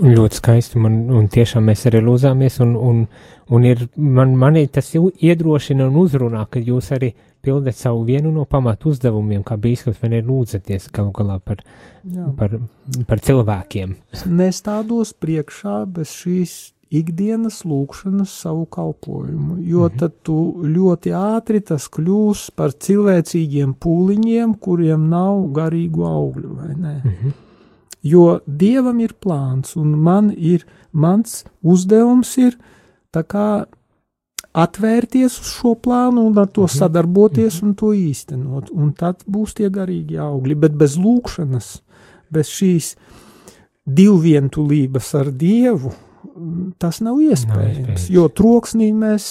Ļoti 0.00 0.38
skaisti, 0.38 0.78
man, 0.80 1.02
un 1.12 1.26
tiešām 1.30 1.66
mēs 1.66 1.82
arī 1.88 2.00
lūzāmies, 2.04 2.60
un, 2.64 2.76
un, 2.78 3.00
un 3.50 3.64
ir, 3.66 3.82
man, 3.96 4.36
manī 4.38 4.64
tas 4.72 4.92
iedrošina 4.94 5.88
un 5.88 5.98
uzrunā, 6.00 6.44
ka 6.50 6.62
jūs 6.62 6.92
arī 6.96 7.10
pildat 7.42 7.76
savu 7.76 8.04
vienu 8.08 8.32
no 8.32 8.44
pamatu 8.44 8.90
uzdevumiem, 8.90 9.44
kā 9.46 9.56
bīskaps, 9.60 10.00
vai 10.02 10.12
ne 10.14 10.20
lūdzaties 10.26 10.90
galu 10.94 11.12
galā 11.16 11.38
par, 11.44 11.62
Jā. 12.04 12.26
par, 12.36 12.58
par 13.08 13.22
cilvēkiem. 13.24 13.96
Es 14.12 14.26
nestādos 14.28 15.14
priekšā 15.16 15.84
bez 15.94 16.12
šīs 16.20 16.58
ikdienas 16.90 17.60
lūkšanas 17.64 18.32
savu 18.42 18.64
kalpojumu, 18.66 19.60
jo 19.62 19.86
-hmm. 19.86 19.98
tad 19.98 20.12
tu 20.22 20.38
ļoti 20.62 21.14
ātri 21.14 21.60
tas 21.60 21.86
kļūs 21.88 22.50
par 22.56 22.72
cilvēcīgiem 22.72 23.74
pūliņiem, 23.74 24.56
kuriem 24.58 25.08
nav 25.08 25.46
garīgu 25.54 26.06
augļu, 26.06 26.56
vai 26.56 26.74
ne? 26.74 27.02
-hmm. 27.04 27.32
Jo 28.02 28.40
Dievam 28.46 29.00
ir 29.00 29.12
plāns, 29.12 29.76
un 29.76 29.88
man 29.88 30.32
ir, 30.36 30.66
mans 30.92 31.44
uzdevums 31.62 32.36
ir 32.38 32.56
tā 33.12 33.22
kā 33.22 33.66
atvērties 34.52 35.38
uz 35.40 35.54
šo 35.54 35.74
plānu 35.78 36.26
un 36.26 36.38
ar 36.42 36.48
to 36.50 36.66
mhm. 36.66 36.76
sadarboties 36.78 37.60
un 37.62 37.74
to 37.78 37.92
īstenot. 37.96 38.70
Un 38.74 38.92
tad 38.98 39.24
būs 39.30 39.56
tie 39.58 39.70
garīgi 39.72 40.18
augļi, 40.20 40.58
bet 40.66 40.76
bez 40.78 40.98
lūkšanas, 41.00 41.72
bez 42.30 42.50
šīs 42.50 42.94
divvientulības 43.90 45.14
ar 45.18 45.30
Dievu, 45.34 45.92
tas 46.78 47.00
nav 47.04 47.20
iespējams. 47.22 47.54
Nav 47.54 47.70
iespējams. 47.70 48.10
Jo 48.12 48.26
troksnī 48.28 48.90
mēs, 48.96 49.24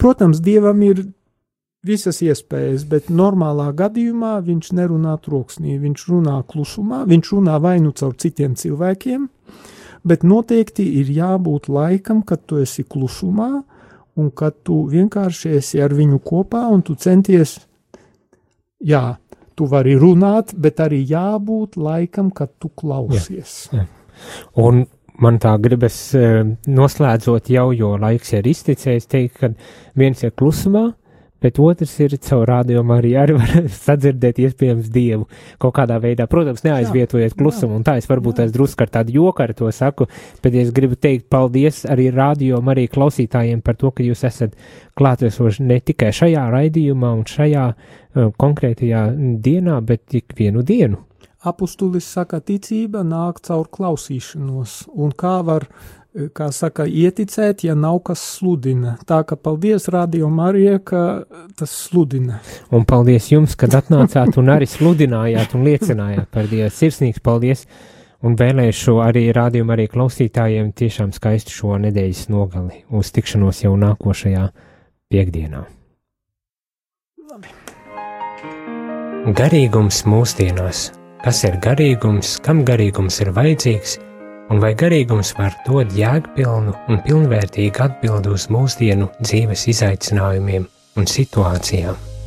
protams, 0.00 0.42
Dievam 0.44 0.82
ir 0.86 1.06
visas 1.86 2.20
iespējas, 2.24 2.84
bet 2.90 3.08
normālā 3.10 3.70
gadījumā 3.76 4.38
viņš 4.44 4.72
nerunā 4.76 5.14
troksnī, 5.24 5.78
viņš 5.80 6.06
runā 6.10 6.36
klusumā, 6.50 7.04
viņš 7.08 7.32
runā 7.36 7.58
vai 7.62 7.78
nu 7.82 7.94
caur 7.96 8.16
citiem 8.18 8.56
cilvēkiem, 8.58 9.28
bet 10.08 10.26
noteikti 10.26 10.84
ir 11.00 11.10
jābūt 11.14 11.70
laikam, 11.72 12.22
kad 12.26 12.44
tu 12.46 12.60
esi 12.62 12.84
klusumā, 12.84 13.62
un 14.18 14.30
kad 14.34 14.60
tu 14.66 14.82
vienkārši 14.90 15.56
esi 15.58 15.80
ar 15.82 15.94
viņu 15.94 16.20
kopā 16.26 16.64
un 16.72 16.82
tu 16.86 16.96
centies, 16.98 17.58
jā, 18.84 19.18
tu 19.58 19.66
vari 19.70 19.96
runāt, 19.98 20.54
bet 20.54 20.82
arī 20.82 21.00
jābūt 21.06 21.78
laikam, 21.80 22.30
kad 22.34 22.52
tu 22.58 22.70
klausies. 22.70 23.68
Jā, 23.72 23.82
jā. 23.82 23.88
Un 24.58 24.84
man 25.22 25.38
tā 25.42 25.54
gribas 25.62 25.96
eh, 26.18 26.44
noslēdzot 26.66 27.50
jau, 27.54 27.68
jo 27.74 27.94
laiks 28.00 28.34
ir 28.38 28.48
izticējis, 28.50 29.10
teikt, 29.10 29.38
ka 29.40 29.52
viens 29.98 30.22
ir 30.26 30.34
klusumā, 30.38 30.88
bet 31.42 31.58
otrs 31.62 31.94
ir 32.02 32.16
caur 32.24 32.46
rādījumu 32.48 32.94
arī, 32.96 33.12
arī 33.20 33.36
var 33.38 33.68
sadzirdēt 33.86 34.40
iespējams 34.44 34.90
dievu 34.94 35.28
kaut 35.62 35.76
kādā 35.78 35.98
veidā. 36.02 36.28
Protams, 36.30 36.64
neaizvietojiet 36.66 37.36
klusumu, 37.38 37.78
un 37.78 37.86
tā 37.86 37.98
es 38.00 38.08
varbūt 38.10 38.42
es 38.44 38.54
drusku 38.54 38.86
ar 38.86 38.92
tādu 38.98 39.16
joku 39.18 39.44
ar 39.44 39.54
to 39.58 39.70
saku, 39.74 40.08
bet 40.42 40.58
es 40.58 40.72
gribu 40.74 40.98
teikt 40.98 41.28
paldies 41.32 41.84
arī 41.88 42.10
rādījumu, 42.14 42.74
arī 42.74 42.88
klausītājiem 42.92 43.62
par 43.64 43.78
to, 43.80 43.92
ka 43.94 44.06
jūs 44.06 44.24
esat 44.28 44.56
klātesoši 44.98 45.66
ne 45.68 45.80
tikai 45.80 46.12
šajā 46.14 46.48
raidījumā 46.54 47.12
un 47.20 47.26
šajā 47.28 47.66
uh, 47.72 48.32
konkrētajā 48.38 49.04
dienā, 49.44 49.78
bet 49.84 50.18
ik 50.18 50.34
vienu 50.38 50.64
dienu. 50.66 51.04
Apustulis 51.46 52.02
saka, 52.10 52.40
ticība 52.42 53.04
nāk 53.06 53.38
caur 53.46 53.68
klausīšanos, 53.70 54.88
un 54.98 55.12
kā 55.14 55.36
var 55.46 55.68
kā 56.34 56.48
saka, 56.54 56.86
ieticēt, 56.86 57.64
ja 57.68 57.76
nav 57.78 58.00
kas 58.08 58.22
sludina. 58.36 58.96
Tā 59.08 59.20
ka 59.28 59.36
paldies 59.36 59.88
Radio 59.92 60.30
Marijai, 60.32 60.80
ka 60.84 61.02
tas 61.58 61.74
sludina. 61.86 62.40
Un 62.74 62.86
paldies 62.88 63.30
jums, 63.32 63.56
kad 63.58 63.76
atnācāt 63.78 64.38
un 64.40 64.50
arī 64.54 64.68
sludinājāt 64.68 65.54
un 65.58 65.64
liecinājāt 65.68 66.28
par 66.34 66.50
Dievu. 66.50 66.72
Sirsnīgs 66.74 67.22
paldies! 67.24 67.66
Un 68.26 68.34
vēlēšu 68.34 68.96
arī 68.98 69.28
rādījumu 69.30 69.76
arī 69.76 69.84
klausītājiem 69.92 70.72
tiešām 70.74 71.12
skaistu 71.14 71.54
šo 71.54 71.76
nedēļas 71.84 72.24
nogali 72.32 72.80
uz 72.90 73.12
tikšanos 73.14 73.62
jau 73.62 73.76
nākošajā 73.78 74.48
piekdienā. 75.14 75.62
Labi. 77.30 77.54
Garīgums 79.38 80.02
mūsdienās. 80.08 80.88
Kas 81.22 81.44
ir 81.46 81.58
garīgums, 81.62 82.36
kam 82.42 82.64
garīgums 82.66 83.18
ir 83.22 83.30
vajadzīgs? 83.36 83.98
Un 84.50 84.62
vai 84.62 84.74
garīgums 84.78 85.34
var 85.38 85.56
dot 85.66 85.94
jēgpilnu 85.96 86.76
un 86.88 87.02
pilnvērtīgu 87.06 87.84
atbildi 87.88 88.34
uz 88.34 88.48
mūsdienu 88.52 89.10
dzīves 89.22 89.66
izaicinājumiem 89.74 90.68
un 90.98 91.10
situācijām. 91.16 92.17